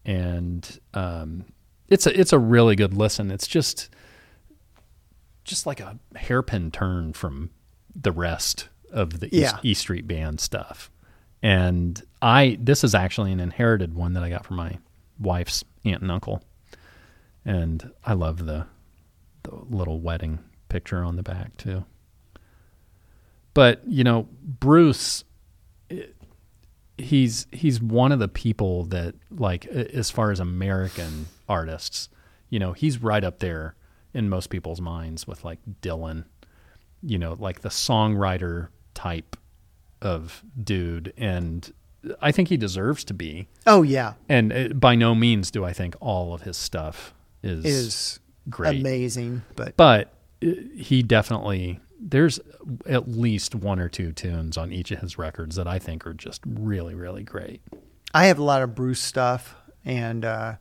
[0.06, 1.46] And um,
[1.88, 3.32] it's a it's a really good listen.
[3.32, 3.90] It's just
[5.44, 7.50] just like a hairpin turn from
[7.96, 9.46] the rest of the Yeah.
[9.56, 10.90] East, East Street Band stuff.
[11.42, 14.78] And I this is actually an inherited one that I got from my
[15.20, 16.44] wife's aunt and uncle.
[17.46, 18.68] And I love the
[19.44, 20.40] the little wedding
[20.70, 21.84] picture on the back too.
[23.54, 25.24] But, you know, Bruce
[25.92, 26.08] i-
[26.98, 32.10] he's he's one of the people that like as far as American artists,
[32.50, 33.76] you know, he's right up there
[34.14, 36.26] in most people's minds with like Dylan,
[37.02, 39.36] you know, like the songwriter type
[40.02, 41.72] of dude and
[42.22, 43.48] I think he deserves to be.
[43.66, 47.66] Oh yeah, And uh, by no means do I think all of his stuff is
[47.66, 48.82] is great.
[48.82, 50.14] amazing, but But
[50.46, 52.40] uh, he definitely there's
[52.86, 56.14] at least one or two tunes on each of his records that I think are
[56.14, 57.62] just really really great.
[58.14, 59.56] I have a lot of Bruce stuff,
[59.86, 60.56] and uh,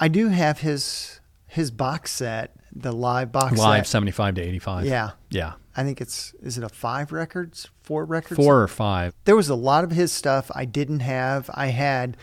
[0.00, 3.92] I do have his his box set, the live box Live set.
[3.92, 4.86] 75 to 85.
[4.86, 5.54] Yeah, Yeah.
[5.76, 8.36] I think it's is it a five records, four records?
[8.42, 9.14] Four or five.
[9.24, 11.48] There was a lot of his stuff I didn't have.
[11.54, 12.16] I had,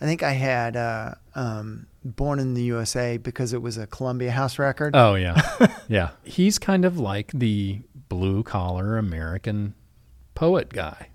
[0.00, 4.32] I think I had uh, um, Born in the USA because it was a Columbia
[4.32, 4.96] House record.
[4.96, 5.40] Oh yeah.
[5.88, 6.10] yeah.
[6.24, 9.74] He's kind of like the blue collar American
[10.34, 11.08] poet guy.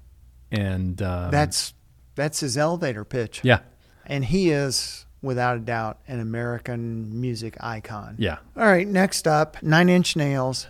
[0.52, 1.74] And um, that's
[2.16, 3.42] that's his elevator pitch.
[3.44, 3.60] yeah.
[4.06, 8.16] and he is without a doubt an American music icon.
[8.20, 8.38] Yeah.
[8.56, 10.68] All right, next up, Nine Inch Nails,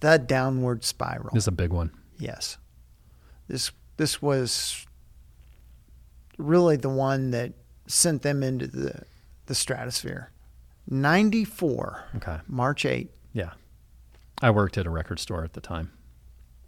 [0.00, 1.30] The Downward Spiral.
[1.34, 1.90] This is a big one.
[2.18, 2.56] Yes.
[3.48, 4.86] This this was
[6.38, 7.52] really the one that
[7.86, 9.02] sent them into the
[9.46, 10.30] the stratosphere.
[10.88, 12.38] 94, Okay.
[12.48, 13.10] March 8.
[13.32, 13.50] Yeah.
[14.42, 15.90] I worked at a record store at the time.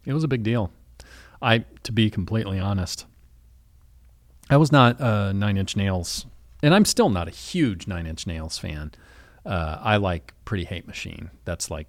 [0.05, 0.71] It was a big deal.
[1.41, 3.07] I to be completely honest,
[4.51, 6.27] I was not a Nine Inch Nails,
[6.63, 8.93] and I'm still not a huge Nine Inch Nails fan.
[9.45, 11.31] Uh, I like Pretty Hate Machine.
[11.45, 11.89] That's like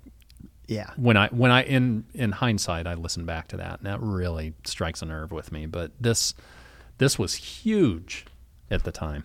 [0.67, 0.91] Yeah.
[0.95, 4.53] when I when I in in hindsight I listen back to that and that really
[4.65, 5.65] strikes a nerve with me.
[5.67, 6.33] But this
[6.97, 8.25] this was huge
[8.71, 9.23] at the time.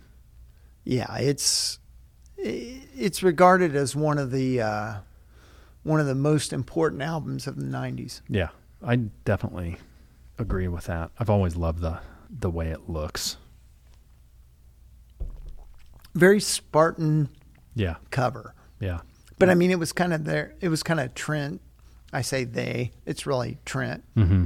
[0.85, 1.79] Yeah, it's
[2.37, 4.95] it's regarded as one of the uh,
[5.83, 8.21] one of the most important albums of the 90s.
[8.29, 8.49] Yeah,
[8.83, 9.77] I definitely
[10.39, 11.11] agree with that.
[11.19, 11.99] I've always loved the
[12.31, 13.37] the way it looks.
[16.15, 17.29] Very Spartan
[17.75, 18.55] Yeah, cover.
[18.81, 19.01] yeah,
[19.39, 20.55] But I mean, it was kind of there.
[20.61, 21.61] It was kind of Trent.
[22.13, 22.93] I say they.
[23.07, 24.45] It's really Trent, hmm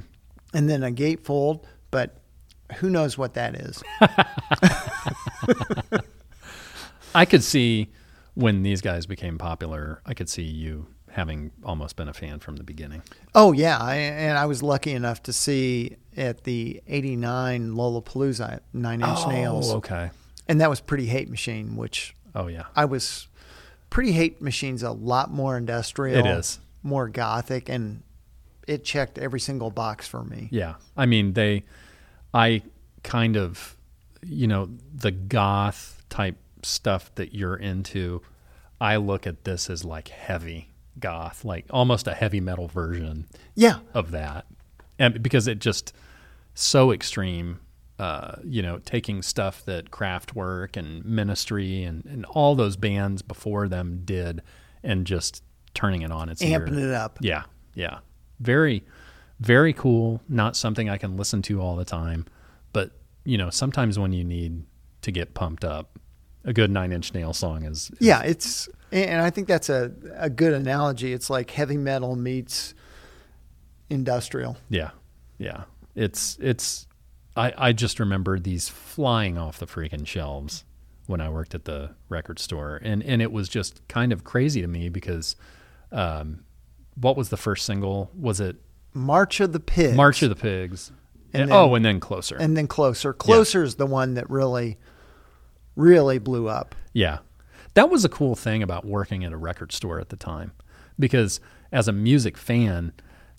[0.54, 1.64] and then a gatefold.
[1.90, 2.16] But
[2.76, 3.82] who knows what that is?
[7.14, 7.88] I could see
[8.34, 10.00] when these guys became popular.
[10.06, 13.02] I could see you having almost been a fan from the beginning.
[13.34, 19.00] Oh yeah, I, and I was lucky enough to see at the '89 Lollapalooza Nine
[19.02, 20.10] Inch Nails, Oh, okay.
[20.48, 23.28] And that was Pretty Hate Machine, which Oh yeah, I was.
[23.90, 26.24] Pretty Hate Machine's a lot more industrial.
[26.24, 26.58] It is.
[26.82, 28.02] more gothic, and
[28.66, 30.48] it checked every single box for me.
[30.50, 30.74] Yeah.
[30.96, 31.64] I mean, they,
[32.32, 32.62] I
[33.02, 33.76] kind of,
[34.24, 38.22] you know, the goth type stuff that you're into,
[38.80, 43.80] I look at this as like heavy goth, like almost a heavy metal version Yeah,
[43.92, 44.46] of that.
[44.98, 45.92] And because it just
[46.54, 47.60] so extreme,
[48.02, 53.68] uh, you know, taking stuff that Kraftwerk and Ministry and, and all those bands before
[53.68, 54.42] them did
[54.82, 56.58] and just turning it on its ear.
[56.58, 57.18] amping it up.
[57.20, 58.00] Yeah, yeah.
[58.40, 58.84] Very,
[59.38, 60.20] very cool.
[60.28, 62.26] Not something I can listen to all the time,
[62.72, 62.90] but
[63.24, 64.64] you know, sometimes when you need
[65.02, 65.96] to get pumped up,
[66.44, 69.92] a good Nine Inch Nail song is, is Yeah, it's and I think that's a
[70.16, 71.12] a good analogy.
[71.12, 72.74] It's like heavy metal meets
[73.90, 74.56] industrial.
[74.68, 74.90] yeah,
[75.38, 75.62] yeah.
[75.94, 76.88] It's it's.
[77.36, 80.64] I I just remember these flying off the freaking shelves
[81.06, 84.60] when I worked at the record store, and and it was just kind of crazy
[84.62, 85.36] to me because,
[85.90, 86.44] um,
[86.94, 88.10] what was the first single?
[88.18, 88.56] Was it
[88.94, 89.96] March of the Pigs.
[89.96, 90.92] March of the Pigs?
[91.34, 92.36] And And, then- oh, and then closer.
[92.36, 93.14] and then Closer.
[93.14, 94.76] Closer is the one that really,
[95.76, 96.74] really blew up.
[96.92, 97.18] Yeah.
[97.74, 100.52] That was a cool thing about working at a record store at the time
[100.98, 101.40] because
[101.72, 102.92] as a music fan,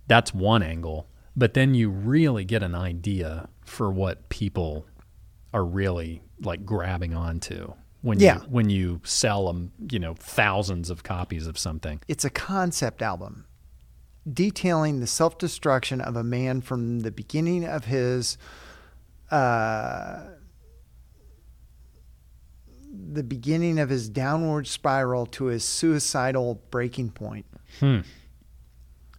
[0.08, 4.86] that's one angle, but then you really get an idea for what people
[5.54, 8.36] are really like grabbing onto when Yeah.
[8.42, 12.00] you when you sell them, you know, thousands of copies of something.
[12.08, 13.46] It's a concept album
[14.32, 18.38] detailing the self destruction of a man from the beginning of his.
[19.32, 20.28] Uh,
[23.12, 27.46] the beginning of his downward spiral to his suicidal breaking point.
[27.80, 28.00] Hmm.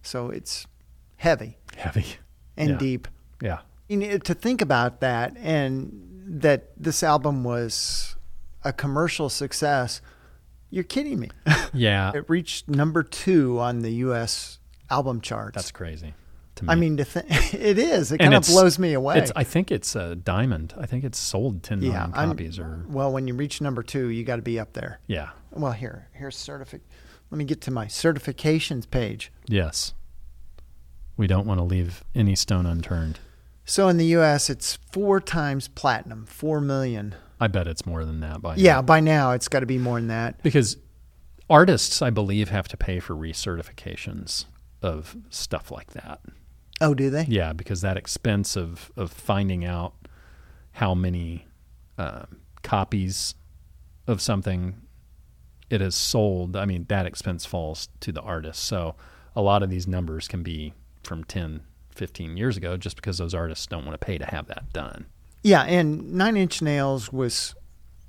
[0.01, 0.65] So it's
[1.17, 2.05] heavy Heavy.
[2.55, 2.77] and Yeah.
[2.77, 3.07] deep.
[3.87, 6.01] You know, to think about that and
[6.41, 8.15] that this album was
[8.63, 10.01] a commercial success,
[10.69, 11.29] you're kidding me.
[11.73, 12.13] Yeah.
[12.15, 14.59] it reached number two on the U.S.
[14.89, 15.55] album charts.
[15.55, 16.13] That's crazy.
[16.55, 16.71] To me.
[16.71, 18.13] I mean, to th- it is.
[18.13, 19.17] It And kind of blows me away.
[19.17, 20.73] it's I think it's a diamond.
[20.79, 23.83] I think it's sold 10 million yeah, I'm- copies or well, when you reach number
[23.83, 24.99] two, you got to be up there.
[25.07, 25.29] yeah.
[25.51, 26.81] Well, here, here's certific.
[27.29, 29.31] Let me get to my certifications page.
[29.47, 29.93] Yes.
[31.17, 33.19] We don't want to leave any stone unturned.
[33.65, 37.15] So in the U.S., it's four times platinum, four million.
[37.39, 38.81] I bet it's more than that by Yeah, now.
[38.83, 40.41] by now it's got to be more than that.
[40.43, 40.77] Because
[41.49, 44.45] artists, I believe, have to pay for recertifications
[44.81, 46.21] of stuff like that.
[46.81, 47.25] Oh, do they?
[47.27, 49.93] Yeah, because that expense of, of finding out
[50.73, 51.45] how many
[51.97, 53.33] um, copies
[54.07, 54.81] of something
[55.69, 58.63] it has sold, I mean, that expense falls to the artist.
[58.65, 58.95] So
[59.35, 60.73] a lot of these numbers can be
[61.03, 61.61] from 10,
[61.95, 65.05] 15 years ago just because those artists don't want to pay to have that done.
[65.43, 67.55] Yeah, and Nine Inch Nails was,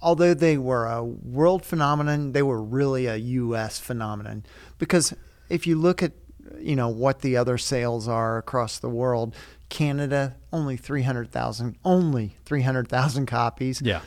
[0.00, 3.78] although they were a world phenomenon, they were really a U.S.
[3.78, 4.44] phenomenon.
[4.78, 5.14] Because
[5.48, 6.12] if you look at,
[6.58, 9.34] you know, what the other sales are across the world,
[9.68, 13.82] Canada only three hundred thousand, only three hundred thousand copies.
[13.82, 14.00] Yeah.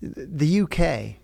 [0.00, 1.18] The U.K.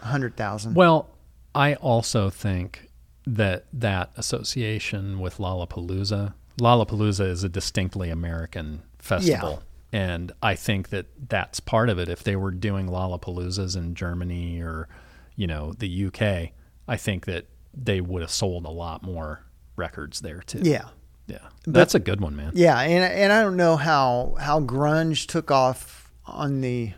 [0.00, 0.74] hundred thousand.
[0.74, 1.08] Well,
[1.54, 2.88] I also think
[3.26, 9.62] that that association with Lollapalooza, Lollapalooza is a distinctly American festival.
[9.92, 12.08] And I think that that's part of it.
[12.08, 14.86] If they were doing Lollapaloozas in Germany or,
[15.34, 16.52] you know, the UK,
[16.86, 19.44] I think that they would have sold a lot more
[19.76, 20.60] records there too.
[20.62, 20.88] Yeah,
[21.26, 21.38] Yeah.
[21.66, 22.52] That's a good one, man.
[22.54, 26.92] yeah, and and I don't know how how grunge took off on the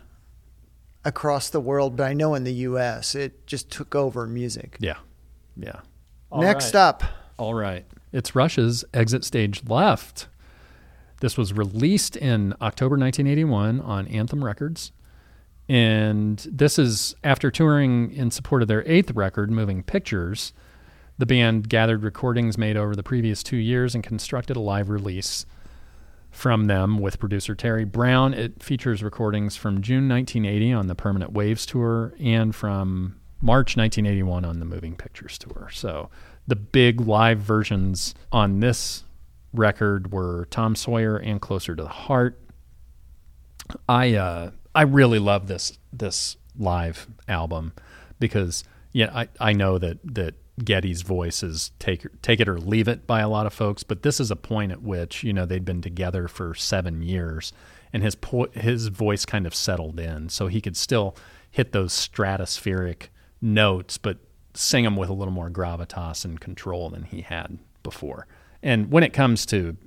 [1.05, 3.15] across the world, but I know in the U.S.
[3.15, 4.77] it just took over music.
[4.79, 4.97] Yeah.
[5.55, 5.79] Yeah.
[6.33, 7.03] Next up,
[7.37, 7.85] All right.
[8.13, 10.27] It's Rush's Exit Stage Left.
[11.21, 14.91] This was released in October 1981 on Anthem Records.
[15.69, 20.51] And this is after touring in support of their eighth record, Moving Pictures.
[21.17, 25.45] The band gathered recordings made over the previous two years and constructed a live release
[26.31, 28.33] from them with producer Terry Brown.
[28.33, 34.45] It features recordings from June 1980 on the Permanent Waves tour and from March 1981
[34.45, 35.69] on the Moving Pictures tour.
[35.71, 36.09] So
[36.47, 39.03] the big live versions on this
[39.53, 42.39] record were Tom Sawyer and Closer to the Heart.
[43.87, 47.73] I uh, I really love this this live album
[48.19, 52.87] because yeah I, I know that that Geddy's voice is take take it or leave
[52.87, 55.45] it by a lot of folks, but this is a point at which you know
[55.45, 57.53] they'd been together for seven years,
[57.93, 61.15] and his po- his voice kind of settled in, so he could still
[61.49, 63.07] hit those stratospheric
[63.41, 64.17] notes, but
[64.53, 68.27] sing them with a little more gravitas and control than he had before.
[68.61, 69.77] And when it comes to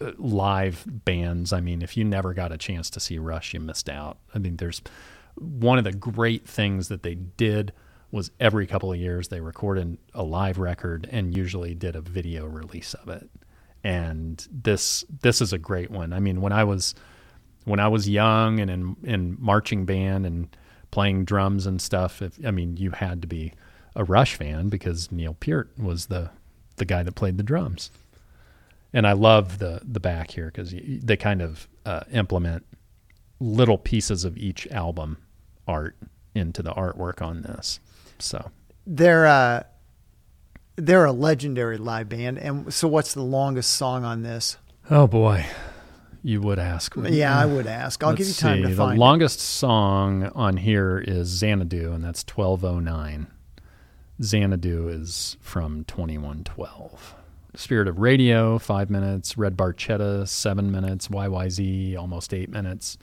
[0.00, 3.60] uh, live bands, I mean, if you never got a chance to see Rush, you
[3.60, 4.18] missed out.
[4.34, 4.82] I mean, there's
[5.36, 7.72] one of the great things that they did
[8.10, 12.46] was every couple of years they recorded a live record and usually did a video
[12.46, 13.28] release of it.
[13.82, 16.12] And this this is a great one.
[16.12, 16.94] I mean, when I was
[17.64, 20.56] when I was young and in in marching band and
[20.90, 23.52] playing drums and stuff, if, I mean, you had to be
[23.96, 26.30] a Rush fan because Neil Peart was the
[26.76, 27.90] the guy that played the drums.
[28.92, 32.64] And I love the the back here because they kind of uh, implement
[33.40, 35.18] little pieces of each album
[35.66, 35.96] art
[36.34, 37.80] into the artwork on this.
[38.18, 38.50] So
[38.86, 39.64] they're uh,
[40.76, 42.38] they're a legendary live band.
[42.38, 44.58] And so, what's the longest song on this?
[44.90, 45.46] Oh boy,
[46.22, 46.96] you would ask.
[46.96, 47.10] Me.
[47.18, 48.02] Yeah, I would ask.
[48.04, 48.62] I'll give you time see.
[48.62, 48.96] to the find.
[48.96, 49.00] it.
[49.00, 53.26] longest song on here is Xanadu, and that's twelve oh nine.
[54.22, 57.14] Xanadu is from twenty one twelve.
[57.54, 59.38] Spirit of Radio, five minutes.
[59.38, 61.08] Red Barchetta, seven minutes.
[61.08, 62.98] YYZ, almost eight minutes.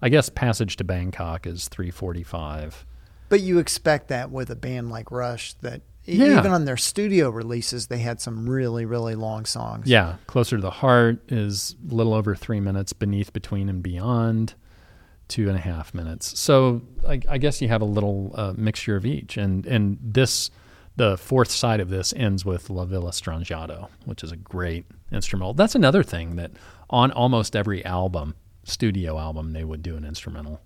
[0.00, 2.86] I guess Passage to Bangkok is 345.
[3.28, 6.38] But you expect that with a band like Rush that Yeah.
[6.38, 9.88] even on their studio releases they had some really really long songs.
[9.88, 12.92] Yeah, Closer to the Heart is a little over three minutes.
[12.92, 14.54] Beneath, Between, and Beyond,
[15.28, 16.38] two and a half minutes.
[16.38, 19.36] So I, I guess you have a little uh, mixture of each.
[19.36, 20.50] And and this,
[20.96, 25.54] the fourth side of this ends with La Villa Strangiato, which is a great instrumental.
[25.54, 26.52] That's another thing that
[26.90, 28.34] on almost every album,
[28.64, 30.60] studio album, they would do an instrumental,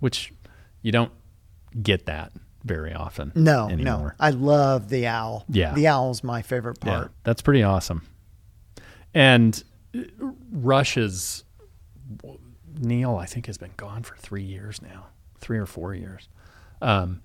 [0.00, 0.32] which
[0.82, 1.12] you don't
[1.82, 2.32] get that
[2.64, 3.32] very often.
[3.34, 4.14] No, anymore.
[4.18, 4.24] no.
[4.26, 5.44] I love the owl.
[5.48, 5.72] Yeah.
[5.74, 7.12] The owl's my favorite Yeah, part.
[7.24, 8.02] that's pretty awesome.
[9.14, 9.62] And
[9.96, 10.00] uh,
[10.52, 11.44] Rush is
[12.80, 13.16] Neil.
[13.16, 15.06] I think has been gone for three years now,
[15.38, 16.28] three or four years.
[16.82, 17.22] Um,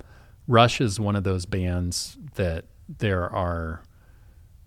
[0.47, 2.65] Rush is one of those bands that
[2.99, 3.83] there are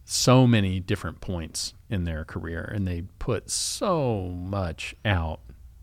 [0.05, 5.40] so many different points in their career, and they put so much out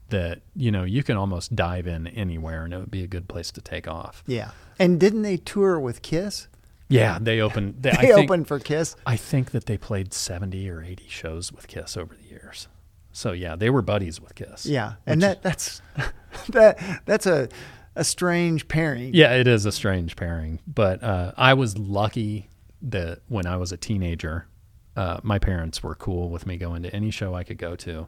[0.09, 3.27] that you know you can almost dive in anywhere, and it would be a good
[3.27, 4.23] place to take off.
[4.27, 4.51] Yeah.
[4.79, 6.47] And didn't they tour with Kiss?
[6.89, 7.75] Yeah, they opened.
[7.81, 8.95] They, I They think- opened for Kiss.
[9.05, 12.67] I think that they played 70 or 80 shows with Kiss over the years.
[13.11, 14.65] So yeah, they were buddies with Kiss.
[14.65, 14.93] Yeah.
[15.05, 15.81] And that that's
[16.49, 17.49] that that's a
[17.95, 19.13] a strange pairing.
[19.13, 22.49] Yeah, it is a strange pairing, but uh, I was lucky
[22.81, 24.47] that when I was a teenager,
[24.95, 28.07] uh, my parents were cool with me going to any show I could go to,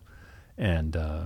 [0.58, 1.24] and uh,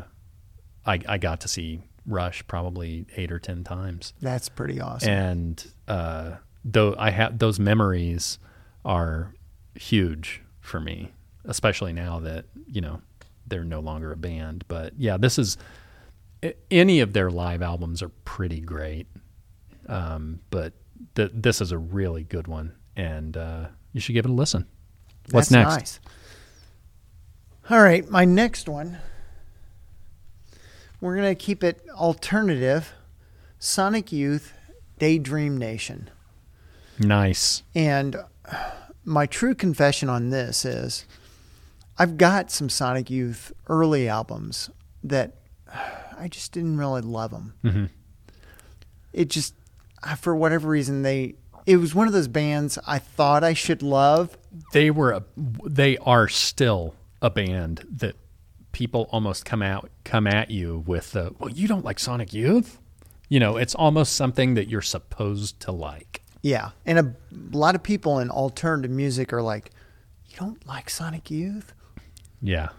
[0.86, 4.14] I, I got to see Rush probably eight or ten times.
[4.22, 5.10] That's pretty awesome.
[5.10, 6.32] and uh,
[6.66, 8.40] though I have those memories
[8.84, 9.34] are
[9.76, 11.14] huge for me,
[11.46, 13.02] especially now that you know
[13.48, 14.64] they're no longer a band.
[14.68, 15.58] But yeah, this is
[16.70, 19.08] any of their live albums are pretty great,
[19.88, 20.74] um, but
[21.16, 24.68] th- this is a really good one, and uh, you should give it a listen.
[25.32, 25.76] What's That's next?
[25.78, 26.00] nice.
[27.70, 28.98] All right, my next one.
[31.02, 32.94] We're gonna keep it alternative.
[33.60, 34.54] Sonic Youth,
[35.00, 36.10] Daydream Nation,
[37.00, 37.64] Nice.
[37.74, 38.16] and
[39.04, 41.06] my true confession on this is,
[42.00, 44.70] I've got some Sonic Youth early albums
[45.04, 45.36] that
[46.20, 47.54] I just didn't really love them.
[47.62, 47.86] hmm
[49.14, 49.54] It just,
[50.18, 51.36] for whatever reason, they.
[51.66, 54.38] It was one of those bands I thought I should love,
[54.72, 55.24] They were a,
[55.66, 58.16] they are still a band that
[58.72, 62.78] people almost come out come at you with the well you don't like Sonic Youth
[63.28, 67.16] you know it's almost something that you're supposed to like Yeah, and a,
[67.52, 69.72] lot of people in alternative music are like,
[70.30, 71.74] "You don't like Sonic Youth?"
[72.42, 72.70] Yeah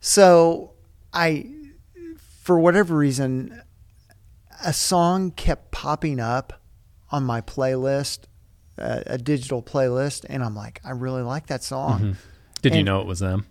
[0.00, 0.72] So
[1.12, 1.50] I,
[2.42, 3.60] for whatever reason,
[4.64, 6.62] a song kept popping up
[7.10, 8.20] on my playlist,
[8.78, 12.16] uh, a digital playlist, and I'm like, I really like that song.
[12.62, 13.46] did you know it was them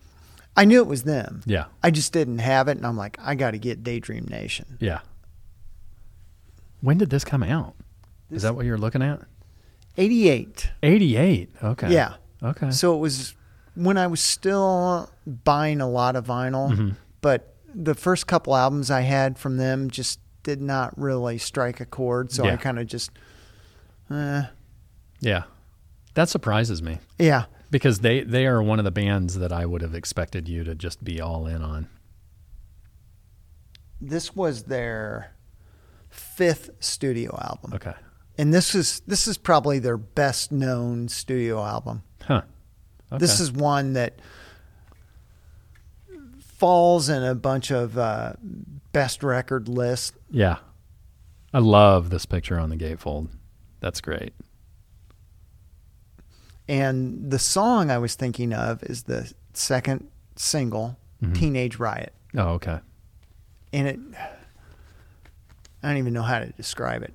[0.58, 1.42] I knew it was them.
[1.46, 4.78] yeah I just didn't have it, and I'm like, I got to get Daydream Nation.
[4.80, 5.00] yeah
[6.82, 7.76] when did this come out
[8.30, 9.22] is that what you're looking at
[9.98, 10.72] 88.
[10.84, 12.16] 88 okay Yeah.
[12.44, 13.34] okay So it was
[13.76, 16.90] when I was still buying a lot of vinyl, Mm-hmm.
[17.22, 21.86] but the first couple albums I had from them just did not really strike a
[21.86, 22.32] chord.
[22.32, 23.12] So I kind of just,
[24.10, 24.44] uh,
[25.20, 25.44] yeah.
[26.14, 27.00] That surprises me.
[27.20, 30.64] Yeah, because they they are one of the bands that I would have expected you
[30.64, 31.90] to just be all in on.
[34.00, 35.34] This was their
[36.10, 37.94] fifth studio album, okay.
[38.38, 42.04] And this is this is probably their best known studio album.
[42.22, 42.44] huh
[43.12, 43.20] okay.
[43.20, 44.20] This is one that
[46.40, 48.34] falls in a bunch of uh,
[48.92, 50.18] best record lists.
[50.30, 50.58] Yeah.
[51.54, 53.30] I love this picture on the gatefold.
[53.80, 54.34] That's great.
[56.68, 60.98] And the song I was thinking of is the second single,
[61.34, 62.14] Teenage Riot.
[62.38, 62.80] Oh, okay.
[63.74, 64.00] And it,
[65.82, 67.14] I don't even know how to describe it.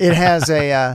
[0.00, 0.94] it has a, uh,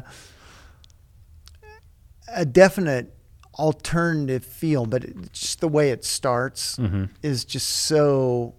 [2.34, 3.14] a definite
[3.58, 7.10] alternative feel, but just the way it starts Mhm.
[7.22, 8.56] is just so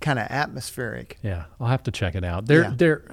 [0.00, 1.18] kind of atmospheric.
[1.22, 2.46] Yeah, I'll have to check it out.
[2.46, 2.72] There, Yeah.
[2.76, 3.04] there.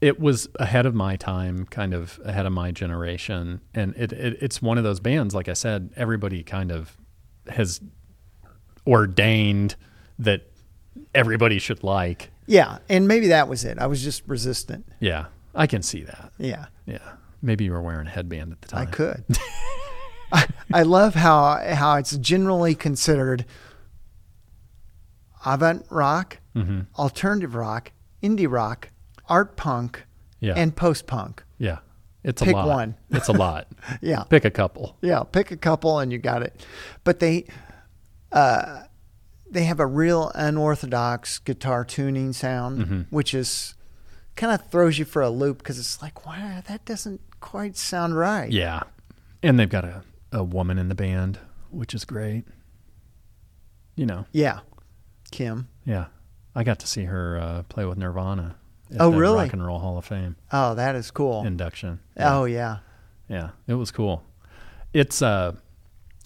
[0.00, 4.36] It was ahead of my time, kind of ahead of my generation, and it, it
[4.42, 5.34] it's one of those bands.
[5.34, 6.96] Like I said, everybody kind of
[7.48, 7.80] has
[8.86, 9.76] ordained
[10.18, 10.42] that
[11.14, 12.30] everybody should like.
[12.46, 12.78] Yeah.
[12.88, 13.78] And maybe that was it.
[13.78, 14.86] I was just resistant.
[15.00, 16.32] Yeah, I can see that.
[16.38, 16.66] Yeah.
[16.86, 16.98] Yeah,
[17.44, 18.82] maybe you were wearing a headband at the time.
[18.82, 19.24] I could.
[20.32, 23.44] I, I love how how it's generally considered
[25.44, 27.92] avant rock, hmm alternative rock,
[28.22, 28.90] indie rock,
[29.28, 30.04] art punk,
[30.40, 31.42] Yeah, and post punk.
[31.58, 31.78] yeah,
[32.22, 32.68] It's a Pick lot.
[32.68, 32.94] one.
[33.10, 33.68] It's a lot.
[34.00, 34.24] Yeah.
[34.24, 34.96] Pick a couple.
[35.02, 36.64] Yeah, pick a couple and you got it.
[37.04, 37.44] But they
[38.32, 38.84] uh,
[39.50, 43.00] they have a real unorthodox guitar tuning sound, Mm-hmm.
[43.10, 43.74] which is
[44.36, 48.16] kind of throws you for a loop because it's like, wow, that doesn't quite sound
[48.16, 48.50] right.
[48.50, 48.82] Yeah.
[49.42, 50.02] And they've got a,
[50.32, 51.38] a woman in the band,
[51.70, 52.44] which is great.
[53.96, 54.60] You know, Yeah.
[55.30, 55.68] Kim.
[55.84, 56.06] yeah.
[56.54, 58.56] I got to see her uh, play with Nirvana.
[58.98, 59.44] Oh, the really?
[59.44, 61.44] Rock and Roll Hall of Fame Oh, that is cool.
[61.44, 62.00] induction.
[62.16, 62.78] Oh, yeah.
[63.28, 64.22] Yeah, it was cool.
[64.92, 65.52] It's uh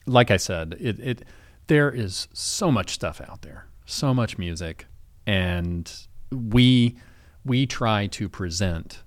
[0.07, 1.25] like I said, it it
[1.69, 3.67] there is so much stuff out there.
[3.87, 4.87] So much music
[5.27, 5.91] and
[6.33, 6.97] we
[7.45, 9.03] we try to present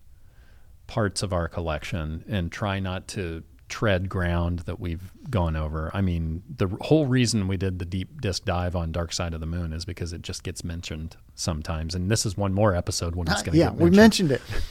[0.92, 5.90] parts of our collection and try not to tread ground that we've gone over.
[5.94, 9.40] I mean, the whole reason we did the deep disc dive on Dark Side of
[9.40, 13.16] the Moon is because it just gets mentioned sometimes and this is one more episode
[13.16, 14.64] when it's ah, going to yeah, get we mentioned mentioned it.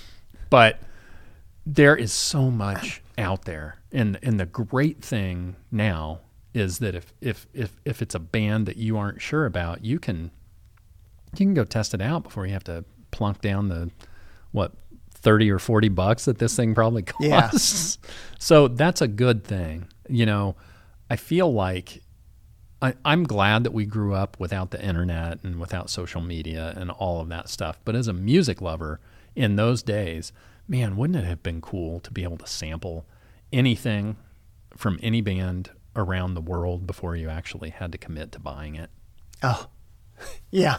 [0.51, 0.79] but
[1.65, 6.21] there is so much out there and and the great thing now
[6.53, 9.99] is that if if if if it's a band that you aren't sure about you
[9.99, 10.31] can
[11.33, 13.91] you can go test it out before you have to plunk down the
[14.53, 14.73] what
[15.23, 17.51] 30 or 40 bucks that this thing probably Yeah.
[17.51, 17.99] costs
[18.39, 20.57] so that's a good thing you know
[21.11, 22.03] i feel like
[22.83, 26.91] I, I'm glad that we grew up without the internet and without social media and
[26.91, 27.79] all of that stuff.
[27.85, 29.01] But as a music lover
[29.37, 30.33] in those days,
[30.67, 33.05] man, wouldn't it have been cool to be able to sample
[33.53, 34.17] anything
[34.75, 38.89] from any band around the world before you actually had to commit to buying it?
[39.43, 39.67] Oh,
[40.51, 40.79] yeah.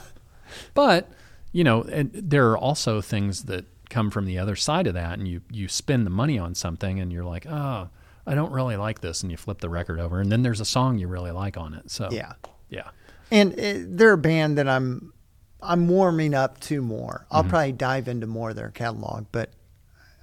[0.74, 1.08] But
[1.52, 5.20] you know, and there are also things that come from the other side of that,
[5.20, 7.90] and you you spend the money on something, and you're like, oh,
[8.26, 10.66] I don't really like this, and you flip the record over, and then there's a
[10.66, 11.92] song you really like on it.
[11.92, 12.34] So Yeah.
[12.70, 12.90] yeah,
[13.30, 15.14] And uh, they're a band that I'm
[15.62, 17.26] I'm warming up to more.
[17.26, 17.36] Mm-hmm.
[17.36, 19.52] I'll probably dive into more of their catalog, but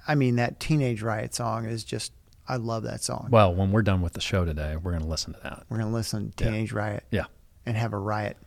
[0.07, 2.11] I mean that Teenage Riot song is just
[2.47, 3.27] I love that song.
[3.29, 5.63] Well, when we're done with the show today, we're going to listen to that.
[5.69, 7.25] We're gonna listen to Teenage Riot Yeah.
[7.65, 8.37] and have a riot.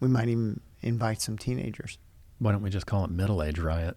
[0.00, 1.98] We might even invite some teenagers
[2.38, 3.96] Why don't we just call it middle age riot?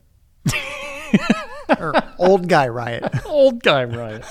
[1.80, 3.04] or old guy riot.
[3.26, 4.26] Old guy riot.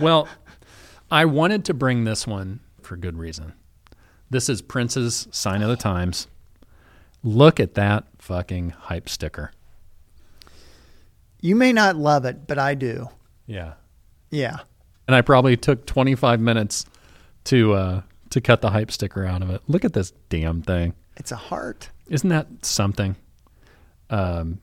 [0.00, 0.28] well,
[1.10, 3.52] I wanted to bring this one for good reason.
[4.30, 6.26] This is Prince's Sign of the Times.
[7.22, 9.52] Look at that fucking hype sticker.
[11.40, 13.08] You may not love it, but I do.
[13.46, 13.74] Yeah.
[14.30, 14.58] Yeah.
[15.06, 16.86] And I probably took 25 minutes
[17.44, 19.62] to uh, to cut the hype sticker out of it.
[19.68, 20.94] Look at this damn thing.
[21.16, 21.90] It's a heart.
[22.08, 23.16] Isn't that something?
[24.10, 24.60] Um,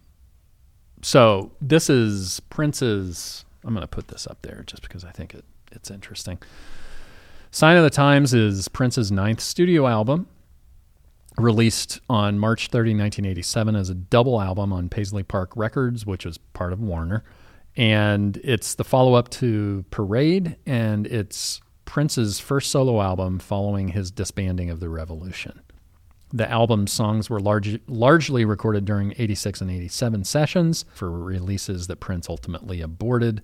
[1.02, 3.46] so this is Prince's.
[3.64, 6.40] I'm going to put this up there just because I think it, it's interesting.
[7.52, 10.28] Sign of the Times is Prince's ninth studio album,
[11.38, 16.38] released on March 30, 1987, as a double album on Paisley Park Records, which was
[16.38, 17.24] part of Warner.
[17.76, 24.12] And it's the follow up to Parade, and it's Prince's first solo album following his
[24.12, 25.62] disbanding of the Revolution.
[26.34, 31.98] The album's songs were large, largely recorded during 86 and 87 sessions for releases that
[31.98, 33.42] Prince ultimately aborted.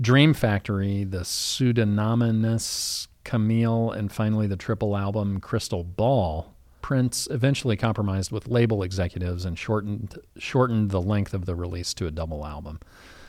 [0.00, 6.54] Dream Factory, the pseudonymous Camille, and finally the triple album Crystal Ball.
[6.80, 12.06] Prince eventually compromised with label executives and shortened shortened the length of the release to
[12.06, 12.78] a double album.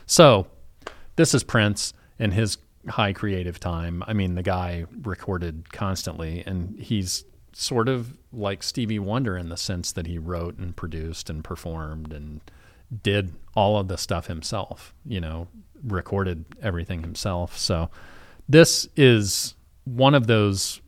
[0.06, 0.46] So,
[1.16, 2.56] this is Prince and his
[2.88, 4.02] high creative time.
[4.06, 9.56] I mean, the guy recorded constantly, and he's sort of like Stevie Wonder in the
[9.56, 12.40] sense that he wrote and produced and performed and
[13.02, 15.48] did all of the stuff himself, you know,
[15.84, 17.56] recorded everything himself.
[17.56, 17.90] So,
[18.48, 19.54] this is
[19.84, 20.80] one of those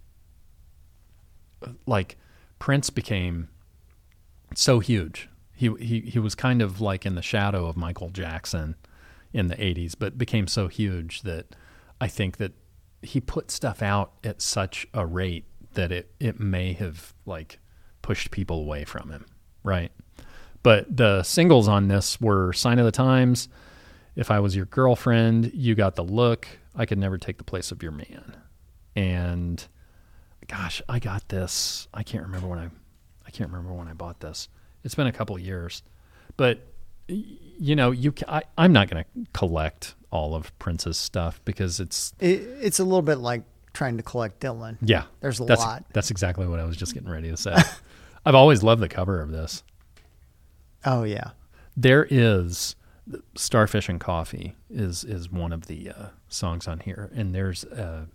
[1.87, 2.17] like
[2.59, 3.49] Prince became
[4.55, 5.29] so huge.
[5.55, 8.75] He he he was kind of like in the shadow of Michael Jackson
[9.33, 11.55] in the 80s, but became so huge that
[12.01, 12.53] I think that
[13.01, 15.45] he put stuff out at such a rate
[15.75, 17.59] that it it may have like
[18.03, 19.27] pushed people away from him,
[19.63, 19.93] right?
[20.63, 23.49] But the singles on this were Sign of the Times,
[24.15, 27.73] If I Was Your Girlfriend, You Got the Look, I Could Never Take the Place
[27.73, 28.37] of Your Man.
[28.95, 29.67] And
[30.47, 31.89] gosh, I got this.
[31.93, 32.69] I can't remember when I
[33.27, 34.49] I can't remember when I bought this.
[34.85, 35.83] It's been a couple years.
[36.37, 36.67] But
[37.09, 42.13] you know, you I, I'm not going to collect all of Prince's stuff because it's
[42.21, 43.43] It, it's a little bit like
[43.73, 44.77] trying to collect Dylan.
[44.81, 45.05] yeah.
[45.21, 45.85] There's a that's, lot.
[45.93, 47.57] That's exactly what I was just getting ready to say.
[48.27, 49.63] I've always loved the cover of this.
[50.85, 51.31] Oh yeah.
[51.77, 52.77] There is
[53.35, 58.09] Starfish and Coffee is is one of the uh, songs on here, and there's a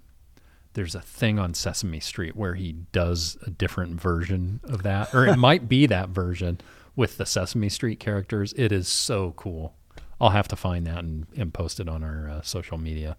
[0.73, 5.25] there's a thing on Sesame Street where he does a different version of that, or
[5.25, 6.61] it might be that version
[6.95, 8.53] with the Sesame Street characters.
[8.55, 9.75] It is so cool.
[10.21, 13.17] I'll have to find that and, and post it on our uh, social media.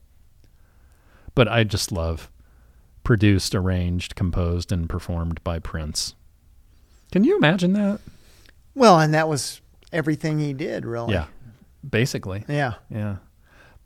[1.39, 2.33] But I just love
[3.05, 6.17] produced, arranged, composed, and performed by Prince.
[7.13, 8.01] Can you imagine that?
[8.75, 9.61] Well, and that was
[9.93, 11.13] everything he did, really.
[11.13, 11.27] Yeah,
[11.89, 12.45] basically.
[12.49, 12.75] Yeah.
[12.91, 13.19] Yeah.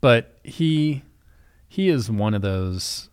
[0.01, 1.03] But he
[1.67, 3.09] he is one of those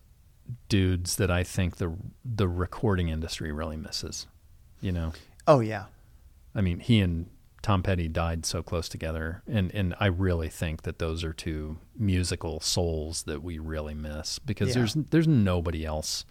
[0.69, 1.95] dudes that I think the
[2.25, 4.25] the recording industry really misses.
[4.81, 5.13] You know.
[5.45, 5.83] Oh yeah.
[6.55, 7.27] I mean, he and
[7.61, 11.77] Tom Petty died so close together and and I really think that those are two
[11.97, 14.73] musical souls that we really miss because Yeah.
[14.75, 16.25] there's there's nobody else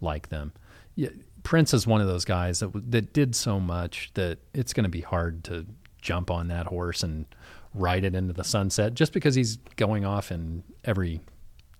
[0.00, 0.52] like them.
[0.94, 1.08] Yeah,
[1.42, 4.90] Prince is one of those guys that that did so much that it's going to
[4.90, 5.66] be hard to
[6.02, 7.26] jump on that horse and
[7.72, 11.20] ride it into the sunset just because he's going off in every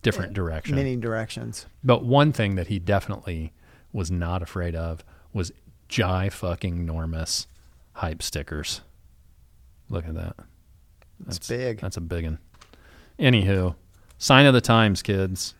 [0.02, 0.74] different direction.
[0.74, 1.66] Many directions.
[1.84, 3.52] But one thing that he definitely
[3.92, 5.52] was not afraid of was
[5.88, 7.46] jai fucking enormous
[7.92, 8.80] hype stickers.
[9.88, 10.36] Look at that.
[11.26, 11.80] It's big.
[11.80, 12.38] That's a big one.
[13.18, 13.76] Anywho,
[14.18, 15.54] sign of the times, kids.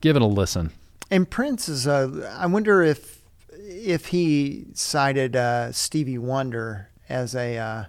[0.00, 0.72] Give it a listen.
[1.10, 3.22] And Prince is uh I wonder if
[3.64, 7.84] if he cited uh, Stevie Wonder as a uh,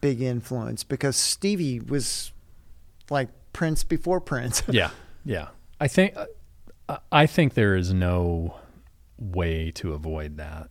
[0.00, 2.32] big influence because Stevie was
[3.10, 4.62] like Prince before Prince.
[4.68, 4.90] Yeah,
[5.24, 5.48] yeah.
[5.80, 6.16] I think
[6.88, 8.56] uh, I think there is no
[9.18, 10.68] way to avoid that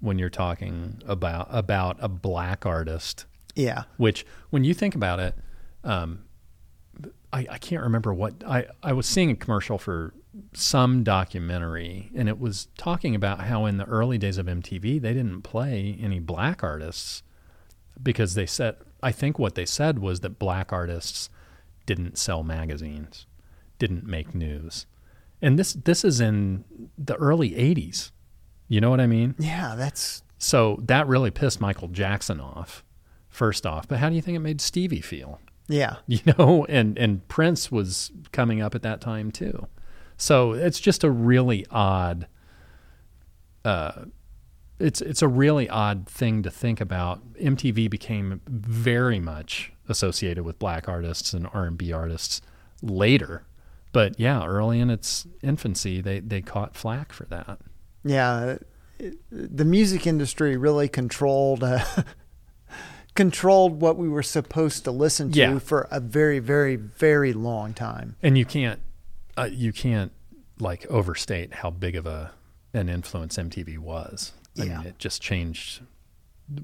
[0.00, 3.24] when you're talking about about a black artist
[3.56, 3.84] yeah.
[3.96, 5.34] which when you think about it,
[5.84, 6.24] um,
[7.32, 10.14] I, I can't remember what I, I was seeing a commercial for
[10.52, 15.14] some documentary and it was talking about how in the early days of MTV they
[15.14, 17.22] didn't play any black artists
[18.02, 21.30] because they said I think what they said was that black artists
[21.86, 23.26] didn't sell magazines,
[23.78, 24.86] didn't make news.
[25.40, 26.64] And this this is in
[26.98, 28.10] the early 80s.
[28.68, 29.34] You know what I mean?
[29.38, 32.84] Yeah, that's So that really pissed Michael Jackson off,
[33.36, 33.86] first off.
[33.86, 35.40] But how do you think it made Stevie feel?
[35.68, 35.96] yeah.
[36.06, 39.66] You know, and and Prince was coming up at that time too.
[40.16, 42.26] So it's just a really odd.
[43.64, 44.06] Uh,
[44.78, 47.34] it's it's a really odd thing to think about.
[47.34, 52.40] MTV became very much associated with black artists and R and B artists
[52.82, 53.44] later,
[53.92, 57.58] but yeah, early in its infancy, they they caught flack for that.
[58.04, 58.58] Yeah,
[59.30, 61.84] the music industry really controlled uh,
[63.16, 65.58] controlled what we were supposed to listen to Yeah.
[65.58, 68.16] for a very, very, very long time.
[68.22, 68.80] and you can't
[69.38, 70.12] uh, you can't
[70.58, 72.30] like overstate how big of a
[72.72, 74.32] an influence MTV was.
[74.58, 74.78] I Yeah.
[74.78, 75.82] mean, it just changed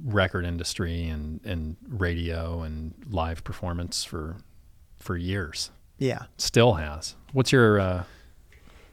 [0.05, 4.37] record industry and and radio and live performance for
[4.99, 5.71] for years.
[5.99, 7.17] Yeah, Still has.
[7.33, 8.05] What's your uh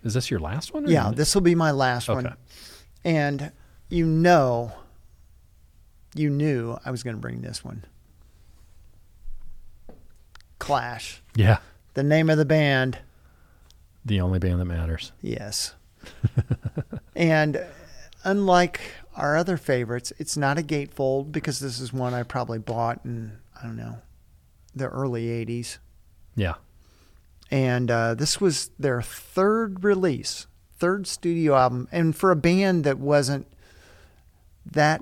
[0.04, 0.86] is this your last one?
[0.86, 1.12] or- yeah.
[1.14, 2.24] This will be my last Okay.
[2.24, 2.36] one,
[3.04, 3.52] and
[3.90, 4.72] you know,
[6.16, 7.86] you knew I was going to bring this one.
[10.60, 11.60] Clash, Yeah.
[11.94, 13.00] the name of the band.
[14.06, 15.12] The only band that matters.
[15.22, 15.74] Yes.
[17.16, 17.64] and
[18.24, 18.80] unlike
[19.16, 23.38] our other favorites, it's not a gatefold because this is one I probably bought in,
[23.58, 23.98] I don't know,
[24.76, 25.78] the early 80s.
[26.36, 26.56] Yeah.
[27.52, 30.46] And uh, this was their third release,
[30.78, 31.88] third studio album.
[31.92, 33.48] And for a band that wasn't
[34.66, 35.02] that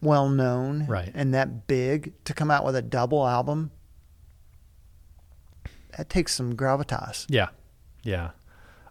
[0.00, 1.10] well known Right.
[1.14, 3.70] and that big to come out with a double album,
[5.96, 7.26] that takes some gravitas.
[7.28, 7.48] Yeah.
[8.02, 8.30] Yeah.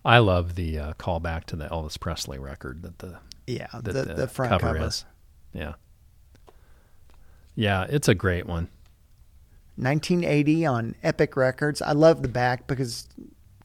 [0.03, 4.13] I love the uh, callback to the Elvis Presley record that the Yeah, that the,
[4.13, 4.77] the, front cover.
[4.77, 5.05] is.
[5.53, 5.73] Yeah.
[7.55, 8.69] Yeah, it's a great one.
[9.77, 11.81] 1980 on Epic Records.
[11.81, 13.07] I love the back because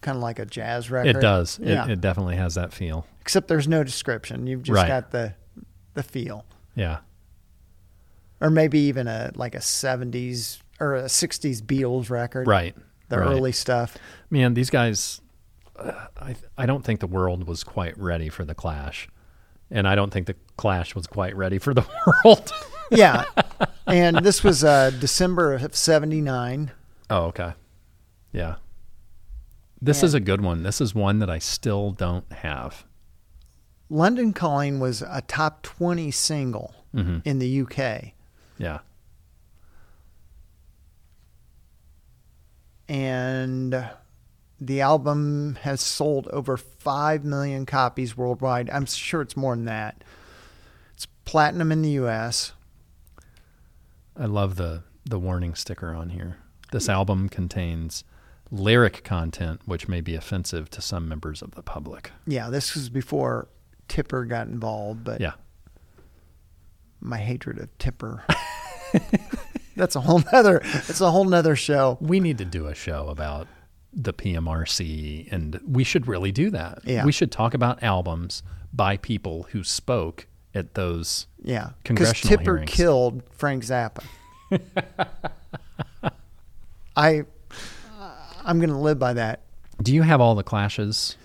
[0.01, 1.17] kind of like a jazz record.
[1.17, 1.59] It does.
[1.63, 1.85] Yeah.
[1.85, 3.07] It, it definitely has that feel.
[3.21, 4.47] Except there's no description.
[4.47, 4.89] You've just Right.
[4.89, 5.35] got the
[5.95, 6.45] the feel.
[6.75, 6.99] Yeah.
[8.43, 12.47] Or maybe even a like a 70s or a 60s Beatles record.
[12.47, 12.75] Right.
[13.09, 13.29] The right.
[13.29, 13.97] early stuff.
[14.31, 15.21] Man, these guys
[15.77, 19.09] uh, I I don't think the world was quite ready for the Clash.
[19.71, 21.85] And I don't think the Clash was quite ready for the
[22.25, 22.53] world.
[22.91, 23.25] Yeah.
[23.87, 26.73] and this was uh, December of 79.
[27.11, 27.53] oh, okay.
[28.33, 28.57] Yeah.
[29.81, 30.07] This Yeah.
[30.07, 30.63] is a good one.
[30.63, 32.85] This is one that I still don't have.
[33.89, 38.13] London Calling was a top 20 single hmm in the UK.
[38.63, 38.79] Yeah.
[42.89, 43.89] and
[44.61, 48.69] the album has sold over 5 million copies worldwide.
[48.71, 50.05] I'm sure it's more than that.
[50.95, 52.53] It's platinum in the US.
[54.17, 56.37] I love the the warning sticker on here.
[56.71, 58.05] This album contains
[58.51, 62.13] lyric content which may be offensive to some members of the public.
[62.27, 63.49] Yeah, this was before
[63.89, 65.33] Tipper got involved, but Yeah.
[67.03, 68.25] My hatred of Tipper.
[69.77, 70.61] That's a whole nother.
[70.65, 71.99] That's a whole nother show.
[72.01, 73.49] We need to do a show about
[73.93, 76.81] the PMRC, and we should really do that.
[76.85, 77.05] Yeah.
[77.05, 78.43] We should talk about albums
[78.73, 81.27] by people who spoke at those.
[81.43, 82.71] Yeah, because Congressional Tipper hearings.
[82.71, 84.05] killed Frank Zappa.
[86.97, 87.23] I,
[88.45, 89.41] I'm going to live by that.
[89.83, 91.17] Do you have all the clashes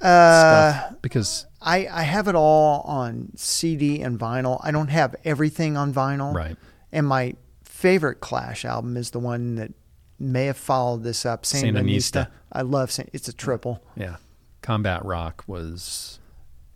[0.00, 0.94] Uh, stuff?
[1.02, 4.60] Because I I have it all on CD and vinyl.
[4.62, 6.34] I don't have everything on vinyl.
[6.34, 6.56] right,
[6.92, 7.34] And my
[7.64, 9.72] favorite Clash album is the one that
[10.18, 12.28] may have followed this up, Sandinista.
[12.52, 13.82] I love San- it's a triple.
[13.96, 14.16] yeah,
[14.62, 16.18] Combat Rock was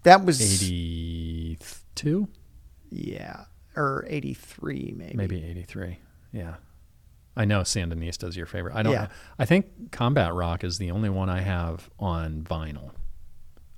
[0.02, 2.28] That was eighty-two,
[2.90, 3.44] yeah,
[3.76, 5.16] or 83 maybe.
[5.16, 5.98] maybe eighty-three.
[6.32, 6.54] Yeah,
[7.36, 8.74] I know Sandinista is your favorite.
[8.74, 8.92] I don't.
[8.92, 9.02] Yeah.
[9.04, 9.08] know.
[9.38, 12.90] I think Combat Rock is the only one I have on vinyl.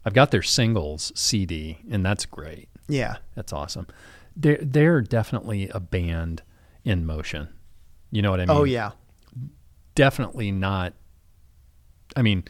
[0.07, 2.69] I've got their singles CD, and that's great.
[2.89, 3.17] Yeah.
[3.35, 3.89] That's awesome.
[4.37, 6.43] They're they're definitely a band
[6.85, 7.49] in motion.
[8.13, 8.57] You know what I oh, mean?
[8.57, 8.93] Oh yeah.
[9.97, 10.95] Definitely not.
[12.15, 12.45] I mean,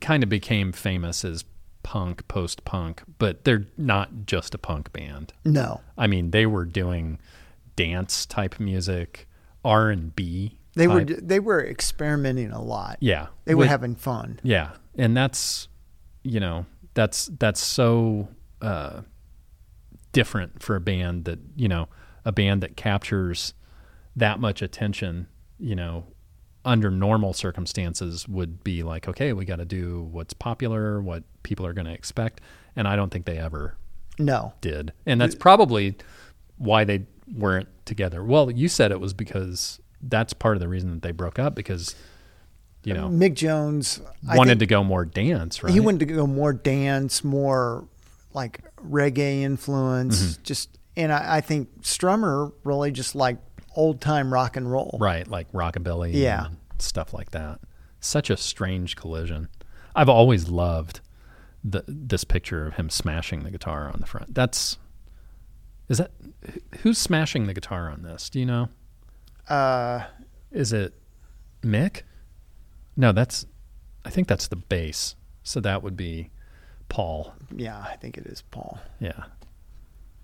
[0.00, 1.44] kind of became famous as
[1.82, 5.32] punk, post punk, but they're not just a punk band.
[5.44, 5.80] No.
[5.98, 7.18] I mean, they were doing
[7.74, 9.26] dance type music,
[9.64, 10.58] R and B.
[10.74, 12.98] They were they were experimenting a lot.
[13.00, 14.38] yeah, They were with- having fun.
[14.44, 15.68] Yeah, and that's
[16.22, 18.28] you know that's that's so
[18.60, 19.02] uh,
[20.12, 21.88] different for a band that you know
[22.24, 23.54] a band that captures
[24.16, 25.26] that much attention.
[25.58, 26.04] You know,
[26.64, 31.64] under normal circumstances would be like, okay, we got to do what's popular, what people
[31.66, 32.40] are going to expect,
[32.74, 33.76] and I don't think they ever
[34.18, 34.54] No.
[34.60, 35.96] did, and that's probably
[36.58, 38.24] why they weren't together.
[38.24, 41.54] Well, you said it was because that's part of the reason that they broke up
[41.54, 41.94] because
[42.84, 45.72] you know Mick Jones wanted to go more dance, right?
[45.72, 47.86] He wanted to go more dance, more
[48.34, 50.20] like reggae influence.
[50.22, 50.42] Mm-hmm.
[50.42, 53.38] Just and I, I think Strummer really just like
[53.76, 54.98] old time rock and roll.
[55.00, 56.46] right, like rockabilly, Yeah.
[56.46, 57.60] and stuff like that.
[58.00, 59.48] Such a strange collision.
[59.94, 61.00] I've always loved
[61.64, 64.34] the this picture of him smashing the guitar on the front.
[64.34, 64.78] That's
[65.88, 66.10] is that
[66.80, 68.28] who's smashing the guitar on this?
[68.30, 68.68] Do you know?
[69.48, 70.04] Uh,
[70.50, 70.94] Is it
[71.62, 72.02] Mick?
[72.96, 73.46] No, that's
[74.04, 75.16] I think that's the bass.
[75.42, 76.30] So that would be
[76.88, 77.34] Paul.
[77.54, 78.78] yeah, I think it is Paul.
[79.00, 79.24] Yeah.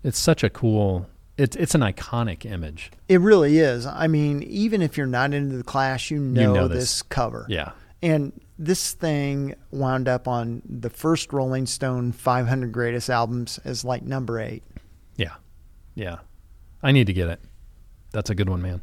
[0.03, 1.07] It's such a cool
[1.39, 2.91] it's it's an iconic image.
[3.07, 3.85] It really is.
[3.85, 6.79] I mean, even if you're not into the Clash, you know, know this.
[6.79, 7.01] this.
[7.03, 7.45] cover.
[7.47, 7.71] Yeah.
[8.01, 14.03] And this thing wound up on the first Rolling Stone 500 greatest albums as like
[14.03, 14.63] number eight.
[15.15, 15.35] Yeah.
[15.95, 16.17] Yeah.
[16.83, 17.39] I need to get it.
[18.11, 18.81] That's a good one, man.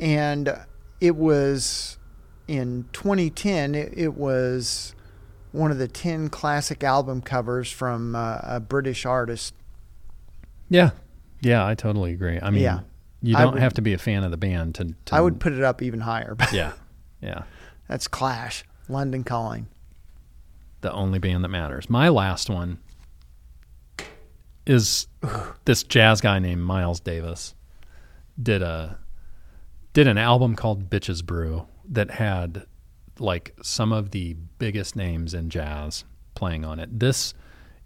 [0.00, 0.56] And
[1.00, 1.98] it was
[2.46, 4.94] in 2010 it, it was
[5.52, 9.54] one of the 10 classic album covers from uh, a british artist
[10.68, 10.90] Yeah.
[11.40, 12.38] Yeah, I totally agree.
[12.42, 12.80] I mean, Yeah.
[13.22, 15.38] you don't would- have to be a fan of the band to, to i would
[15.40, 16.72] put it up even higher but Yeah.
[17.20, 17.42] Yeah.
[17.88, 19.66] that's clash london calling
[20.80, 21.88] The only band that matters.
[21.90, 22.78] My last one
[24.66, 25.06] is
[25.64, 27.54] this jazz guy named Miles Davis
[28.40, 28.98] did a
[29.98, 32.64] did an album called Bitches Brew that had
[33.18, 36.04] like some of the biggest names in jazz
[36.36, 37.00] playing on it.
[37.00, 37.34] This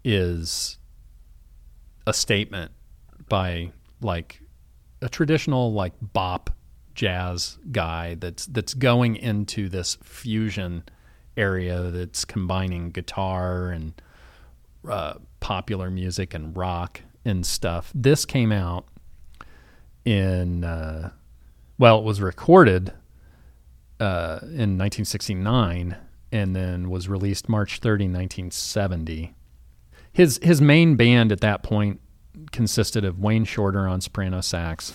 [0.04, 0.76] is
[2.06, 2.70] a statement
[3.30, 3.72] by
[4.02, 4.42] like
[5.00, 6.50] a traditional like bop
[6.94, 10.84] jazz guy that's that's going into this fusion
[11.38, 14.02] area that's combining guitar and
[14.86, 17.90] uh, popular music and rock and stuff.
[17.94, 18.84] This came out
[20.04, 21.12] in uh,
[21.82, 22.92] well, it was recorded
[23.98, 25.96] uh, in 1969
[26.30, 29.34] and then was released March 30, 1970.
[30.12, 32.00] His his main band at that point
[32.52, 34.94] consisted of Wayne Shorter on soprano sax,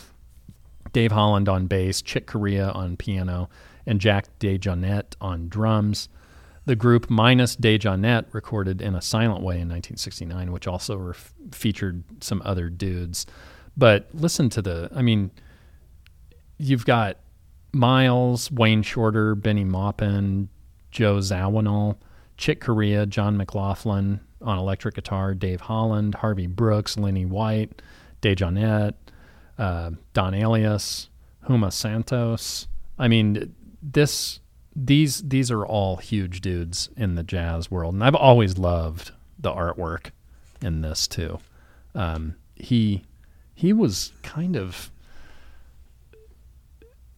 [0.93, 3.49] Dave Holland on bass, Chick Corea on piano,
[3.85, 6.07] and Jack DeJohnette on drums.
[6.63, 12.05] The group minus DeJohnette recorded in a silent way in 1969, which also ref- featured
[12.21, 13.25] some other dudes.
[13.75, 15.31] But listen to the, I mean,
[16.57, 17.17] you've got
[17.73, 20.49] Miles, Wayne Shorter, Bennie Maupin,
[20.91, 21.97] Joe Zawinul,
[22.37, 27.81] Chick Corea, John McLaughlin on electric guitar, Dave Holland, Harvey Brooks, Lenny White,
[28.21, 28.93] DeJohnette,
[29.57, 31.09] uh, Don Alias,
[31.47, 32.67] Juma Santos.
[32.99, 34.39] I mean, this
[34.75, 39.51] these these are all huge dudes in the jazz world, and I've always loved the
[39.51, 40.11] artwork
[40.61, 41.39] in this too.
[41.95, 43.03] Um, he
[43.55, 44.91] he was kind of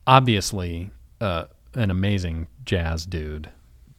[0.10, 0.90] obviously
[1.22, 1.46] uh,
[1.76, 3.50] an amazing jazz dude,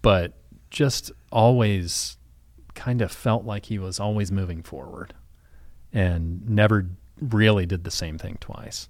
[0.03, 0.32] but
[0.70, 2.16] just always
[2.74, 5.15] kind of felt like he was always moving forward.
[5.93, 6.89] and never
[7.20, 8.89] really did the same thing twice.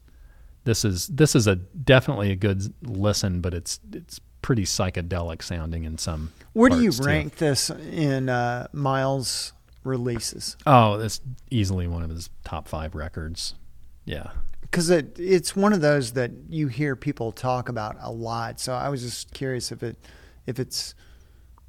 [0.65, 5.85] This is this is a definitely a good listen, but it's it's pretty psychedelic sounding
[5.85, 6.33] in some.
[6.53, 7.07] Where do you parts, too.
[7.07, 9.53] rank this in uh, Miles
[9.85, 10.57] releases?
[10.67, 11.21] Oh, that's
[11.51, 13.55] easily one of his top five records.
[14.05, 14.31] Yeah,
[14.71, 18.61] Because it it's one of those that you hear people talk about a lot.
[18.61, 19.99] So I was just curious if it
[20.47, 20.95] if it's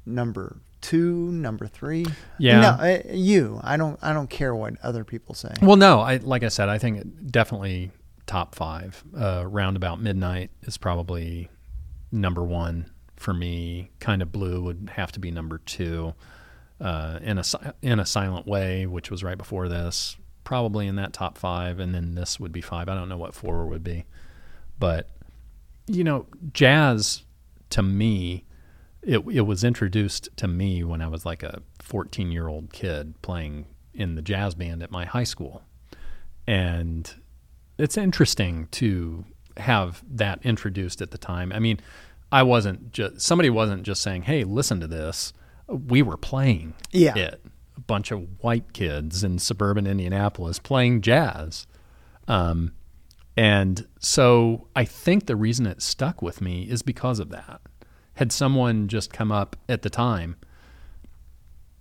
[0.06, 2.04] number two, number three.
[2.38, 2.60] Yeah.
[2.60, 3.60] No, uh, you.
[3.62, 3.98] I don't.
[4.02, 5.52] I don't care what other people say.
[5.62, 7.90] Well, no, I like I said, I think definitely
[8.26, 9.02] top five.
[9.16, 11.48] Uh, 'Round About Midnight is probably
[12.10, 13.90] number one for me.
[14.00, 16.14] Kind of Blue would have to be number two.
[16.80, 17.44] Uh, in a
[17.80, 21.94] in a Silent Way, which was right before this, probably in that top five, and
[21.94, 22.88] then this would be five.
[22.88, 24.04] I don't know what four would be,
[24.78, 25.08] but
[25.86, 27.22] you know, jazz
[27.70, 28.44] to me,
[29.02, 33.20] it it was introduced to me when I was like a 14 year old kid
[33.22, 35.62] playing in the jazz band at my high school,
[36.46, 37.14] and
[37.78, 39.24] it's interesting to
[39.58, 41.52] have that introduced at the time.
[41.52, 41.80] I mean,
[42.30, 45.32] I wasn't just somebody wasn't just saying, "Hey, listen to this."
[45.68, 47.16] We were playing Yeah.
[47.16, 47.44] it.
[47.86, 51.66] Bunch of white kids in suburban Indianapolis playing jazz.
[52.28, 52.72] Um,
[53.36, 57.60] and so I think the reason it stuck with me is because of that.
[58.14, 60.36] Had someone just come up at the time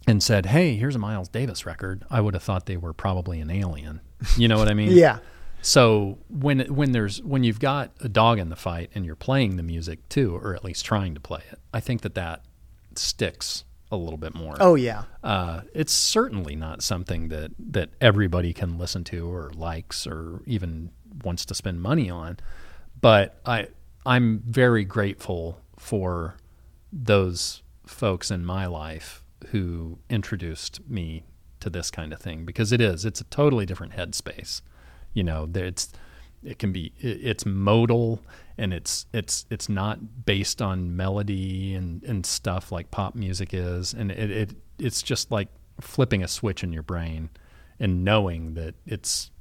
[0.08, 3.40] and said, "Hey, here's a Miles Davis record," I would have thought they were probably
[3.42, 4.00] an alien.
[4.38, 4.92] You know what I mean?
[4.98, 5.20] Yeah.
[5.62, 9.58] So when when there's when you've got a dog in the fight and you're playing
[9.58, 12.44] the music too, or at least trying to play it, I think that that
[12.96, 14.56] sticks a little bit more.
[14.60, 15.04] Oh yeah.
[15.24, 20.92] Uh, it's certainly not something that that everybody can listen to or likes or even
[21.24, 22.38] wants to spend money on.
[23.00, 23.68] But I
[24.06, 26.36] I'm very grateful for
[26.92, 31.24] those folks in my life who introduced me
[31.60, 34.62] to this kind of thing because it is it's a totally different headspace.
[35.14, 35.92] You know, it's
[36.44, 38.24] it can be it's modal
[38.58, 43.94] and it's it's it's not based on melody and and stuff like pop music is
[43.94, 45.48] and it, it it's just like
[45.80, 47.30] flipping a switch in your brain
[47.80, 49.32] and knowing that it's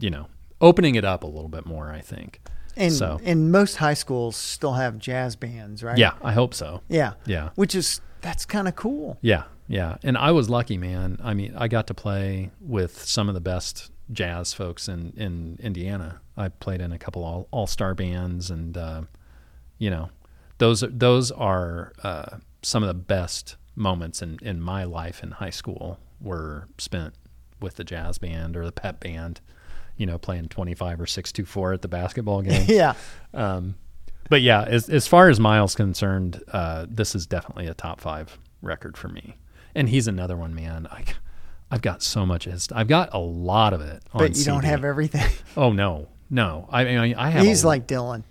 [0.00, 0.26] you know
[0.60, 2.40] opening it up a little bit more i think
[2.76, 5.98] And so and most high schools still have jazz bands, right?
[5.98, 7.14] yeah i hope so Yeah.
[7.26, 9.16] yeah Which is that's kind of cool.
[9.20, 9.98] Yeah, yeah.
[10.02, 11.18] And I was lucky, man.
[11.22, 15.56] I mean, I got to play with some of the best jazz folks in, in
[15.62, 16.20] Indiana.
[16.38, 19.02] I played in a couple all all star bands, and uh,
[19.78, 20.10] you know,
[20.58, 25.32] those are- those are uh, some of the best moments in in my life in
[25.32, 27.14] high school were spent
[27.60, 29.40] with the jazz band or the pep band.
[29.96, 32.66] You know, playing twenty five or six to four at the basketball game.
[32.68, 32.94] yeah.
[33.34, 33.74] Um,
[34.30, 38.38] but yeah, as as far as Miles concerned, uh, this is definitely a top five
[38.62, 39.36] record for me.
[39.74, 40.86] And he's another one, man.
[40.90, 41.04] I,
[41.70, 42.46] I've got so much.
[42.46, 44.02] of I've got a lot of it.
[44.12, 45.28] But you don't have everything.
[45.56, 46.68] Oh no, no.
[46.70, 47.44] I mean, I have.
[47.44, 48.24] He's a- like Dylan.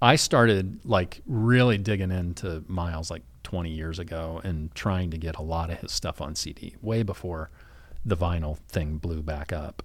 [0.00, 5.36] I started like really digging into Miles like 20 years ago and trying to get
[5.36, 7.50] a lot of his stuff on CD way before
[8.04, 9.80] the vinyl thing blew back up.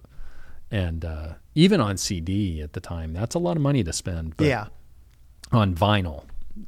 [0.72, 4.36] And uh, even on CD at the time, that's a lot of money to spend.
[4.36, 4.66] But yeah.
[5.52, 6.24] on vinyl.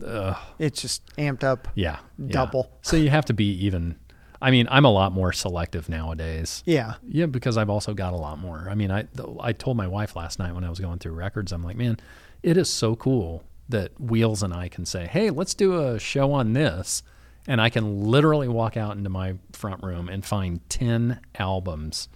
[0.06, 1.66] Ugh, It's just amped up.
[1.74, 2.32] yeah, yeah.
[2.32, 2.70] Double.
[2.82, 3.96] So you have to be even.
[4.42, 6.62] I mean, I'm a lot more selective nowadays.
[6.66, 6.94] Yeah.
[7.06, 8.66] Yeah, because I've also got a lot more.
[8.70, 9.06] I mean, I
[9.40, 11.98] I told my wife last night when I was going through records, I'm like, man,
[12.42, 16.32] it is so cool that Wheels and I can say, hey, let's do a show
[16.32, 17.02] on this,
[17.46, 22.08] and I can literally walk out into my front room and find ten albums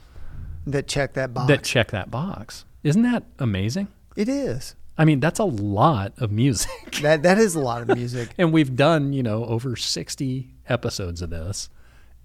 [0.66, 1.48] That check that box.
[1.48, 2.64] that check that box.
[2.82, 3.88] Isn't that amazing?
[4.16, 4.74] it is.
[4.96, 6.70] I mean, that's a lot of music.
[7.02, 8.30] That that is a lot of music.
[8.38, 11.68] and we've done you know over 60 episodes of this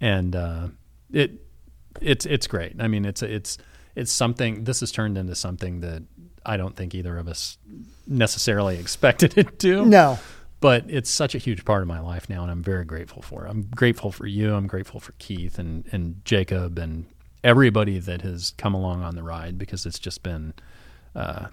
[0.00, 0.68] and uh,
[1.12, 1.32] it
[2.00, 3.58] it's it's great i mean it's it's
[3.96, 6.02] it's something this has turned into something that
[6.46, 7.58] i don't think either of us
[8.06, 10.18] necessarily expected it to No.
[10.60, 13.44] but it's such a huge part of my life now and i'm very grateful for
[13.46, 17.06] it i'm grateful for you i'm grateful for keith and and jacob and
[17.42, 20.54] everybody that has come along on the ride because it's just been
[21.16, 21.46] uh,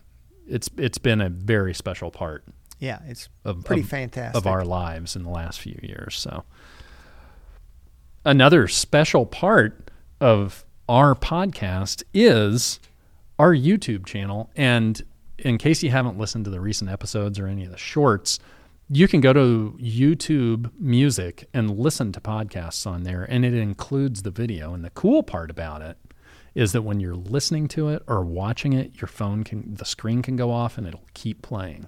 [0.47, 2.43] it's it's been a very special part
[2.79, 4.37] Yeah, it's of pretty of- fantastic.
[4.37, 6.15] of our lives in the last few years.
[6.19, 6.43] So,
[8.27, 9.89] another special part
[10.19, 12.77] of our podcast is
[13.39, 14.51] our YouTube channel.
[14.53, 15.01] And
[15.39, 18.37] in case you haven't listened to the recent episodes or any of the shorts,
[18.89, 24.23] you can go to YouTube Music and listen to podcasts on there, and it includes
[24.23, 24.73] the video.
[24.73, 25.97] And the cool part about it
[26.53, 30.21] is that when you're listening to it or watching it, your phone can, the screen
[30.21, 31.87] can go off and it'll keep playing.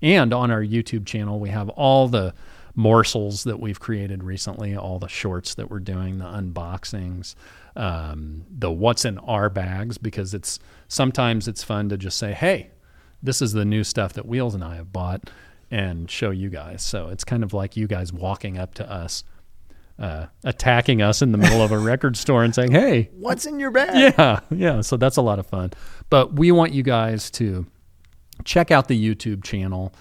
[0.00, 2.32] And on our YouTube channel, we have all the
[2.74, 7.34] morsels that we've created recently, all the shorts that we're doing, the unboxings,
[7.76, 12.70] um, the what's in our bags, because it's sometimes it's fun to just say, hey,
[13.22, 15.30] this is the new stuff that Wheels and I have bought
[15.70, 16.82] and show you guys.
[16.82, 19.24] So it's kind of like you guys walking up to us,
[19.98, 23.58] uh, attacking us in the middle of a record store and saying, hey, What's in
[23.58, 24.14] your bag?
[24.18, 24.80] yeah, yeah.
[24.82, 25.72] So that's a lot of fun.
[26.10, 27.66] But we want you guys to
[28.44, 29.94] check out the YouTube channel,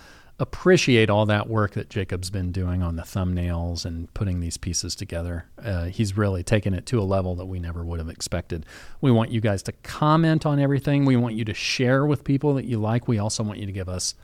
[0.43, 4.93] appreciate all that work that Jacob's been doing on the thumbnails and putting these pieces
[4.93, 5.45] together.
[5.57, 8.65] Uh, he's really taken it to a level that we never would have expected.
[8.99, 11.05] We want you guys to comment on everything.
[11.05, 13.07] We want you to share with people that you like.
[13.07, 14.15] We also want you to give us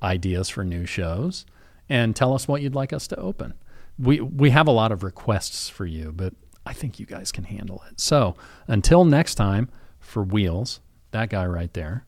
[0.00, 1.44] ideas for new shows
[1.88, 3.54] and tell us what you'd like us to open.
[3.98, 6.34] We we have a lot of requests for you, but
[6.64, 8.00] I think you guys can handle it.
[8.00, 8.36] So,
[8.68, 9.68] until next time
[9.98, 10.80] for Wheels,
[11.10, 12.06] that guy right there,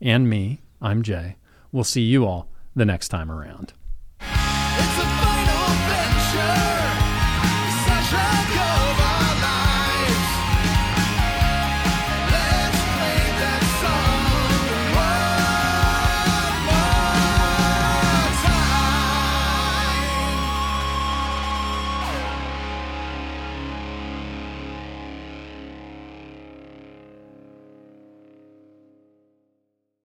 [0.00, 1.36] and me, I'm Jay.
[1.70, 2.48] We'll see you all
[2.78, 3.72] the next time around.